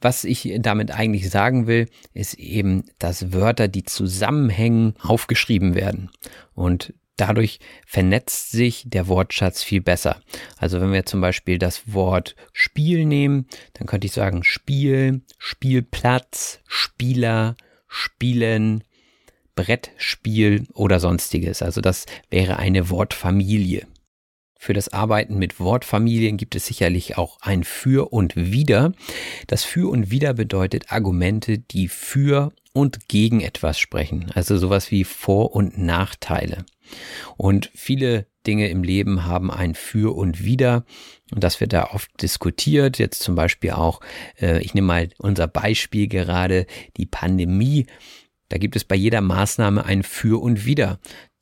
Was 0.00 0.24
ich 0.24 0.56
damit 0.60 0.90
eigentlich 0.90 1.28
sagen 1.28 1.66
will, 1.66 1.90
ist 2.14 2.32
eben, 2.38 2.84
dass 2.98 3.34
Wörter, 3.34 3.68
die 3.68 3.84
zusammenhängen, 3.84 4.94
aufgeschrieben 5.02 5.74
werden. 5.74 6.08
Und 6.54 6.94
Dadurch 7.16 7.60
vernetzt 7.86 8.50
sich 8.50 8.84
der 8.86 9.06
Wortschatz 9.06 9.62
viel 9.62 9.80
besser. 9.80 10.20
Also 10.56 10.80
wenn 10.80 10.92
wir 10.92 11.06
zum 11.06 11.20
Beispiel 11.20 11.58
das 11.58 11.92
Wort 11.92 12.34
Spiel 12.52 13.06
nehmen, 13.06 13.46
dann 13.74 13.86
könnte 13.86 14.06
ich 14.06 14.12
sagen 14.12 14.42
Spiel, 14.42 15.22
Spielplatz, 15.38 16.60
Spieler, 16.66 17.56
Spielen, 17.86 18.82
Brettspiel 19.54 20.66
oder 20.72 20.98
sonstiges. 20.98 21.62
Also 21.62 21.80
das 21.80 22.06
wäre 22.30 22.58
eine 22.58 22.90
Wortfamilie. 22.90 23.86
Für 24.58 24.72
das 24.72 24.92
Arbeiten 24.92 25.38
mit 25.38 25.60
Wortfamilien 25.60 26.36
gibt 26.38 26.54
es 26.56 26.66
sicherlich 26.66 27.18
auch 27.18 27.38
ein 27.42 27.64
Für 27.64 28.12
und 28.12 28.34
Wider. 28.34 28.92
Das 29.46 29.62
Für 29.62 29.90
und 29.90 30.10
Wider 30.10 30.32
bedeutet 30.32 30.90
Argumente, 30.90 31.58
die 31.58 31.86
für 31.86 32.52
und 32.74 33.08
gegen 33.08 33.40
etwas 33.40 33.78
sprechen. 33.78 34.30
Also 34.34 34.58
sowas 34.58 34.90
wie 34.90 35.04
Vor- 35.04 35.54
und 35.54 35.78
Nachteile. 35.78 36.66
Und 37.36 37.70
viele 37.74 38.26
Dinge 38.46 38.68
im 38.68 38.82
Leben 38.82 39.24
haben 39.24 39.50
ein 39.50 39.74
Für 39.74 40.14
und 40.14 40.44
Wider. 40.44 40.84
Und 41.32 41.42
das 41.42 41.60
wird 41.60 41.72
da 41.72 41.92
oft 41.92 42.10
diskutiert. 42.20 42.98
Jetzt 42.98 43.22
zum 43.22 43.36
Beispiel 43.36 43.70
auch, 43.70 44.00
äh, 44.38 44.60
ich 44.60 44.74
nehme 44.74 44.88
mal 44.88 45.08
unser 45.18 45.46
Beispiel 45.46 46.08
gerade, 46.08 46.66
die 46.96 47.06
Pandemie. 47.06 47.86
Da 48.48 48.58
gibt 48.58 48.76
es 48.76 48.84
bei 48.84 48.96
jeder 48.96 49.20
Maßnahme 49.20 49.84
ein 49.84 50.02
Für 50.02 50.42
und 50.42 50.66
Wider. 50.66 50.98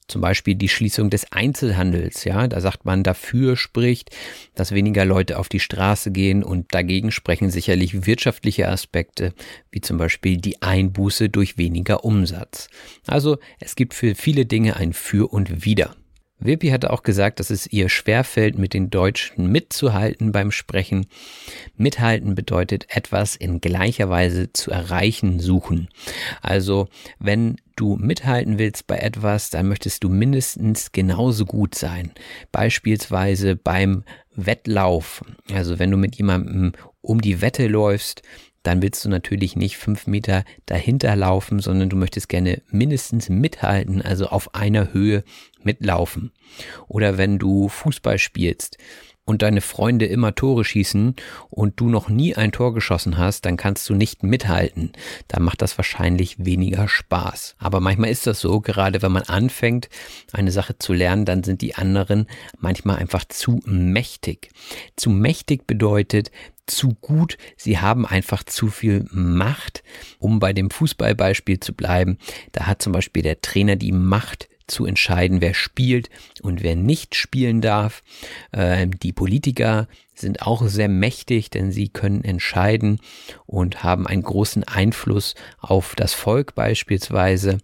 Zum 0.09 0.21
Beispiel 0.21 0.55
die 0.55 0.69
Schließung 0.69 1.11
des 1.11 1.31
Einzelhandels, 1.33 2.25
ja, 2.25 2.47
da 2.49 2.61
sagt 2.61 2.85
man, 2.85 3.03
dafür 3.03 3.57
spricht, 3.57 4.11
dass 4.55 4.73
weniger 4.73 5.05
Leute 5.05 5.39
auf 5.39 5.49
die 5.49 5.61
Straße 5.61 6.11
gehen 6.11 6.43
und 6.43 6.75
dagegen 6.75 7.11
sprechen 7.11 7.51
sicherlich 7.51 8.05
wirtschaftliche 8.07 8.69
Aspekte, 8.69 9.33
wie 9.71 9.81
zum 9.81 9.99
Beispiel 9.99 10.37
die 10.37 10.61
Einbuße 10.61 11.29
durch 11.29 11.57
weniger 11.57 12.05
Umsatz. 12.05 12.69
Also 13.07 13.39
es 13.61 13.77
gibt 13.77 13.95
für 13.95 14.15
viele 14.15 14.45
Dinge 14.45 14.77
ein 14.77 14.93
Für 14.93 15.33
und 15.33 15.65
Wider. 15.65 15.95
Wirpi 16.45 16.69
hatte 16.69 16.91
auch 16.91 17.03
gesagt, 17.03 17.41
dass 17.41 17.51
es 17.51 17.67
ihr 17.67 17.89
schwerfällt, 17.89 18.59
mit 18.59 18.75
den 18.75 18.91
Deutschen 18.91 19.51
mitzuhalten 19.51 20.33
beim 20.33 20.51
Sprechen. 20.51 21.07
Mithalten 21.77 22.35
bedeutet 22.35 22.87
etwas 22.89 23.37
in 23.37 23.61
gleicher 23.61 24.11
Weise 24.11 24.53
zu 24.53 24.71
erreichen 24.71 25.41
suchen. 25.41 25.89
Also 26.41 26.89
wenn 27.19 27.57
du 27.83 27.97
mithalten 27.97 28.59
willst 28.59 28.87
bei 28.87 28.99
etwas, 28.99 29.51
dann 29.51 29.67
möchtest 29.67 30.05
du 30.05 30.09
mindestens 30.09 30.93
genauso 30.93 31.45
gut 31.45 31.75
sein. 31.75 32.13
Beispielsweise 32.53 33.57
beim 33.57 34.05
Wettlauf. 34.37 35.25
Also 35.53 35.81
wenn 35.81 35.91
du 35.91 35.97
mit 35.97 36.15
jemandem 36.15 36.73
um 37.01 37.21
die 37.21 37.41
Wette 37.41 37.67
läufst, 37.67 38.23
dann 38.63 38.81
willst 38.83 39.05
du 39.05 39.09
natürlich 39.09 39.57
nicht 39.57 39.79
fünf 39.79 40.07
Meter 40.07 40.45
dahinter 40.67 41.17
laufen, 41.17 41.59
sondern 41.59 41.89
du 41.89 41.97
möchtest 41.97 42.29
gerne 42.29 42.63
mindestens 42.71 43.29
mithalten, 43.29 44.01
also 44.01 44.29
auf 44.29 44.55
einer 44.55 44.93
Höhe 44.93 45.25
mitlaufen. 45.65 46.31
Oder 46.87 47.19
wenn 47.19 47.41
du 47.41 47.69
Fußball 47.69 48.21
spielst, 48.21 48.79
und 49.25 49.43
deine 49.43 49.61
Freunde 49.61 50.07
immer 50.07 50.35
Tore 50.35 50.65
schießen 50.65 51.15
und 51.51 51.81
du 51.81 51.89
noch 51.89 52.09
nie 52.09 52.35
ein 52.35 52.53
Tor 52.53 52.75
geschossen 52.75 53.19
hast, 53.19 53.45
dann 53.47 53.57
kannst 53.57 53.89
du 53.89 53.95
nicht 53.95 54.23
mithalten. 54.23 54.93
Dann 55.29 55.43
macht 55.43 55.63
das 55.63 55.79
wahrscheinlich 55.79 56.45
weniger 56.45 56.89
Spaß. 56.89 57.55
Aber 57.59 57.81
manchmal 57.81 58.11
ist 58.11 58.27
das 58.27 58.41
so, 58.41 58.61
gerade 58.61 59.01
wenn 59.03 59.13
man 59.13 59.23
anfängt, 59.23 59.89
eine 60.33 60.51
Sache 60.51 60.79
zu 60.79 60.93
lernen, 60.93 61.25
dann 61.25 61.45
sind 61.45 61.63
die 61.63 61.77
anderen 61.77 62.27
manchmal 62.59 62.97
einfach 62.97 63.25
zu 63.25 63.61
mächtig. 63.65 64.51
Zu 64.97 65.11
mächtig 65.11 65.67
bedeutet, 65.67 66.31
zu 66.67 66.95
gut, 67.01 67.39
sie 67.57 67.79
haben 67.79 68.07
einfach 68.07 68.45
zu 68.45 68.69
viel 68.69 69.07
Macht. 69.11 69.83
Um 70.19 70.39
bei 70.39 70.53
dem 70.53 70.71
Fußballbeispiel 70.71 71.61
zu 71.61 71.75
bleiben, 71.75 72.19
da 72.53 72.67
hat 72.67 72.83
zum 72.83 72.93
Beispiel 72.93 73.23
der 73.23 73.41
Trainer 73.41 73.77
die 73.77 73.93
Macht, 73.93 74.49
zu 74.73 74.87
entscheiden, 74.87 75.41
wer 75.41 75.55
spielt 75.55 76.11
und 76.43 76.63
wer 76.63 76.75
nicht 76.75 77.15
spielen 77.15 77.61
darf. 77.61 78.03
Ähm, 78.53 78.99
die 78.99 79.13
Politiker 79.13 79.87
sind 80.15 80.43
auch 80.43 80.67
sehr 80.67 80.89
mächtig, 80.89 81.51
denn 81.51 81.73
sie 81.73 81.89
können 81.89 82.25
entscheiden 82.25 83.01
und 83.47 83.83
haben 83.83 84.07
einen 84.07 84.23
großen 84.23 84.65
Einfluss 84.65 85.35
auf 85.59 85.95
das 85.97 86.13
Volk 86.13 86.55
beispielsweise. 86.55 87.59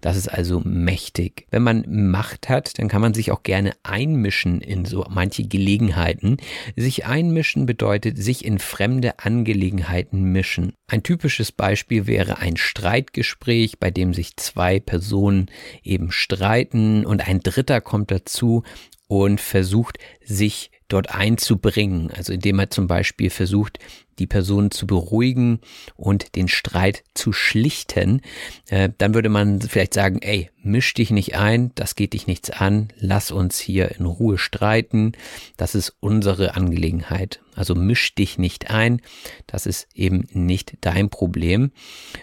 Das 0.00 0.16
ist 0.16 0.28
also 0.28 0.60
mächtig. 0.64 1.46
Wenn 1.50 1.62
man 1.62 2.10
Macht 2.10 2.48
hat, 2.48 2.78
dann 2.78 2.88
kann 2.88 3.00
man 3.00 3.14
sich 3.14 3.32
auch 3.32 3.42
gerne 3.42 3.72
einmischen 3.82 4.60
in 4.60 4.84
so 4.84 5.06
manche 5.08 5.44
Gelegenheiten. 5.44 6.36
Sich 6.76 7.06
einmischen 7.06 7.64
bedeutet 7.64 8.18
sich 8.18 8.44
in 8.44 8.58
fremde 8.58 9.18
Angelegenheiten 9.20 10.22
mischen. 10.24 10.74
Ein 10.86 11.02
typisches 11.02 11.52
Beispiel 11.52 12.06
wäre 12.06 12.38
ein 12.38 12.56
Streitgespräch, 12.58 13.78
bei 13.78 13.90
dem 13.90 14.12
sich 14.12 14.36
zwei 14.36 14.78
Personen 14.78 15.50
eben 15.82 16.12
streiten 16.12 17.06
und 17.06 17.26
ein 17.26 17.40
Dritter 17.40 17.80
kommt 17.80 18.10
dazu 18.10 18.62
und 19.06 19.40
versucht, 19.40 19.98
sich 20.22 20.70
dort 20.88 21.14
einzubringen. 21.14 22.10
Also 22.10 22.32
indem 22.32 22.58
er 22.58 22.70
zum 22.70 22.86
Beispiel 22.86 23.30
versucht, 23.30 23.78
die 24.18 24.26
Person 24.26 24.70
zu 24.70 24.86
beruhigen 24.86 25.60
und 25.96 26.36
den 26.36 26.48
Streit 26.48 27.02
zu 27.14 27.32
schlichten, 27.32 28.20
äh, 28.68 28.90
dann 28.98 29.14
würde 29.14 29.28
man 29.28 29.60
vielleicht 29.60 29.94
sagen, 29.94 30.20
ey, 30.22 30.50
misch 30.62 30.94
dich 30.94 31.10
nicht 31.10 31.36
ein, 31.36 31.72
das 31.74 31.96
geht 31.96 32.12
dich 32.12 32.26
nichts 32.26 32.50
an, 32.50 32.88
lass 32.96 33.30
uns 33.30 33.58
hier 33.58 33.96
in 33.98 34.06
Ruhe 34.06 34.38
streiten, 34.38 35.12
das 35.56 35.74
ist 35.74 35.96
unsere 36.00 36.54
Angelegenheit. 36.54 37.40
Also 37.56 37.74
misch 37.74 38.14
dich 38.14 38.38
nicht 38.38 38.70
ein, 38.70 39.00
das 39.46 39.66
ist 39.66 39.86
eben 39.94 40.26
nicht 40.32 40.76
dein 40.80 41.08
Problem. 41.08 41.70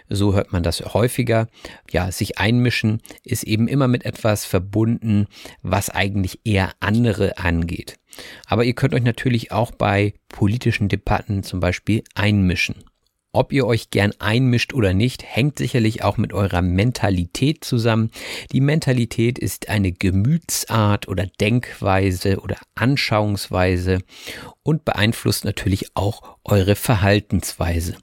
So 0.09 0.33
hört 0.33 0.51
man 0.51 0.63
das 0.63 0.81
häufiger. 0.93 1.47
Ja, 1.89 2.11
sich 2.11 2.37
einmischen 2.37 3.01
ist 3.23 3.43
eben 3.43 3.67
immer 3.67 3.87
mit 3.87 4.05
etwas 4.05 4.45
verbunden, 4.45 5.27
was 5.61 5.89
eigentlich 5.89 6.41
eher 6.43 6.71
andere 6.79 7.37
angeht. 7.37 7.97
Aber 8.45 8.63
ihr 8.65 8.73
könnt 8.73 8.93
euch 8.93 9.03
natürlich 9.03 9.51
auch 9.51 9.71
bei 9.71 10.13
politischen 10.29 10.89
Debatten 10.89 11.43
zum 11.43 11.59
Beispiel 11.59 12.03
einmischen. 12.15 12.83
Ob 13.33 13.53
ihr 13.53 13.65
euch 13.65 13.91
gern 13.91 14.11
einmischt 14.19 14.73
oder 14.73 14.93
nicht, 14.93 15.23
hängt 15.23 15.57
sicherlich 15.57 16.03
auch 16.03 16.17
mit 16.17 16.33
eurer 16.33 16.61
Mentalität 16.61 17.63
zusammen. 17.63 18.11
Die 18.51 18.59
Mentalität 18.59 19.39
ist 19.39 19.69
eine 19.69 19.93
Gemütsart 19.93 21.07
oder 21.07 21.27
Denkweise 21.39 22.41
oder 22.41 22.57
Anschauungsweise 22.75 23.99
und 24.63 24.83
beeinflusst 24.83 25.45
natürlich 25.45 25.95
auch 25.95 26.37
eure 26.43 26.75
Verhaltensweise. 26.75 27.95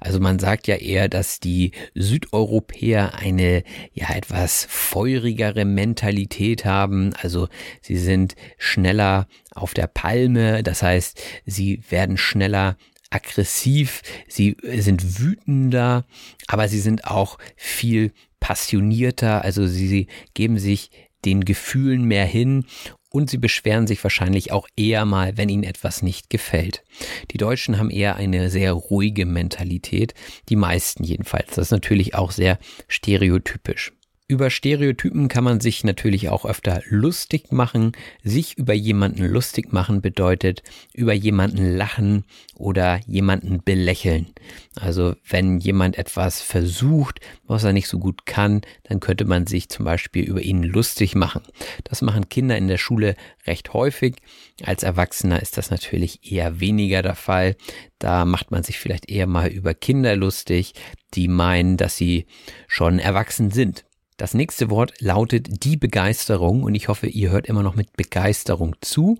Also 0.00 0.18
man 0.18 0.40
sagt 0.40 0.66
ja 0.66 0.74
eher, 0.74 1.08
dass 1.08 1.38
die 1.38 1.70
Südeuropäer 1.94 3.14
eine 3.14 3.62
ja 3.92 4.12
etwas 4.12 4.66
feurigere 4.68 5.64
Mentalität 5.64 6.64
haben. 6.64 7.14
Also 7.22 7.46
sie 7.80 7.98
sind 7.98 8.34
schneller 8.58 9.28
auf 9.54 9.74
der 9.74 9.86
Palme, 9.86 10.64
das 10.64 10.82
heißt, 10.82 11.20
sie 11.46 11.82
werden 11.88 12.16
schneller 12.16 12.76
aggressiv, 13.12 14.02
sie 14.28 14.56
sind 14.62 15.20
wütender, 15.20 16.04
aber 16.46 16.68
sie 16.68 16.80
sind 16.80 17.06
auch 17.06 17.38
viel 17.56 18.12
passionierter, 18.40 19.42
also 19.42 19.66
sie, 19.66 20.08
geben 20.34 20.58
sich 20.58 20.90
den 21.24 21.44
Gefühlen 21.44 22.04
mehr 22.04 22.24
hin 22.24 22.64
und 23.10 23.30
sie 23.30 23.38
beschweren 23.38 23.86
sich 23.86 24.02
wahrscheinlich 24.02 24.52
auch 24.52 24.66
eher 24.76 25.04
mal, 25.04 25.36
wenn 25.36 25.48
ihnen 25.48 25.62
etwas 25.62 26.02
nicht 26.02 26.30
gefällt. 26.30 26.82
Die 27.30 27.36
Deutschen 27.36 27.78
haben 27.78 27.90
eher 27.90 28.16
eine 28.16 28.50
sehr 28.50 28.72
ruhige 28.72 29.26
Mentalität, 29.26 30.14
die 30.48 30.56
meisten 30.56 31.04
jedenfalls. 31.04 31.54
Das 31.54 31.66
ist 31.66 31.72
natürlich 31.72 32.14
auch 32.14 32.32
sehr 32.32 32.58
stereotypisch. 32.88 33.92
Über 34.32 34.48
Stereotypen 34.48 35.28
kann 35.28 35.44
man 35.44 35.60
sich 35.60 35.84
natürlich 35.84 36.30
auch 36.30 36.46
öfter 36.46 36.80
lustig 36.88 37.52
machen. 37.52 37.92
Sich 38.24 38.56
über 38.56 38.72
jemanden 38.72 39.26
lustig 39.26 39.74
machen 39.74 40.00
bedeutet 40.00 40.62
über 40.94 41.12
jemanden 41.12 41.76
lachen 41.76 42.24
oder 42.54 43.00
jemanden 43.06 43.62
belächeln. 43.62 44.28
Also 44.74 45.16
wenn 45.28 45.58
jemand 45.58 45.98
etwas 45.98 46.40
versucht, 46.40 47.20
was 47.46 47.62
er 47.64 47.74
nicht 47.74 47.88
so 47.88 47.98
gut 47.98 48.24
kann, 48.24 48.62
dann 48.84 49.00
könnte 49.00 49.26
man 49.26 49.46
sich 49.46 49.68
zum 49.68 49.84
Beispiel 49.84 50.24
über 50.24 50.40
ihn 50.40 50.62
lustig 50.62 51.14
machen. 51.14 51.42
Das 51.84 52.00
machen 52.00 52.30
Kinder 52.30 52.56
in 52.56 52.68
der 52.68 52.78
Schule 52.78 53.16
recht 53.46 53.74
häufig. 53.74 54.16
Als 54.64 54.82
Erwachsener 54.82 55.42
ist 55.42 55.58
das 55.58 55.70
natürlich 55.70 56.32
eher 56.32 56.58
weniger 56.58 57.02
der 57.02 57.16
Fall. 57.16 57.54
Da 57.98 58.24
macht 58.24 58.50
man 58.50 58.62
sich 58.62 58.78
vielleicht 58.78 59.10
eher 59.10 59.26
mal 59.26 59.48
über 59.48 59.74
Kinder 59.74 60.16
lustig, 60.16 60.72
die 61.12 61.28
meinen, 61.28 61.76
dass 61.76 61.98
sie 61.98 62.24
schon 62.66 62.98
erwachsen 62.98 63.50
sind. 63.50 63.84
Das 64.16 64.34
nächste 64.34 64.70
Wort 64.70 64.92
lautet 65.00 65.64
die 65.64 65.76
Begeisterung 65.76 66.62
und 66.62 66.74
ich 66.74 66.88
hoffe, 66.88 67.06
ihr 67.06 67.30
hört 67.30 67.46
immer 67.46 67.62
noch 67.62 67.74
mit 67.74 67.96
Begeisterung 67.96 68.76
zu. 68.80 69.18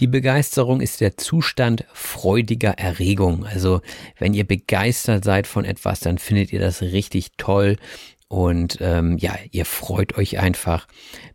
Die 0.00 0.06
Begeisterung 0.06 0.80
ist 0.80 1.00
der 1.00 1.16
Zustand 1.16 1.84
freudiger 1.92 2.72
Erregung. 2.72 3.46
Also 3.46 3.80
wenn 4.18 4.34
ihr 4.34 4.44
begeistert 4.44 5.24
seid 5.24 5.46
von 5.46 5.64
etwas, 5.64 6.00
dann 6.00 6.18
findet 6.18 6.52
ihr 6.52 6.60
das 6.60 6.82
richtig 6.82 7.32
toll 7.36 7.76
und 8.28 8.78
ähm, 8.80 9.18
ja, 9.18 9.36
ihr 9.52 9.64
freut 9.64 10.18
euch 10.18 10.38
einfach. 10.38 10.88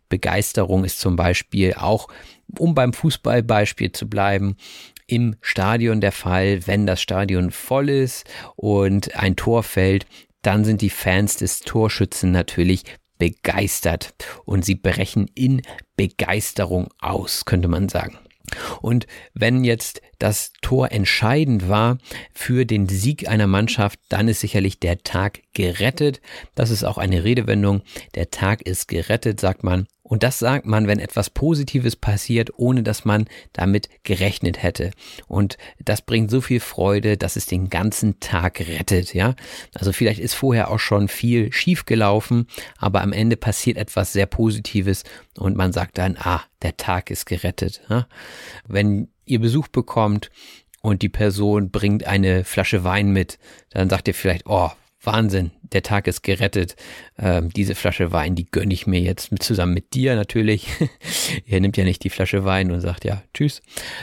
Begeisterung 0.08 0.84
ist 0.84 1.00
zum 1.00 1.16
Beispiel 1.16 1.74
auch, 1.74 2.08
um 2.58 2.74
beim 2.74 2.92
Fußballbeispiel 2.92 3.92
zu 3.92 4.08
bleiben, 4.08 4.56
im 5.06 5.36
Stadion 5.40 6.00
der 6.00 6.12
Fall, 6.12 6.66
wenn 6.66 6.86
das 6.86 7.00
Stadion 7.00 7.50
voll 7.50 7.88
ist 7.88 8.28
und 8.56 9.16
ein 9.16 9.36
Tor 9.36 9.62
fällt, 9.62 10.06
dann 10.42 10.64
sind 10.64 10.80
die 10.80 10.90
Fans 10.90 11.36
des 11.36 11.60
Torschützen 11.60 12.30
natürlich 12.30 12.84
begeistert 13.18 14.14
und 14.44 14.64
sie 14.64 14.74
brechen 14.74 15.28
in 15.34 15.62
Begeisterung 15.96 16.88
aus, 16.98 17.44
könnte 17.44 17.68
man 17.68 17.88
sagen. 17.88 18.18
Und 18.80 19.06
wenn 19.34 19.64
jetzt 19.64 20.02
das 20.22 20.52
Tor 20.62 20.92
entscheidend 20.92 21.68
war 21.68 21.98
für 22.32 22.64
den 22.64 22.88
Sieg 22.88 23.28
einer 23.28 23.48
Mannschaft, 23.48 23.98
dann 24.08 24.28
ist 24.28 24.38
sicherlich 24.38 24.78
der 24.78 25.02
Tag 25.02 25.40
gerettet. 25.52 26.20
Das 26.54 26.70
ist 26.70 26.84
auch 26.84 26.96
eine 26.96 27.24
Redewendung. 27.24 27.82
Der 28.14 28.30
Tag 28.30 28.62
ist 28.62 28.86
gerettet, 28.86 29.40
sagt 29.40 29.64
man. 29.64 29.88
Und 30.04 30.22
das 30.22 30.38
sagt 30.38 30.64
man, 30.64 30.86
wenn 30.86 31.00
etwas 31.00 31.30
Positives 31.30 31.96
passiert, 31.96 32.50
ohne 32.56 32.84
dass 32.84 33.04
man 33.04 33.26
damit 33.52 33.88
gerechnet 34.04 34.62
hätte. 34.62 34.92
Und 35.26 35.56
das 35.80 36.02
bringt 36.02 36.30
so 36.30 36.40
viel 36.40 36.60
Freude, 36.60 37.16
dass 37.16 37.34
es 37.34 37.46
den 37.46 37.68
ganzen 37.68 38.20
Tag 38.20 38.60
rettet, 38.60 39.14
ja. 39.14 39.34
Also 39.74 39.90
vielleicht 39.90 40.20
ist 40.20 40.34
vorher 40.34 40.70
auch 40.70 40.78
schon 40.78 41.08
viel 41.08 41.52
schief 41.52 41.84
gelaufen, 41.84 42.46
aber 42.76 43.00
am 43.00 43.12
Ende 43.12 43.36
passiert 43.36 43.76
etwas 43.76 44.12
sehr 44.12 44.26
Positives 44.26 45.02
und 45.38 45.56
man 45.56 45.72
sagt 45.72 45.98
dann, 45.98 46.16
ah, 46.18 46.42
der 46.62 46.76
Tag 46.76 47.10
ist 47.10 47.26
gerettet. 47.26 47.80
Ja? 47.88 48.06
Wenn 48.68 49.08
ihr 49.32 49.40
Besuch 49.40 49.68
bekommt 49.68 50.30
und 50.82 51.02
die 51.02 51.08
Person 51.08 51.70
bringt 51.70 52.06
eine 52.06 52.44
Flasche 52.44 52.84
Wein 52.84 53.10
mit, 53.10 53.38
dann 53.70 53.88
sagt 53.88 54.08
ihr 54.08 54.14
vielleicht, 54.14 54.46
oh, 54.46 54.70
Wahnsinn, 55.04 55.50
der 55.62 55.82
Tag 55.82 56.06
ist 56.06 56.22
gerettet. 56.22 56.76
Ähm, 57.18 57.50
diese 57.50 57.74
Flasche 57.74 58.12
Wein, 58.12 58.36
die 58.36 58.46
gönne 58.48 58.72
ich 58.72 58.86
mir 58.86 59.00
jetzt 59.00 59.32
mit, 59.32 59.42
zusammen 59.42 59.74
mit 59.74 59.94
dir 59.94 60.14
natürlich. 60.14 60.68
Ihr 61.46 61.60
nimmt 61.60 61.76
ja 61.76 61.84
nicht 61.84 62.04
die 62.04 62.10
Flasche 62.10 62.44
Wein 62.44 62.70
und 62.70 62.80
sagt 62.80 63.04
ja, 63.04 63.22
tschüss. 63.34 63.62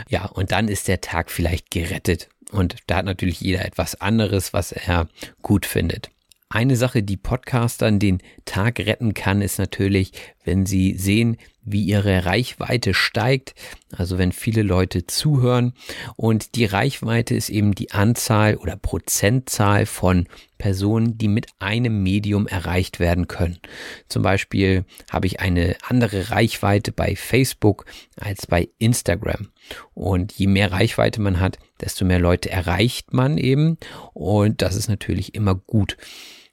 Ja, 0.10 0.26
und 0.26 0.52
dann 0.52 0.68
ist 0.68 0.88
der 0.88 1.00
Tag 1.00 1.32
vielleicht 1.32 1.72
gerettet. 1.72 2.28
Und 2.52 2.76
da 2.88 2.98
hat 2.98 3.06
natürlich 3.06 3.40
jeder 3.40 3.64
etwas 3.64 4.02
anderes, 4.02 4.54
was 4.54 4.72
er 4.72 5.08
gut 5.42 5.66
findet. 5.66 6.10
Eine 6.50 6.76
Sache, 6.76 7.04
die 7.04 7.18
Podcastern 7.18 8.00
den 8.00 8.22
Tag 8.46 8.80
retten 8.80 9.14
kann, 9.14 9.42
ist 9.42 9.60
natürlich, 9.60 10.12
wenn 10.44 10.66
sie 10.66 10.98
sehen, 10.98 11.38
wie 11.72 11.84
ihre 11.84 12.26
Reichweite 12.26 12.94
steigt, 12.94 13.54
also 13.92 14.18
wenn 14.18 14.32
viele 14.32 14.64
Leute 14.64 15.08
zuhören. 15.08 15.74
Und 16.16 16.56
die 16.56 16.66
Reichweite 16.66 17.36
ist 17.36 17.50
eben 17.50 17.76
die 17.76 17.92
Anzahl 17.92 18.56
oder 18.56 18.76
Prozentzahl 18.76 19.86
von 19.86 20.28
Personen, 20.58 21.18
die 21.18 21.30
mit 21.30 21.48
einem 21.60 22.04
Medium 22.04 22.46
erreicht 22.46 23.00
werden 23.00 23.28
können. 23.28 23.60
Zum 24.10 24.24
Beispiel 24.24 24.84
habe 25.10 25.28
ich 25.28 25.40
eine 25.40 25.76
andere 25.88 26.32
Reichweite 26.32 26.92
bei 26.92 27.16
Facebook 27.16 27.86
als 28.18 28.46
bei 28.46 28.70
Instagram. 28.78 29.50
Und 29.94 30.34
je 30.34 30.48
mehr 30.48 30.72
Reichweite 30.72 31.22
man 31.22 31.40
hat, 31.40 31.58
desto 31.82 32.06
mehr 32.06 32.20
Leute 32.20 32.50
erreicht 32.50 33.14
man 33.14 33.38
eben. 33.38 33.78
Und 34.14 34.62
das 34.62 34.76
ist 34.76 34.90
natürlich 34.90 35.34
immer 35.34 35.56
gut. 35.56 35.98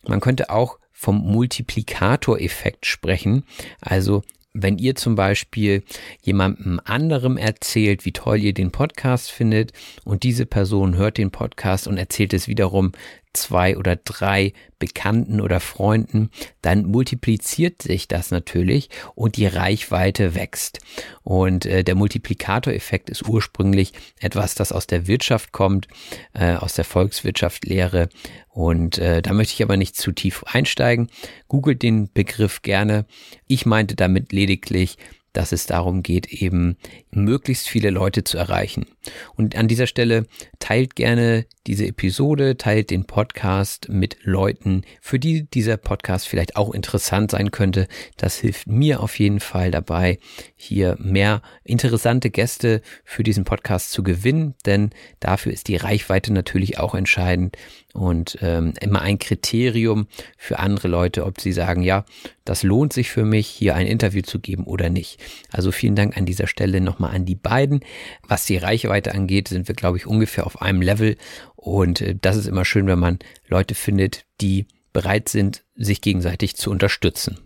Man 0.06 0.20
könnte 0.20 0.50
auch 0.50 0.78
vom 0.92 1.18
Multiplikatoreffekt 1.18 2.86
sprechen. 2.86 3.44
Also 3.80 4.22
wenn 4.62 4.78
ihr 4.78 4.94
zum 4.94 5.14
Beispiel 5.14 5.82
jemandem 6.22 6.80
anderem 6.84 7.36
erzählt, 7.36 8.04
wie 8.04 8.12
toll 8.12 8.38
ihr 8.38 8.54
den 8.54 8.70
Podcast 8.70 9.30
findet 9.30 9.72
und 10.04 10.22
diese 10.22 10.46
Person 10.46 10.96
hört 10.96 11.18
den 11.18 11.30
Podcast 11.30 11.86
und 11.86 11.98
erzählt 11.98 12.32
es 12.32 12.48
wiederum 12.48 12.92
zwei 13.36 13.76
oder 13.76 13.96
drei 13.96 14.52
Bekannten 14.78 15.40
oder 15.40 15.60
Freunden, 15.60 16.30
dann 16.62 16.86
multipliziert 16.86 17.82
sich 17.82 18.08
das 18.08 18.30
natürlich 18.30 18.90
und 19.14 19.36
die 19.36 19.46
Reichweite 19.46 20.34
wächst. 20.34 20.80
Und 21.22 21.64
äh, 21.66 21.84
der 21.84 21.94
Multiplikatoreffekt 21.94 23.08
ist 23.08 23.26
ursprünglich 23.28 23.92
etwas, 24.20 24.54
das 24.54 24.72
aus 24.72 24.86
der 24.86 25.06
Wirtschaft 25.06 25.52
kommt, 25.52 25.88
äh, 26.34 26.54
aus 26.54 26.74
der 26.74 26.84
Volkswirtschaftslehre. 26.84 28.08
Und 28.56 28.96
äh, 28.96 29.20
da 29.20 29.34
möchte 29.34 29.52
ich 29.52 29.62
aber 29.62 29.76
nicht 29.76 29.96
zu 29.96 30.12
tief 30.12 30.42
einsteigen. 30.44 31.10
Googelt 31.46 31.82
den 31.82 32.10
Begriff 32.10 32.62
gerne. 32.62 33.04
Ich 33.46 33.66
meinte 33.66 33.96
damit 33.96 34.32
lediglich, 34.32 34.96
dass 35.34 35.52
es 35.52 35.66
darum 35.66 36.02
geht, 36.02 36.32
eben 36.32 36.78
möglichst 37.10 37.68
viele 37.68 37.90
Leute 37.90 38.24
zu 38.24 38.38
erreichen. 38.38 38.86
Und 39.34 39.56
an 39.56 39.68
dieser 39.68 39.86
Stelle 39.86 40.24
teilt 40.58 40.96
gerne 40.96 41.44
diese 41.66 41.86
Episode, 41.86 42.56
teilt 42.56 42.88
den 42.88 43.04
Podcast 43.04 43.90
mit 43.90 44.16
Leuten, 44.22 44.84
für 45.02 45.18
die 45.18 45.42
dieser 45.50 45.76
Podcast 45.76 46.26
vielleicht 46.26 46.56
auch 46.56 46.72
interessant 46.72 47.32
sein 47.32 47.50
könnte. 47.50 47.88
Das 48.16 48.38
hilft 48.38 48.68
mir 48.68 49.02
auf 49.02 49.18
jeden 49.18 49.40
Fall 49.40 49.70
dabei, 49.70 50.18
hier 50.54 50.96
mehr 50.98 51.42
interessante 51.62 52.30
Gäste 52.30 52.80
für 53.04 53.22
diesen 53.22 53.44
Podcast 53.44 53.90
zu 53.90 54.02
gewinnen, 54.02 54.54
denn 54.64 54.90
dafür 55.20 55.52
ist 55.52 55.68
die 55.68 55.76
Reichweite 55.76 56.32
natürlich 56.32 56.78
auch 56.78 56.94
entscheidend 56.94 57.58
und 57.96 58.38
ähm, 58.42 58.74
immer 58.80 59.02
ein 59.02 59.18
Kriterium 59.18 60.06
für 60.36 60.58
andere 60.58 60.88
Leute, 60.88 61.24
ob 61.24 61.40
sie 61.40 61.52
sagen, 61.52 61.82
ja, 61.82 62.04
das 62.44 62.62
lohnt 62.62 62.92
sich 62.92 63.10
für 63.10 63.24
mich, 63.24 63.48
hier 63.48 63.74
ein 63.74 63.86
Interview 63.86 64.22
zu 64.22 64.38
geben 64.38 64.64
oder 64.64 64.90
nicht. 64.90 65.18
Also 65.50 65.72
vielen 65.72 65.96
Dank 65.96 66.16
an 66.16 66.26
dieser 66.26 66.46
Stelle 66.46 66.80
nochmal 66.80 67.14
an 67.14 67.24
die 67.24 67.34
beiden. 67.34 67.80
Was 68.26 68.44
die 68.44 68.56
Reichweite 68.56 69.14
angeht, 69.14 69.48
sind 69.48 69.66
wir, 69.68 69.74
glaube 69.74 69.98
ich, 69.98 70.06
ungefähr 70.06 70.46
auf 70.46 70.62
einem 70.62 70.82
Level 70.82 71.16
und 71.56 72.00
äh, 72.00 72.14
das 72.20 72.36
ist 72.36 72.46
immer 72.46 72.64
schön, 72.64 72.86
wenn 72.86 72.98
man 72.98 73.18
Leute 73.48 73.74
findet, 73.74 74.24
die 74.40 74.66
bereit 74.92 75.28
sind, 75.28 75.64
sich 75.74 76.00
gegenseitig 76.00 76.56
zu 76.56 76.70
unterstützen. 76.70 77.38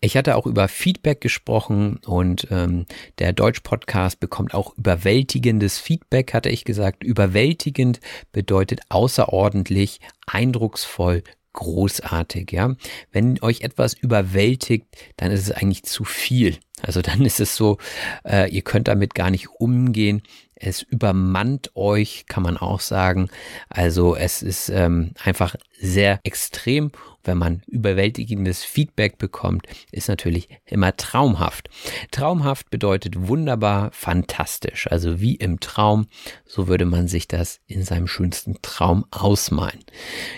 Ich 0.00 0.16
hatte 0.16 0.36
auch 0.36 0.46
über 0.46 0.68
Feedback 0.68 1.20
gesprochen 1.20 1.98
und 2.06 2.46
ähm, 2.52 2.86
der 3.18 3.32
Deutsch-Podcast 3.32 4.20
bekommt 4.20 4.54
auch 4.54 4.76
überwältigendes 4.76 5.78
Feedback, 5.78 6.34
hatte 6.34 6.50
ich 6.50 6.64
gesagt. 6.64 7.02
Überwältigend 7.02 7.98
bedeutet 8.30 8.80
außerordentlich, 8.90 9.98
eindrucksvoll, 10.24 11.24
großartig, 11.52 12.52
ja. 12.52 12.76
Wenn 13.10 13.42
euch 13.42 13.62
etwas 13.62 13.94
überwältigt, 13.94 14.86
dann 15.16 15.32
ist 15.32 15.42
es 15.42 15.50
eigentlich 15.50 15.82
zu 15.82 16.04
viel. 16.04 16.58
Also 16.80 17.02
dann 17.02 17.24
ist 17.24 17.40
es 17.40 17.56
so, 17.56 17.78
äh, 18.24 18.48
ihr 18.50 18.62
könnt 18.62 18.86
damit 18.86 19.16
gar 19.16 19.32
nicht 19.32 19.48
umgehen. 19.58 20.22
Es 20.60 20.82
übermannt 20.82 21.70
euch, 21.76 22.26
kann 22.26 22.42
man 22.42 22.56
auch 22.56 22.80
sagen. 22.80 23.28
Also 23.68 24.16
es 24.16 24.42
ist 24.42 24.68
ähm, 24.68 25.12
einfach 25.22 25.54
sehr 25.80 26.20
extrem. 26.24 26.90
Wenn 27.24 27.38
man 27.38 27.62
überwältigendes 27.66 28.64
Feedback 28.64 29.18
bekommt, 29.18 29.66
ist 29.92 30.08
natürlich 30.08 30.48
immer 30.64 30.96
traumhaft. 30.96 31.68
Traumhaft 32.10 32.70
bedeutet 32.70 33.28
wunderbar, 33.28 33.90
fantastisch. 33.92 34.90
Also 34.90 35.20
wie 35.20 35.34
im 35.34 35.60
Traum, 35.60 36.06
so 36.46 36.68
würde 36.68 36.86
man 36.86 37.06
sich 37.06 37.28
das 37.28 37.60
in 37.66 37.84
seinem 37.84 38.06
schönsten 38.06 38.56
Traum 38.62 39.04
ausmalen. 39.10 39.84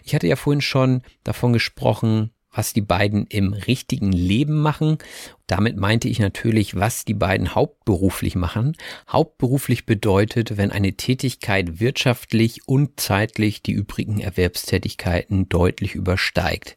Ich 0.04 0.14
hatte 0.14 0.26
ja 0.26 0.36
vorhin 0.36 0.62
schon 0.62 1.02
davon 1.22 1.52
gesprochen, 1.52 2.32
was 2.52 2.72
die 2.72 2.80
beiden 2.80 3.26
im 3.26 3.52
richtigen 3.52 4.12
Leben 4.12 4.60
machen. 4.60 4.98
Damit 5.46 5.76
meinte 5.76 6.08
ich 6.08 6.18
natürlich, 6.18 6.74
was 6.74 7.04
die 7.04 7.14
beiden 7.14 7.54
hauptberuflich 7.54 8.34
machen. 8.34 8.76
Hauptberuflich 9.08 9.86
bedeutet, 9.86 10.56
wenn 10.56 10.72
eine 10.72 10.94
Tätigkeit 10.94 11.80
wirtschaftlich 11.80 12.66
und 12.66 13.00
zeitlich 13.00 13.62
die 13.62 13.72
übrigen 13.72 14.20
Erwerbstätigkeiten 14.20 15.48
deutlich 15.48 15.94
übersteigt. 15.94 16.76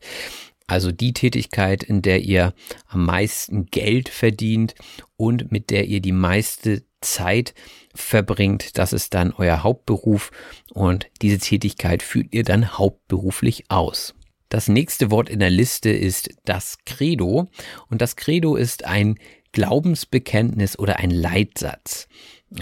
Also 0.67 0.91
die 0.91 1.13
Tätigkeit, 1.13 1.83
in 1.83 2.01
der 2.01 2.21
ihr 2.21 2.53
am 2.87 3.05
meisten 3.05 3.65
Geld 3.65 4.09
verdient 4.09 4.75
und 5.17 5.51
mit 5.51 5.69
der 5.69 5.85
ihr 5.87 5.99
die 5.99 6.13
meiste 6.13 6.83
Zeit 7.01 7.53
verbringt, 7.93 8.77
das 8.77 8.93
ist 8.93 9.13
dann 9.13 9.33
euer 9.33 9.63
Hauptberuf 9.63 10.31
und 10.71 11.07
diese 11.21 11.37
Tätigkeit 11.37 12.01
führt 12.01 12.33
ihr 12.33 12.43
dann 12.43 12.77
hauptberuflich 12.77 13.65
aus. 13.69 14.15
Das 14.53 14.67
nächste 14.67 15.09
Wort 15.09 15.31
in 15.31 15.39
der 15.39 15.49
Liste 15.49 15.89
ist 15.89 16.29
das 16.45 16.77
Credo. 16.85 17.49
Und 17.89 18.03
das 18.03 18.15
Credo 18.15 18.55
ist 18.55 18.85
ein 18.85 19.17
Glaubensbekenntnis 19.51 20.77
oder 20.77 20.97
ein 20.97 21.09
Leitsatz. 21.09 22.07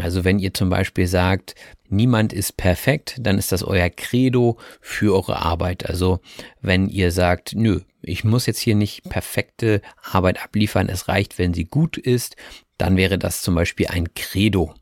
Also 0.02 0.24
wenn 0.24 0.40
ihr 0.40 0.54
zum 0.54 0.70
Beispiel 0.70 1.06
sagt, 1.06 1.54
niemand 1.90 2.32
ist 2.32 2.56
perfekt, 2.56 3.18
dann 3.20 3.38
ist 3.38 3.52
das 3.52 3.62
euer 3.62 3.90
Credo 3.90 4.58
für 4.80 5.14
eure 5.14 5.42
Arbeit. 5.42 5.90
Also 5.90 6.22
wenn 6.62 6.88
ihr 6.88 7.12
sagt, 7.12 7.56
nö, 7.58 7.82
ich 8.02 8.24
muss 8.24 8.46
jetzt 8.46 8.60
hier 8.60 8.76
nicht 8.76 9.04
perfekte 9.10 9.82
Arbeit 10.02 10.42
abliefern, 10.42 10.88
es 10.88 11.10
reicht, 11.10 11.40
wenn 11.40 11.54
sie 11.54 11.66
gut 11.66 11.98
ist, 11.98 12.38
dann 12.78 12.96
wäre 12.96 13.20
das 13.20 13.42
zum 13.42 13.54
Beispiel 13.54 13.88
ein 13.88 14.14
Credo. 14.14 14.74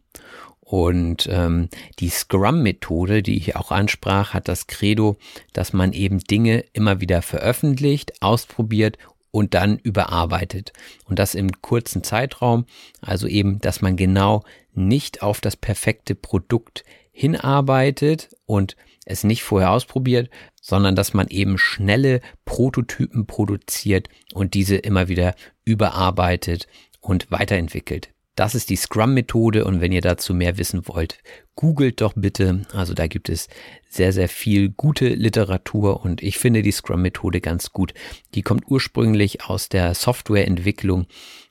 Und 0.69 1.27
ähm, 1.31 1.67
die 1.97 2.09
Scrum-Methode, 2.09 3.23
die 3.23 3.37
ich 3.37 3.55
auch 3.55 3.71
ansprach, 3.71 4.35
hat 4.35 4.47
das 4.47 4.67
Credo, 4.67 5.17
dass 5.51 5.73
man 5.73 5.93
eben 5.93 6.19
Dinge 6.19 6.63
immer 6.73 7.01
wieder 7.01 7.23
veröffentlicht, 7.23 8.21
ausprobiert 8.21 8.99
und 9.31 9.55
dann 9.55 9.79
überarbeitet. 9.79 10.71
Und 11.05 11.17
das 11.17 11.33
im 11.33 11.63
kurzen 11.63 12.03
Zeitraum. 12.03 12.65
Also 13.01 13.25
eben, 13.25 13.59
dass 13.61 13.81
man 13.81 13.95
genau 13.95 14.43
nicht 14.75 15.23
auf 15.23 15.41
das 15.41 15.57
perfekte 15.57 16.13
Produkt 16.13 16.83
hinarbeitet 17.11 18.29
und 18.45 18.75
es 19.05 19.23
nicht 19.23 19.41
vorher 19.41 19.71
ausprobiert, 19.71 20.29
sondern 20.61 20.95
dass 20.95 21.15
man 21.15 21.29
eben 21.29 21.57
schnelle 21.57 22.21
Prototypen 22.45 23.25
produziert 23.25 24.07
und 24.35 24.53
diese 24.53 24.75
immer 24.75 25.07
wieder 25.07 25.33
überarbeitet 25.65 26.67
und 27.01 27.31
weiterentwickelt. 27.31 28.11
Das 28.39 28.55
ist 28.55 28.69
die 28.69 28.77
Scrum-Methode 28.77 29.65
und 29.65 29.81
wenn 29.81 29.91
ihr 29.91 29.99
dazu 29.99 30.33
mehr 30.33 30.57
wissen 30.57 30.87
wollt, 30.87 31.17
googelt 31.55 31.99
doch 31.99 32.13
bitte. 32.15 32.61
Also 32.71 32.93
da 32.93 33.07
gibt 33.07 33.27
es 33.27 33.49
sehr, 33.89 34.13
sehr 34.13 34.29
viel 34.29 34.69
gute 34.69 35.09
Literatur 35.09 36.05
und 36.05 36.23
ich 36.23 36.37
finde 36.37 36.61
die 36.61 36.71
Scrum-Methode 36.71 37.41
ganz 37.41 37.73
gut. 37.73 37.93
Die 38.35 38.41
kommt 38.41 38.63
ursprünglich 38.69 39.43
aus 39.43 39.67
der 39.67 39.93
Softwareentwicklung 39.93 41.07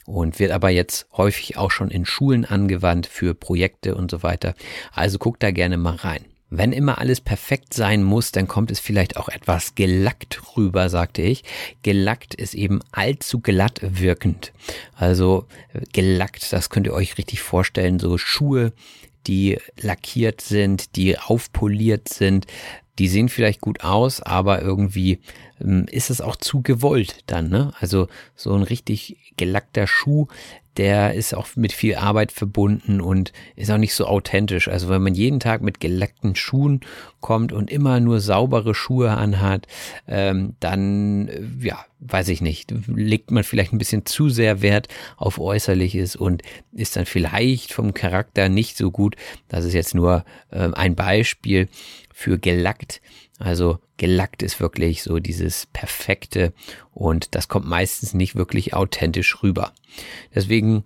und 0.06 0.38
wird 0.38 0.50
aber 0.50 0.70
jetzt 0.70 1.06
häufig 1.12 1.58
auch 1.58 1.72
schon 1.72 1.90
in 1.90 2.06
Schulen 2.06 2.46
angewandt 2.46 3.06
für 3.06 3.34
Projekte 3.34 3.94
und 3.94 4.10
so 4.10 4.22
weiter. 4.22 4.54
Also 4.90 5.18
guckt 5.18 5.42
da 5.42 5.50
gerne 5.50 5.76
mal 5.76 5.96
rein. 5.96 6.24
Wenn 6.50 6.72
immer 6.72 6.98
alles 6.98 7.20
perfekt 7.20 7.74
sein 7.74 8.02
muss, 8.02 8.32
dann 8.32 8.48
kommt 8.48 8.70
es 8.70 8.80
vielleicht 8.80 9.16
auch 9.16 9.28
etwas 9.28 9.74
gelackt 9.74 10.40
rüber, 10.56 10.88
sagte 10.88 11.22
ich. 11.22 11.44
Gelackt 11.82 12.34
ist 12.34 12.54
eben 12.54 12.80
allzu 12.90 13.40
glatt 13.40 13.80
wirkend. 13.82 14.52
Also 14.94 15.46
äh, 15.74 15.80
gelackt, 15.92 16.52
das 16.52 16.70
könnt 16.70 16.86
ihr 16.86 16.94
euch 16.94 17.18
richtig 17.18 17.42
vorstellen, 17.42 17.98
so 17.98 18.16
Schuhe, 18.16 18.72
die 19.26 19.58
lackiert 19.80 20.40
sind, 20.40 20.96
die 20.96 21.18
aufpoliert 21.18 22.08
sind, 22.08 22.46
die 22.98 23.08
sehen 23.08 23.28
vielleicht 23.28 23.60
gut 23.60 23.84
aus, 23.84 24.20
aber 24.22 24.62
irgendwie 24.62 25.20
ähm, 25.60 25.86
ist 25.90 26.10
es 26.10 26.20
auch 26.20 26.36
zu 26.36 26.62
gewollt 26.62 27.18
dann, 27.26 27.48
ne? 27.48 27.72
Also 27.78 28.08
so 28.34 28.54
ein 28.54 28.62
richtig 28.62 29.34
gelackter 29.36 29.86
Schuh, 29.86 30.26
der 30.78 31.14
ist 31.14 31.34
auch 31.34 31.48
mit 31.56 31.72
viel 31.72 31.96
Arbeit 31.96 32.30
verbunden 32.30 33.00
und 33.00 33.32
ist 33.56 33.70
auch 33.70 33.78
nicht 33.78 33.94
so 33.94 34.06
authentisch. 34.06 34.68
Also 34.68 34.88
wenn 34.88 35.02
man 35.02 35.14
jeden 35.14 35.40
Tag 35.40 35.60
mit 35.60 35.80
gelackten 35.80 36.36
Schuhen 36.36 36.80
kommt 37.20 37.52
und 37.52 37.70
immer 37.70 37.98
nur 37.98 38.20
saubere 38.20 38.74
Schuhe 38.74 39.10
anhat, 39.10 39.66
ähm, 40.06 40.54
dann, 40.60 41.28
äh, 41.28 41.42
ja, 41.60 41.84
weiß 41.98 42.28
ich 42.28 42.40
nicht, 42.40 42.72
legt 42.86 43.32
man 43.32 43.42
vielleicht 43.42 43.72
ein 43.72 43.78
bisschen 43.78 44.06
zu 44.06 44.28
sehr 44.28 44.62
Wert 44.62 44.86
auf 45.16 45.40
Äußerliches 45.40 46.14
und 46.14 46.42
ist 46.72 46.94
dann 46.94 47.06
vielleicht 47.06 47.72
vom 47.72 47.92
Charakter 47.92 48.48
nicht 48.48 48.76
so 48.76 48.92
gut. 48.92 49.16
Das 49.48 49.64
ist 49.64 49.74
jetzt 49.74 49.96
nur 49.96 50.24
äh, 50.50 50.70
ein 50.74 50.94
Beispiel 50.94 51.68
für 52.12 52.38
gelackt. 52.38 53.00
Also 53.38 53.78
gelackt 53.96 54.42
ist 54.42 54.60
wirklich 54.60 55.02
so 55.02 55.18
dieses 55.18 55.66
perfekte 55.66 56.52
und 56.92 57.34
das 57.34 57.48
kommt 57.48 57.66
meistens 57.66 58.14
nicht 58.14 58.34
wirklich 58.34 58.74
authentisch 58.74 59.42
rüber. 59.42 59.72
Deswegen 60.34 60.84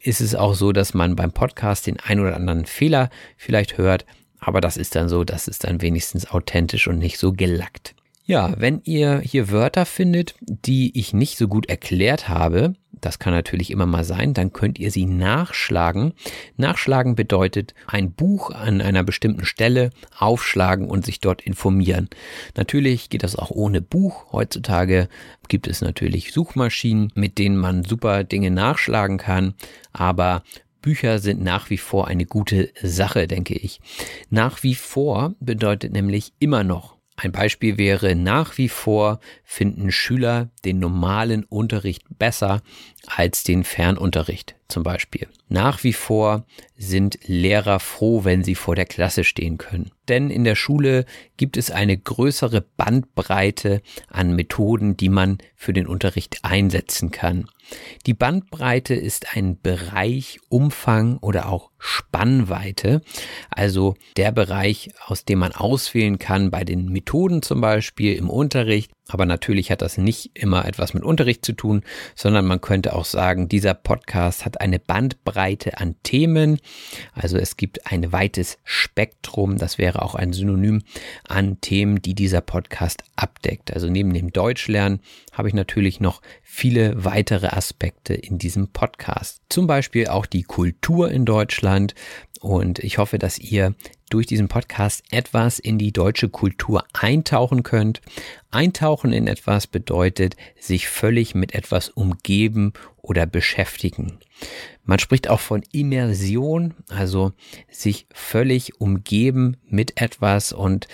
ist 0.00 0.20
es 0.20 0.34
auch 0.34 0.54
so, 0.54 0.72
dass 0.72 0.94
man 0.94 1.16
beim 1.16 1.32
Podcast 1.32 1.86
den 1.86 2.00
ein 2.00 2.20
oder 2.20 2.34
anderen 2.36 2.66
Fehler 2.66 3.10
vielleicht 3.36 3.78
hört, 3.78 4.04
aber 4.38 4.60
das 4.60 4.76
ist 4.76 4.96
dann 4.96 5.08
so, 5.08 5.22
das 5.22 5.46
ist 5.46 5.64
dann 5.64 5.80
wenigstens 5.80 6.28
authentisch 6.30 6.88
und 6.88 6.98
nicht 6.98 7.18
so 7.18 7.32
gelackt. 7.32 7.94
Ja, 8.24 8.54
wenn 8.56 8.80
ihr 8.84 9.18
hier 9.18 9.50
Wörter 9.50 9.84
findet, 9.84 10.34
die 10.40 10.96
ich 10.98 11.12
nicht 11.12 11.36
so 11.36 11.48
gut 11.48 11.68
erklärt 11.68 12.28
habe, 12.28 12.74
das 13.02 13.18
kann 13.18 13.32
natürlich 13.32 13.72
immer 13.72 13.86
mal 13.86 14.04
sein, 14.04 14.32
dann 14.32 14.52
könnt 14.52 14.78
ihr 14.78 14.92
sie 14.92 15.06
nachschlagen. 15.06 16.12
Nachschlagen 16.56 17.16
bedeutet 17.16 17.74
ein 17.88 18.12
Buch 18.12 18.50
an 18.50 18.80
einer 18.80 19.02
bestimmten 19.02 19.44
Stelle 19.44 19.90
aufschlagen 20.16 20.88
und 20.88 21.04
sich 21.04 21.18
dort 21.18 21.42
informieren. 21.42 22.08
Natürlich 22.56 23.10
geht 23.10 23.24
das 23.24 23.34
auch 23.34 23.50
ohne 23.50 23.82
Buch. 23.82 24.32
Heutzutage 24.32 25.08
gibt 25.48 25.66
es 25.66 25.80
natürlich 25.80 26.32
Suchmaschinen, 26.32 27.10
mit 27.16 27.38
denen 27.38 27.56
man 27.56 27.82
super 27.82 28.22
Dinge 28.22 28.52
nachschlagen 28.52 29.18
kann, 29.18 29.54
aber 29.92 30.44
Bücher 30.80 31.18
sind 31.18 31.42
nach 31.42 31.70
wie 31.70 31.78
vor 31.78 32.06
eine 32.06 32.24
gute 32.24 32.70
Sache, 32.82 33.26
denke 33.26 33.54
ich. 33.54 33.80
Nach 34.30 34.62
wie 34.62 34.76
vor 34.76 35.34
bedeutet 35.40 35.92
nämlich 35.92 36.34
immer 36.38 36.62
noch. 36.62 37.01
Ein 37.16 37.32
Beispiel 37.32 37.76
wäre, 37.76 38.16
nach 38.16 38.56
wie 38.56 38.68
vor 38.68 39.20
finden 39.44 39.92
Schüler 39.92 40.48
den 40.64 40.78
normalen 40.78 41.44
Unterricht 41.44 42.04
besser 42.18 42.62
als 43.06 43.44
den 43.44 43.64
Fernunterricht 43.64 44.56
zum 44.68 44.82
Beispiel. 44.82 45.28
Nach 45.48 45.84
wie 45.84 45.92
vor 45.92 46.46
sind 46.76 47.18
Lehrer 47.26 47.80
froh, 47.80 48.24
wenn 48.24 48.42
sie 48.42 48.54
vor 48.54 48.74
der 48.74 48.86
Klasse 48.86 49.24
stehen 49.24 49.58
können. 49.58 49.90
Denn 50.08 50.30
in 50.30 50.44
der 50.44 50.54
Schule 50.54 51.04
gibt 51.36 51.58
es 51.58 51.70
eine 51.70 51.98
größere 51.98 52.62
Bandbreite 52.62 53.82
an 54.08 54.34
Methoden, 54.34 54.96
die 54.96 55.10
man 55.10 55.38
für 55.54 55.74
den 55.74 55.86
Unterricht 55.86 56.38
einsetzen 56.42 57.10
kann. 57.10 57.46
Die 58.06 58.14
Bandbreite 58.14 58.94
ist 58.94 59.36
ein 59.36 59.60
Bereich, 59.60 60.40
Umfang 60.48 61.18
oder 61.18 61.48
auch 61.48 61.70
Spannweite, 61.78 63.02
also 63.50 63.94
der 64.16 64.32
Bereich, 64.32 64.90
aus 65.06 65.24
dem 65.24 65.40
man 65.40 65.52
auswählen 65.52 66.18
kann 66.18 66.50
bei 66.50 66.64
den 66.64 66.88
Methoden 66.88 67.42
zum 67.42 67.60
Beispiel 67.60 68.14
im 68.14 68.30
Unterricht, 68.30 68.92
aber 69.08 69.26
natürlich 69.26 69.70
hat 69.70 69.82
das 69.82 69.98
nicht 69.98 70.30
immer 70.34 70.64
etwas 70.64 70.94
mit 70.94 71.02
Unterricht 71.02 71.44
zu 71.44 71.52
tun, 71.52 71.82
sondern 72.14 72.46
man 72.46 72.60
könnte 72.60 72.94
auch 72.94 73.04
sagen, 73.04 73.48
dieser 73.48 73.74
Podcast 73.74 74.44
hat 74.44 74.60
eine 74.60 74.78
Bandbreite 74.78 75.78
an 75.78 75.96
Themen. 76.02 76.58
Also 77.12 77.36
es 77.36 77.56
gibt 77.56 77.90
ein 77.90 78.12
weites 78.12 78.58
Spektrum, 78.64 79.58
das 79.58 79.76
wäre 79.76 80.02
auch 80.02 80.14
ein 80.14 80.32
Synonym 80.32 80.82
an 81.26 81.60
Themen, 81.60 82.00
die 82.00 82.14
dieser 82.14 82.40
Podcast 82.40 83.02
abdeckt. 83.16 83.72
Also 83.72 83.88
neben 83.88 84.14
dem 84.14 84.32
Deutschlernen 84.32 85.00
habe 85.32 85.48
ich 85.48 85.54
natürlich 85.54 86.00
noch 86.00 86.22
viele 86.42 87.04
weitere 87.04 87.48
Aspekte 87.48 88.14
in 88.14 88.38
diesem 88.38 88.68
Podcast. 88.68 89.40
Zum 89.48 89.66
Beispiel 89.66 90.06
auch 90.06 90.26
die 90.26 90.44
Kultur 90.44 91.10
in 91.10 91.24
Deutschland. 91.24 91.94
Und 92.40 92.78
ich 92.78 92.98
hoffe, 92.98 93.18
dass 93.18 93.38
ihr 93.38 93.74
durch 94.12 94.26
diesen 94.26 94.48
Podcast 94.48 95.04
etwas 95.10 95.58
in 95.58 95.78
die 95.78 95.92
deutsche 95.92 96.28
Kultur 96.28 96.84
eintauchen 96.92 97.62
könnt. 97.62 98.00
Eintauchen 98.50 99.12
in 99.12 99.26
etwas 99.26 99.66
bedeutet 99.66 100.36
sich 100.58 100.88
völlig 100.88 101.34
mit 101.34 101.54
etwas 101.54 101.88
umgeben 101.88 102.72
oder 103.00 103.26
beschäftigen. 103.26 104.18
Man 104.84 104.98
spricht 104.98 105.28
auch 105.28 105.40
von 105.40 105.62
Immersion, 105.72 106.74
also 106.88 107.32
sich 107.70 108.06
völlig 108.12 108.80
umgeben 108.80 109.56
mit 109.68 110.00
etwas 110.00 110.52
und 110.52 110.88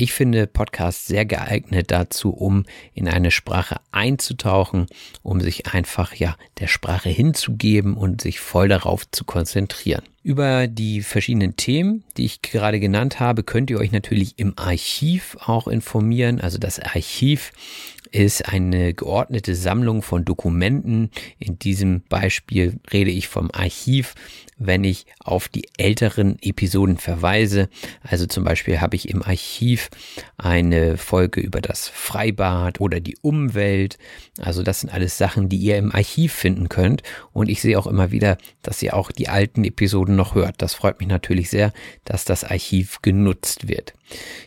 ich 0.00 0.12
finde 0.12 0.46
Podcasts 0.46 1.06
sehr 1.06 1.26
geeignet 1.26 1.90
dazu, 1.90 2.30
um 2.30 2.64
in 2.94 3.08
eine 3.08 3.30
Sprache 3.30 3.76
einzutauchen, 3.92 4.86
um 5.22 5.40
sich 5.40 5.72
einfach 5.72 6.14
ja 6.14 6.36
der 6.58 6.68
Sprache 6.68 7.10
hinzugeben 7.10 7.94
und 7.94 8.20
sich 8.22 8.40
voll 8.40 8.68
darauf 8.68 9.10
zu 9.10 9.24
konzentrieren. 9.24 10.02
Über 10.22 10.68
die 10.68 11.02
verschiedenen 11.02 11.56
Themen, 11.56 12.04
die 12.16 12.24
ich 12.24 12.42
gerade 12.42 12.80
genannt 12.80 13.20
habe, 13.20 13.42
könnt 13.42 13.70
ihr 13.70 13.78
euch 13.78 13.92
natürlich 13.92 14.38
im 14.38 14.54
Archiv 14.56 15.36
auch 15.40 15.66
informieren. 15.66 16.40
Also 16.40 16.58
das 16.58 16.78
Archiv 16.78 17.52
ist 18.12 18.48
eine 18.48 18.94
geordnete 18.94 19.54
Sammlung 19.54 20.02
von 20.02 20.24
Dokumenten. 20.24 21.10
In 21.38 21.58
diesem 21.58 22.02
Beispiel 22.08 22.80
rede 22.92 23.10
ich 23.10 23.28
vom 23.28 23.50
Archiv, 23.52 24.14
wenn 24.60 24.84
ich 24.84 25.06
auf 25.18 25.48
die 25.48 25.68
älteren 25.76 26.36
Episoden 26.42 26.96
verweise. 26.98 27.68
Also 28.02 28.26
zum 28.26 28.44
Beispiel 28.44 28.80
habe 28.80 28.96
ich 28.96 29.08
im 29.08 29.22
Archiv 29.22 29.90
eine 30.36 30.96
Folge 30.96 31.40
über 31.40 31.60
das 31.60 31.88
Freibad 31.88 32.80
oder 32.80 33.00
die 33.00 33.16
Umwelt. 33.22 33.98
Also 34.40 34.62
das 34.62 34.80
sind 34.80 34.92
alles 34.92 35.18
Sachen, 35.18 35.48
die 35.48 35.58
ihr 35.58 35.76
im 35.76 35.94
Archiv 35.94 36.32
finden 36.32 36.68
könnt. 36.68 37.02
Und 37.32 37.48
ich 37.48 37.60
sehe 37.60 37.78
auch 37.78 37.86
immer 37.86 38.10
wieder, 38.10 38.38
dass 38.62 38.82
ihr 38.82 38.94
auch 38.94 39.12
die 39.12 39.28
alten 39.28 39.64
Episoden 39.64 40.16
noch 40.16 40.34
hört. 40.34 40.56
Das 40.58 40.74
freut 40.74 41.00
mich 41.00 41.08
natürlich 41.08 41.50
sehr, 41.50 41.72
dass 42.04 42.24
das 42.24 42.44
Archiv 42.44 43.02
genutzt 43.02 43.68
wird. 43.68 43.94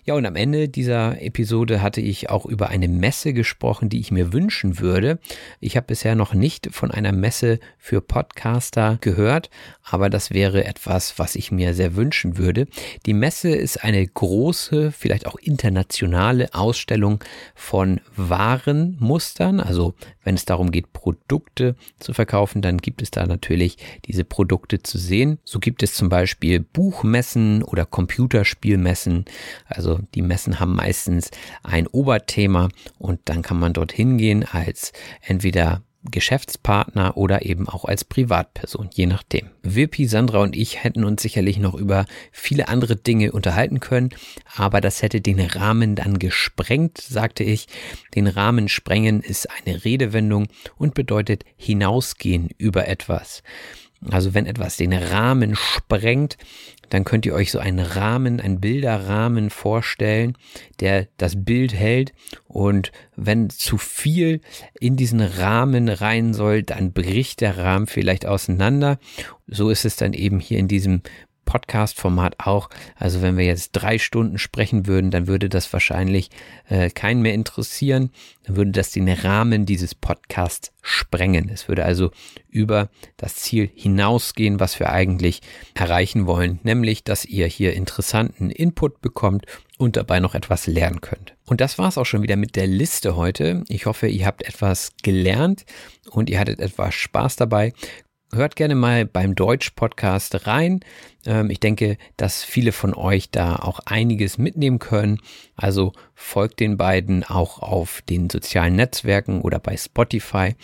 Ja, 0.04 0.16
und 0.16 0.26
am 0.26 0.36
Ende 0.36 0.68
dieser 0.68 1.22
Episode 1.22 1.82
hatte 1.82 2.02
ich 2.02 2.30
auch 2.30 2.46
über 2.46 2.68
eine 2.68 2.90
Messe 2.90 3.32
gesprochen 3.32 3.90
die 3.94 4.00
ich 4.00 4.12
mir 4.12 4.34
wünschen 4.34 4.80
würde. 4.80 5.20
Ich 5.60 5.78
habe 5.78 5.88
bisher 5.88 6.16
noch 6.16 6.34
nicht 6.34 6.70
von 6.72 6.92
einer 6.92 7.12
Messe 7.12 7.60
für 7.78 8.02
Podcaster 8.02 8.98
gehört, 9.02 9.50
aber 9.84 10.03
das 10.10 10.32
wäre 10.32 10.66
etwas, 10.66 11.18
was 11.20 11.36
ich 11.36 11.52
mir 11.52 11.74
sehr 11.74 11.96
wünschen 11.96 12.38
würde. 12.38 12.68
Die 13.06 13.14
Messe 13.14 13.50
ist 13.50 13.84
eine 13.84 14.06
große, 14.06 14.92
vielleicht 14.92 15.28
auch 15.28 15.36
internationale 15.36 16.54
Ausstellung 16.54 17.24
von 17.56 18.02
Warenmustern. 18.16 19.60
Also 19.60 19.94
wenn 20.24 20.36
es 20.36 20.46
darum 20.46 20.72
geht, 20.72 20.94
Produkte 20.94 21.76
zu 22.00 22.14
verkaufen, 22.14 22.62
dann 22.62 22.78
gibt 22.78 23.02
es 23.02 23.12
da 23.12 23.26
natürlich 23.26 23.78
diese 24.06 24.24
Produkte 24.24 24.82
zu 24.82 24.98
sehen. 24.98 25.40
So 25.44 25.60
gibt 25.60 25.84
es 25.84 25.94
zum 25.94 26.10
Beispiel 26.10 26.60
Buchmessen 26.60 27.64
oder 27.64 27.86
Computerspielmessen. 27.86 29.26
Also 29.66 30.00
die 30.16 30.22
Messen 30.22 30.60
haben 30.60 30.76
meistens 30.76 31.32
ein 31.64 31.88
Oberthema 31.88 32.70
und 32.98 33.20
dann 33.26 33.42
kann 33.42 33.60
man 33.60 33.74
dort 33.74 33.92
hingehen 33.92 34.44
als 34.44 34.94
entweder 35.22 35.84
Geschäftspartner 36.10 37.18
oder 37.18 37.46
eben 37.46 37.70
auch 37.70 37.86
als 37.86 38.04
Privatperson, 38.04 38.90
je 38.94 39.06
nachdem. 39.06 39.50
Wirpi, 39.62 40.06
Sandra 40.06 40.42
und 40.42 40.56
ich 40.56 40.84
hätten 40.84 41.04
uns 41.04 41.22
sicherlich 41.22 41.58
noch 41.60 41.74
über 41.76 42.06
viele 42.32 42.68
andere 42.68 42.96
Dinge 42.96 43.32
unterhalten 43.32 43.80
können, 43.80 44.10
aber 44.56 44.82
das 44.82 45.02
hätte 45.02 45.22
den 45.22 45.40
Rahmen 45.40 45.96
dann 45.96 46.20
gesprengt, 46.20 47.00
sagte 47.00 47.44
ich. 47.44 47.68
Den 48.16 48.28
Rahmen 48.28 48.70
sprengen 48.70 49.22
ist 49.22 49.48
eine 49.50 49.86
Redewendung 49.86 50.48
und 50.78 50.94
bedeutet 50.94 51.46
hinausgehen 51.56 52.50
über 52.58 52.88
etwas. 52.88 53.44
Also 54.10 54.34
wenn 54.34 54.46
etwas 54.46 54.78
den 54.78 54.94
Rahmen 54.94 55.56
sprengt, 55.56 56.38
dann 56.94 57.06
könnt 57.06 57.26
ihr 57.26 57.34
euch 57.34 57.52
so 57.52 57.58
einen 57.58 57.80
Rahmen, 57.80 58.40
einen 58.40 58.60
Bilderrahmen 58.60 59.50
vorstellen, 59.50 60.38
der 60.80 61.08
das 61.18 61.44
Bild 61.44 61.74
hält. 61.74 62.14
Und 62.46 62.92
wenn 63.16 63.50
zu 63.50 63.80
viel 63.80 64.42
in 64.80 64.96
diesen 64.96 65.20
Rahmen 65.20 65.90
rein 65.90 66.36
soll, 66.36 66.62
dann 66.62 66.94
bricht 66.94 67.42
der 67.42 67.58
Rahmen 67.58 67.88
vielleicht 67.88 68.28
auseinander. 68.28 69.00
So 69.48 69.72
ist 69.72 69.86
es 69.86 69.96
dann 69.96 70.14
eben 70.14 70.40
hier 70.40 70.60
in 70.60 70.68
diesem 70.68 71.02
Podcast-Format 71.54 72.38
auch. 72.40 72.68
Also 72.96 73.22
wenn 73.22 73.38
wir 73.38 73.46
jetzt 73.46 73.74
drei 73.74 74.00
Stunden 74.00 74.40
sprechen 74.40 74.88
würden, 74.88 75.12
dann 75.12 75.28
würde 75.28 75.50
das 75.50 75.72
wahrscheinlich 75.72 76.32
äh, 76.68 76.90
keinen 76.90 77.22
mehr 77.22 77.36
interessieren. 77.36 78.10
Dann 78.44 78.56
würde 78.56 78.72
das 78.72 78.90
den 78.90 79.08
Rahmen 79.08 79.68
dieses 79.68 79.94
Podcasts 79.94 80.72
sprengen. 80.82 81.50
Es 81.50 81.68
würde 81.68 81.86
also 81.86 82.10
über 82.50 82.90
das 83.18 83.36
Ziel 83.36 83.70
hinausgehen, 83.76 84.60
was 84.60 84.80
wir 84.80 84.90
eigentlich 84.90 85.42
erreichen 85.76 86.26
wollen, 86.26 86.60
nämlich, 86.64 87.04
dass 87.04 87.24
ihr 87.24 87.46
hier 87.46 87.74
interessanten 87.74 88.50
Input 88.50 89.00
bekommt 89.02 89.46
und 89.78 89.96
dabei 89.96 90.20
noch 90.20 90.34
etwas 90.34 90.66
lernen 90.66 91.02
könnt. 91.02 91.36
Und 91.46 91.62
das 91.62 91.78
war 91.78 91.88
es 91.88 92.00
auch 92.00 92.06
schon 92.06 92.24
wieder 92.24 92.36
mit 92.36 92.56
der 92.56 92.68
Liste 92.68 93.16
heute. 93.16 93.64
Ich 93.70 93.86
hoffe, 93.86 94.08
ihr 94.08 94.26
habt 94.26 94.42
etwas 94.42 94.94
gelernt 95.04 95.66
und 96.10 96.32
ihr 96.32 96.40
hattet 96.40 96.60
etwas 96.60 96.96
Spaß 96.96 97.36
dabei 97.36 97.74
hört 98.36 98.56
gerne 98.56 98.76
mal 98.76 99.06
beim 99.06 99.36
Deutsch-Podcast 99.36 100.48
rein. 100.48 100.82
Ähm, 101.26 101.50
ich 101.50 101.60
denke, 101.60 101.98
dass 102.18 102.44
viele 102.44 102.72
von 102.72 102.94
euch 102.94 103.30
da 103.32 103.56
auch 103.58 103.80
einiges 103.86 104.38
mitnehmen 104.38 104.80
können. 104.80 105.20
Also 105.56 105.94
folgt 106.16 106.60
den 106.60 106.78
beiden 106.78 107.24
auch 107.24 107.60
auf 107.60 108.02
den 108.10 108.30
sozialen 108.30 108.76
Netzwerken 108.76 109.42
oder 109.42 109.60
bei 109.60 109.78
Spotify. 109.78 110.56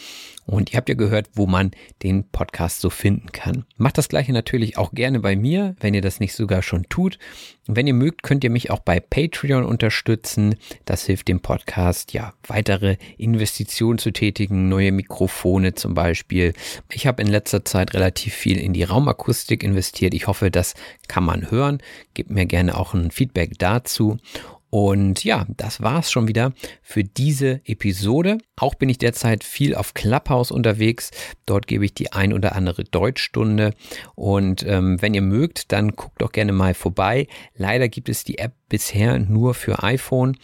Und 0.49 0.71
ihr 0.71 0.77
habt 0.77 0.89
ja 0.89 0.95
gehört, 0.95 1.29
wo 1.33 1.45
man 1.45 1.69
den 2.01 2.27
Podcast 2.27 2.81
so 2.81 2.89
finden 2.89 3.31
kann. 3.31 3.65
Macht 3.77 3.99
das 3.99 4.09
gleiche 4.09 4.33
natürlich 4.33 4.79
auch 4.79 4.93
gerne 4.93 5.19
bei 5.19 5.35
mir, 5.35 5.75
wenn 5.79 5.93
ihr 5.93 6.01
das 6.01 6.19
nicht 6.19 6.33
sogar 6.33 6.63
schon 6.63 6.85
tut. 6.89 7.19
wenn 7.67 7.85
ihr 7.85 7.93
mögt, 7.93 8.23
könnt 8.23 8.43
ihr 8.43 8.49
mich 8.49 8.71
auch 8.71 8.79
bei 8.79 8.99
Patreon 8.99 9.63
unterstützen. 9.63 10.55
Das 10.85 11.05
hilft 11.05 11.27
dem 11.27 11.39
Podcast, 11.39 12.13
ja, 12.13 12.33
weitere 12.47 12.97
Investitionen 13.17 13.99
zu 13.99 14.09
tätigen, 14.09 14.69
neue 14.69 14.91
Mikrofone 14.91 15.75
zum 15.75 15.93
Beispiel. 15.93 16.53
Ich 16.91 17.05
habe 17.05 17.21
in 17.21 17.27
letzter 17.27 17.63
Zeit 17.63 17.93
relativ 17.93 18.33
viel 18.33 18.57
in 18.57 18.73
die 18.73 18.81
Raumakustik 18.81 19.61
investiert. 19.61 20.15
Ich 20.15 20.25
hoffe, 20.25 20.48
das 20.51 20.73
kann 21.07 21.23
man 21.23 21.51
hören. 21.51 21.79
Gebt 22.13 22.29
mir 22.29 22.45
gerne 22.45 22.77
auch 22.77 22.93
ein 22.93 23.11
Feedback 23.11 23.57
dazu. 23.59 24.17
Und 24.69 25.23
ja, 25.23 25.45
das 25.57 25.81
war's 25.81 26.11
schon 26.11 26.27
wieder 26.27 26.53
für 26.83 27.03
diese 27.03 27.61
Episode. 27.65 28.37
Auch 28.55 28.75
bin 28.75 28.89
ich 28.89 28.99
derzeit 28.99 29.43
viel 29.43 29.73
auf 29.73 29.95
Clubhouse 29.95 30.51
unterwegs. 30.51 31.09
Dort 31.47 31.65
gebe 31.65 31.85
ich 31.85 31.95
die 31.95 32.13
ein 32.13 32.33
oder 32.33 32.55
andere 32.55 32.83
Deutschstunde. 32.83 33.73
Und 34.13 34.63
ähm, 34.67 35.01
wenn 35.01 35.15
ihr 35.15 35.23
mögt, 35.23 35.71
dann 35.71 35.95
guckt 35.95 36.21
doch 36.21 36.31
gerne 36.31 36.51
mal 36.51 36.75
vorbei. 36.75 37.27
Leider 37.55 37.89
gibt 37.89 38.09
es 38.09 38.23
die 38.23 38.37
App 38.37 38.53
bisher 38.69 39.19
nur 39.19 39.53
für 39.53 39.83
iPhone. 39.83 40.37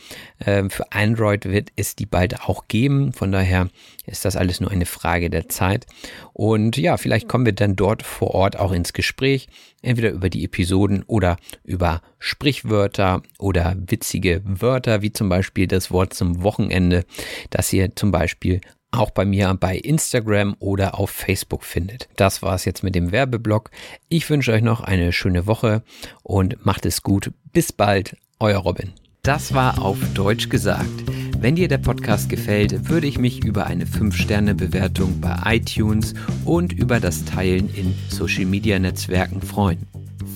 Ähm, 0.45 0.69
für 0.69 0.91
Android 0.91 1.45
wird 1.45 1.69
es 1.75 1.95
die 1.95 2.05
bald 2.05 2.41
auch 2.41 2.67
geben. 2.67 3.13
Von 3.13 3.31
daher 3.31 3.69
ist 4.05 4.25
das 4.25 4.35
alles 4.35 4.59
nur 4.59 4.71
eine 4.71 4.85
Frage 4.85 5.29
der 5.29 5.47
Zeit. 5.49 5.85
Und 6.33 6.77
ja, 6.77 6.97
vielleicht 6.97 7.29
kommen 7.29 7.45
wir 7.45 7.53
dann 7.53 7.75
dort 7.75 8.03
vor 8.03 8.31
Ort 8.31 8.57
auch 8.57 8.71
ins 8.71 8.93
Gespräch. 8.93 9.47
Entweder 9.81 10.09
über 10.09 10.29
die 10.29 10.43
Episoden 10.43 11.03
oder 11.03 11.37
über 11.63 12.01
Sprichwörter 12.19 13.21
oder 13.37 13.75
witzige 13.77 14.41
Wörter, 14.43 15.01
wie 15.01 15.13
zum 15.13 15.29
Beispiel 15.29 15.67
das 15.67 15.91
Wort 15.91 16.13
zum 16.13 16.41
Wochenende, 16.41 17.05
das 17.51 17.71
ihr 17.71 17.95
zum 17.95 18.11
Beispiel 18.11 18.61
auch 18.95 19.11
bei 19.11 19.25
mir 19.25 19.55
bei 19.59 19.77
Instagram 19.77 20.55
oder 20.59 20.99
auf 20.99 21.09
Facebook 21.09 21.63
findet. 21.63 22.07
Das 22.15 22.41
war 22.41 22.55
es 22.55 22.65
jetzt 22.65 22.83
mit 22.83 22.95
dem 22.95 23.11
Werbeblock. 23.11 23.71
Ich 24.09 24.29
wünsche 24.29 24.51
euch 24.51 24.61
noch 24.61 24.81
eine 24.81 25.11
schöne 25.11 25.45
Woche 25.47 25.83
und 26.23 26.65
macht 26.65 26.85
es 26.85 27.03
gut. 27.03 27.31
Bis 27.51 27.71
bald, 27.71 28.17
euer 28.39 28.59
Robin. 28.59 28.93
Das 29.23 29.53
war 29.53 29.81
auf 29.81 29.97
Deutsch 30.13 30.49
gesagt. 30.49 31.03
Wenn 31.39 31.55
dir 31.55 31.67
der 31.67 31.79
Podcast 31.79 32.29
gefällt, 32.29 32.89
würde 32.89 33.07
ich 33.07 33.17
mich 33.17 33.43
über 33.43 33.65
eine 33.65 33.85
5-Sterne-Bewertung 33.85 35.19
bei 35.19 35.57
iTunes 35.57 36.13
und 36.43 36.73
über 36.73 36.99
das 36.99 37.25
Teilen 37.25 37.73
in 37.73 37.95
Social-Media-Netzwerken 38.09 39.41
freuen. 39.41 39.87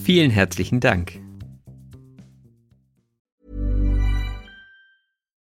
Vielen 0.04 0.32
herzlichen 0.32 0.80
Dank. 0.80 1.20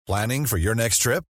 Planning 0.08 0.46
for 0.46 0.60
your 0.60 0.76
next 0.76 1.02
trip? 1.02 1.24